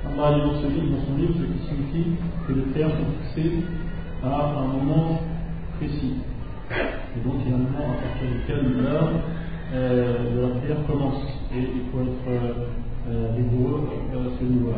Allah 0.06 0.34
dit 0.34 0.40
dans, 0.40 0.60
ce 0.62 0.66
livre, 0.68 0.96
dans 0.96 1.06
son 1.06 1.16
livre, 1.18 1.34
ce 1.34 1.44
qui 1.44 1.68
signifie 1.68 2.10
que 2.46 2.52
les 2.52 2.62
prières 2.70 2.90
sont 2.90 3.34
fixées 3.34 3.64
à 4.24 4.58
un 4.58 4.66
moment 4.66 5.20
précis. 5.78 6.14
Et 6.70 7.20
donc 7.26 7.34
il 7.44 7.50
y 7.50 7.52
a 7.52 7.56
un 7.56 7.58
moment 7.58 7.92
à 7.92 8.02
partir 8.02 8.28
duquel 8.30 8.82
l'heure 8.82 9.10
euh, 9.74 10.34
de 10.34 10.40
la 10.40 10.60
prière 10.60 10.86
commence. 10.86 11.22
Et 11.54 11.60
il 11.60 11.82
faut 11.90 12.00
être 12.00 12.28
euh, 12.28 12.52
euh, 13.10 13.28
rigoureux 13.36 13.88
à 14.12 14.38
ce 14.38 14.44
niveau-là. 14.44 14.76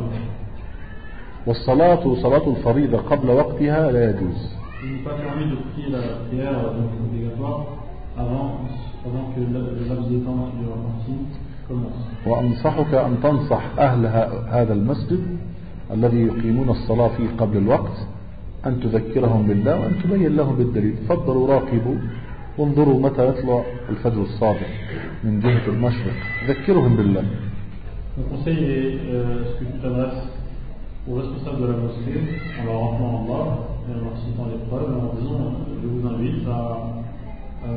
والصلاة 1.46 2.14
صلاة 2.22 2.48
الفريضة 2.56 2.98
قبل 2.98 3.30
وقتها 3.30 3.92
لا 3.92 4.10
يجوز 4.10 4.56
Il 4.82 4.92
n'est 4.92 5.04
pas 5.04 5.14
permis 5.14 5.44
de 5.50 5.56
prier 5.56 5.90
la 5.90 6.26
prière 6.28 6.52
donc 6.72 6.90
obligatoire 7.04 7.66
avant, 8.16 8.60
avant 9.06 9.32
que 9.34 9.40
le 9.40 9.80
le 9.80 9.88
laps 9.88 10.10
de 10.10 10.18
temps 10.20 10.50
qui 10.52 10.64
est 10.64 10.72
reparti 10.72 11.12
commence. 11.12 11.43
وأنصحك 12.25 12.93
أن 12.93 13.17
تنصح 13.23 13.63
أهل 13.79 14.05
هذا 14.49 14.73
المسجد 14.73 15.37
الذي 15.91 16.21
يقيمون 16.21 16.69
الصلاة 16.69 17.07
فيه 17.07 17.27
قبل 17.37 17.57
الوقت 17.57 17.97
أن 18.65 18.79
تذكرهم 18.79 19.47
بالله 19.47 19.79
وأن 19.79 19.93
تبين 20.03 20.35
لهم 20.35 20.55
بالدليل. 20.55 20.95
فضلوا 21.09 21.47
راقبوا 21.47 21.95
وانظروا 22.57 22.99
متى 22.99 23.29
يطلع 23.29 23.63
الفجر 23.89 24.21
الصادق 24.21 24.67
من 25.23 25.39
جهة 25.39 25.65
المشرق. 25.67 26.13
ذكرهم 26.47 26.95
بالله. 26.95 27.25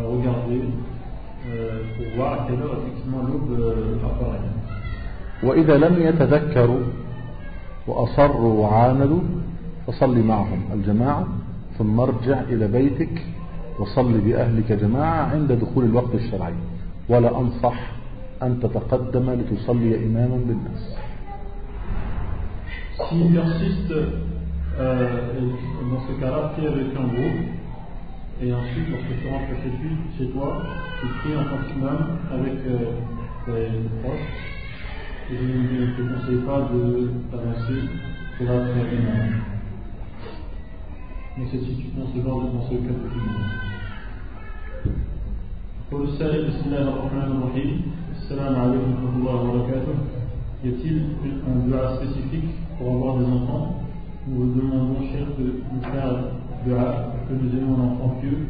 Regarder 0.09 0.98
pour 1.97 2.07
voir 2.16 2.33
à 2.33 2.47
quelle 2.47 2.61
heure 2.62 2.77
effectivement 2.81 3.23
l'aube 3.23 3.61
euh, 3.61 4.07
apparaît. 4.07 4.49
وإذا 5.43 5.77
لم 5.79 6.03
يتذكروا 6.03 6.81
وأصروا 7.87 8.53
وعاندوا 8.62 9.20
فصل 9.87 10.19
معهم 10.19 10.61
الجماعة 10.75 11.27
ثم 11.79 12.01
ارجع 12.01 12.41
إلى 12.41 12.69
بيتك 12.69 13.27
وصل 13.79 14.20
بأهلك 14.20 14.73
جماعة 14.73 15.23
عند 15.33 15.53
دخول 15.53 15.85
الوقت 15.85 16.15
الشرعي 16.15 16.55
ولا 17.09 17.41
أنصح 17.41 17.79
أن 18.43 18.61
تتقدم 18.61 19.31
لتصلي 19.31 20.07
إماما 20.07 20.37
بالناس 20.37 20.97
S'ils 23.09 23.33
persistent 23.33 23.93
euh, 24.81 25.09
dans 25.91 26.01
ce 26.07 26.20
cas-là, 26.20 26.53
prie 26.57 26.66
avec 26.66 26.87
un 26.97 27.07
groupe 27.15 27.57
et 28.40 28.55
ensuite 28.55 28.89
lorsque 28.90 29.20
tu 29.20 29.28
rentres 29.28 29.51
chez, 29.62 29.70
lui, 29.82 30.31
toi, 30.32 30.62
tu 31.01 31.06
pries 31.06 31.36
en 31.36 31.44
tant 31.44 31.62
qu'imam 31.66 32.01
avec 32.32 32.59
euh, 32.66 32.94
tes, 33.47 33.98
proches. 34.01 34.31
Et 35.31 35.36
je 35.36 35.43
ne 35.43 35.86
te 35.93 36.02
conseille 36.02 36.43
pas 36.47 36.60
d'avancer 37.32 37.78
pour 38.36 38.47
la 38.47 38.55
imam. 38.55 39.31
Mais 41.36 41.44
c'est 41.51 41.59
si 41.59 41.77
tu 41.77 41.86
penses 41.89 42.15
voir 42.15 42.36
dans 42.47 42.62
ce 42.62 42.74
cas 42.74 42.94
que 42.94 43.09
tu 43.12 44.90
Pour 45.90 45.98
le 46.01 46.09
salut, 46.19 46.47
Bismillah 46.47 46.86
ar-Rahman 46.86 47.43
ar-Rahim, 47.43 47.70
wa 48.31 48.36
rahmatullahi 48.36 49.36
wa 49.36 49.52
barakatuh. 49.52 49.98
Y 50.65 50.69
a-t-il 50.69 50.97
un 51.47 51.69
dua 51.69 51.97
spécifique 51.97 52.51
pour 52.78 52.94
avoir 52.94 53.19
des 53.19 53.27
enfants? 53.27 53.82
Nous 54.27 54.36
vous 54.36 54.60
demandons, 54.60 55.02
cher, 55.12 55.27
de 55.39 55.44
nous 55.73 55.82
faire 55.82 56.12
dua 56.64 56.86
que 57.28 57.32
nous 57.35 57.51
ayons 57.56 57.74
un 57.74 57.85
enfant 57.93 58.12
pieux 58.20 58.40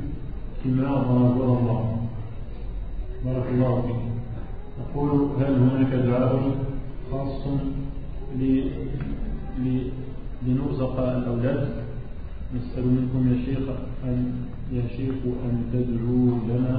qui 0.63 0.69
meurt 0.69 1.07
dans 1.09 1.21
la 1.25 1.31
voie 1.31 1.47
d'Allah. 1.47 1.83
بارك 3.25 3.47
الله. 3.55 3.83
نقول 4.81 5.11
هل 5.41 5.53
هناك 5.55 5.93
دعاء 6.07 6.33
خاص 7.11 7.43
لنرزق 9.59 10.97
الأولاد؟ 10.99 11.63
نسأل 12.55 12.85
منكم 12.87 13.21
يا 13.33 13.37
شيخ 13.47 13.65
أن 14.05 14.19
يا 14.73 14.85
شيخ 14.97 15.15
أن 15.45 15.55
تدعوا 15.73 16.31
لنا 16.49 16.77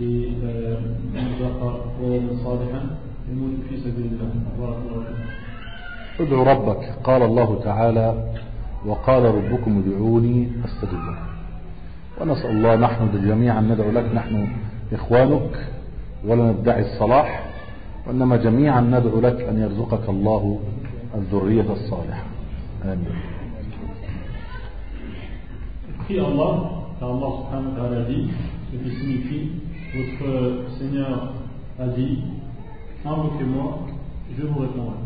لنرزق 0.00 1.60
ولدا 2.00 2.32
صالحا 2.44 2.82
يموت 3.30 3.54
في 3.68 3.74
سبيل 3.76 4.06
الله 4.12 4.30
بارك 4.58 4.76
الله 4.86 5.04
فيك. 5.04 5.30
ادعوا 6.20 6.44
ربك 6.44 6.82
قال 7.04 7.22
الله 7.22 7.60
تعالى 7.64 8.06
وقال 8.86 9.24
ربكم 9.24 9.82
ادعوني 9.86 10.48
استجب 10.64 10.92
لكم 10.92 11.32
ونسأل 12.20 12.50
الله 12.50 12.76
نحن 12.76 13.10
جميعا 13.28 13.60
ندعو 13.60 13.90
لك 13.90 14.14
نحن 14.14 14.48
إخوانك 14.92 15.66
ولا 16.24 16.52
ندعي 16.52 16.80
الصلاح 16.92 17.44
وإنما 18.06 18.36
جميعا 18.36 18.80
ندعو 18.80 19.20
لك 19.20 19.40
أن 19.40 19.58
يرزقك 19.62 20.08
الله 20.08 20.60
الذرية 21.14 21.72
الصالحة 21.72 22.24
آمين 22.84 23.16
Prie 26.02 26.18
Allah, 26.18 26.82
car 26.98 27.14
Allah 27.14 27.30
subhanahu 27.38 27.70
wa 27.70 27.76
ta'ala 27.78 28.02
dit, 28.10 28.26
ce 28.72 28.76
qui 28.76 28.90
signifie, 28.90 29.50
votre 29.94 30.66
Seigneur 30.78 31.32
a 31.78 31.86
dit, 31.86 32.24
invoquez-moi, 33.04 33.86
je 34.36 34.42
vous 34.42 34.60
répondrai. 34.60 34.96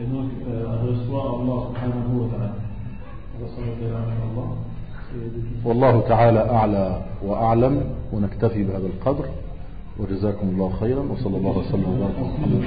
Et 0.00 0.04
donc, 0.04 0.30
euh, 0.48 0.72
adresse-toi 0.72 1.20
à 1.20 1.28
Allah 1.36 1.58
subhanahu 1.68 2.16
wa 2.16 2.28
ta'ala. 2.32 2.65
والله 5.64 6.00
تعالى 6.08 6.50
أعلى 6.50 7.02
وأعلم 7.26 7.84
ونكتفي 8.12 8.64
بهذا 8.64 8.86
القدر 8.86 9.24
وجزاكم 9.98 10.48
الله 10.48 10.70
خيرا 10.80 11.00
وصلى 11.00 11.36
الله 11.36 11.58
وسلم 11.58 11.84
وبارك 11.88 12.14
على 12.18 12.28
محمد 12.28 12.62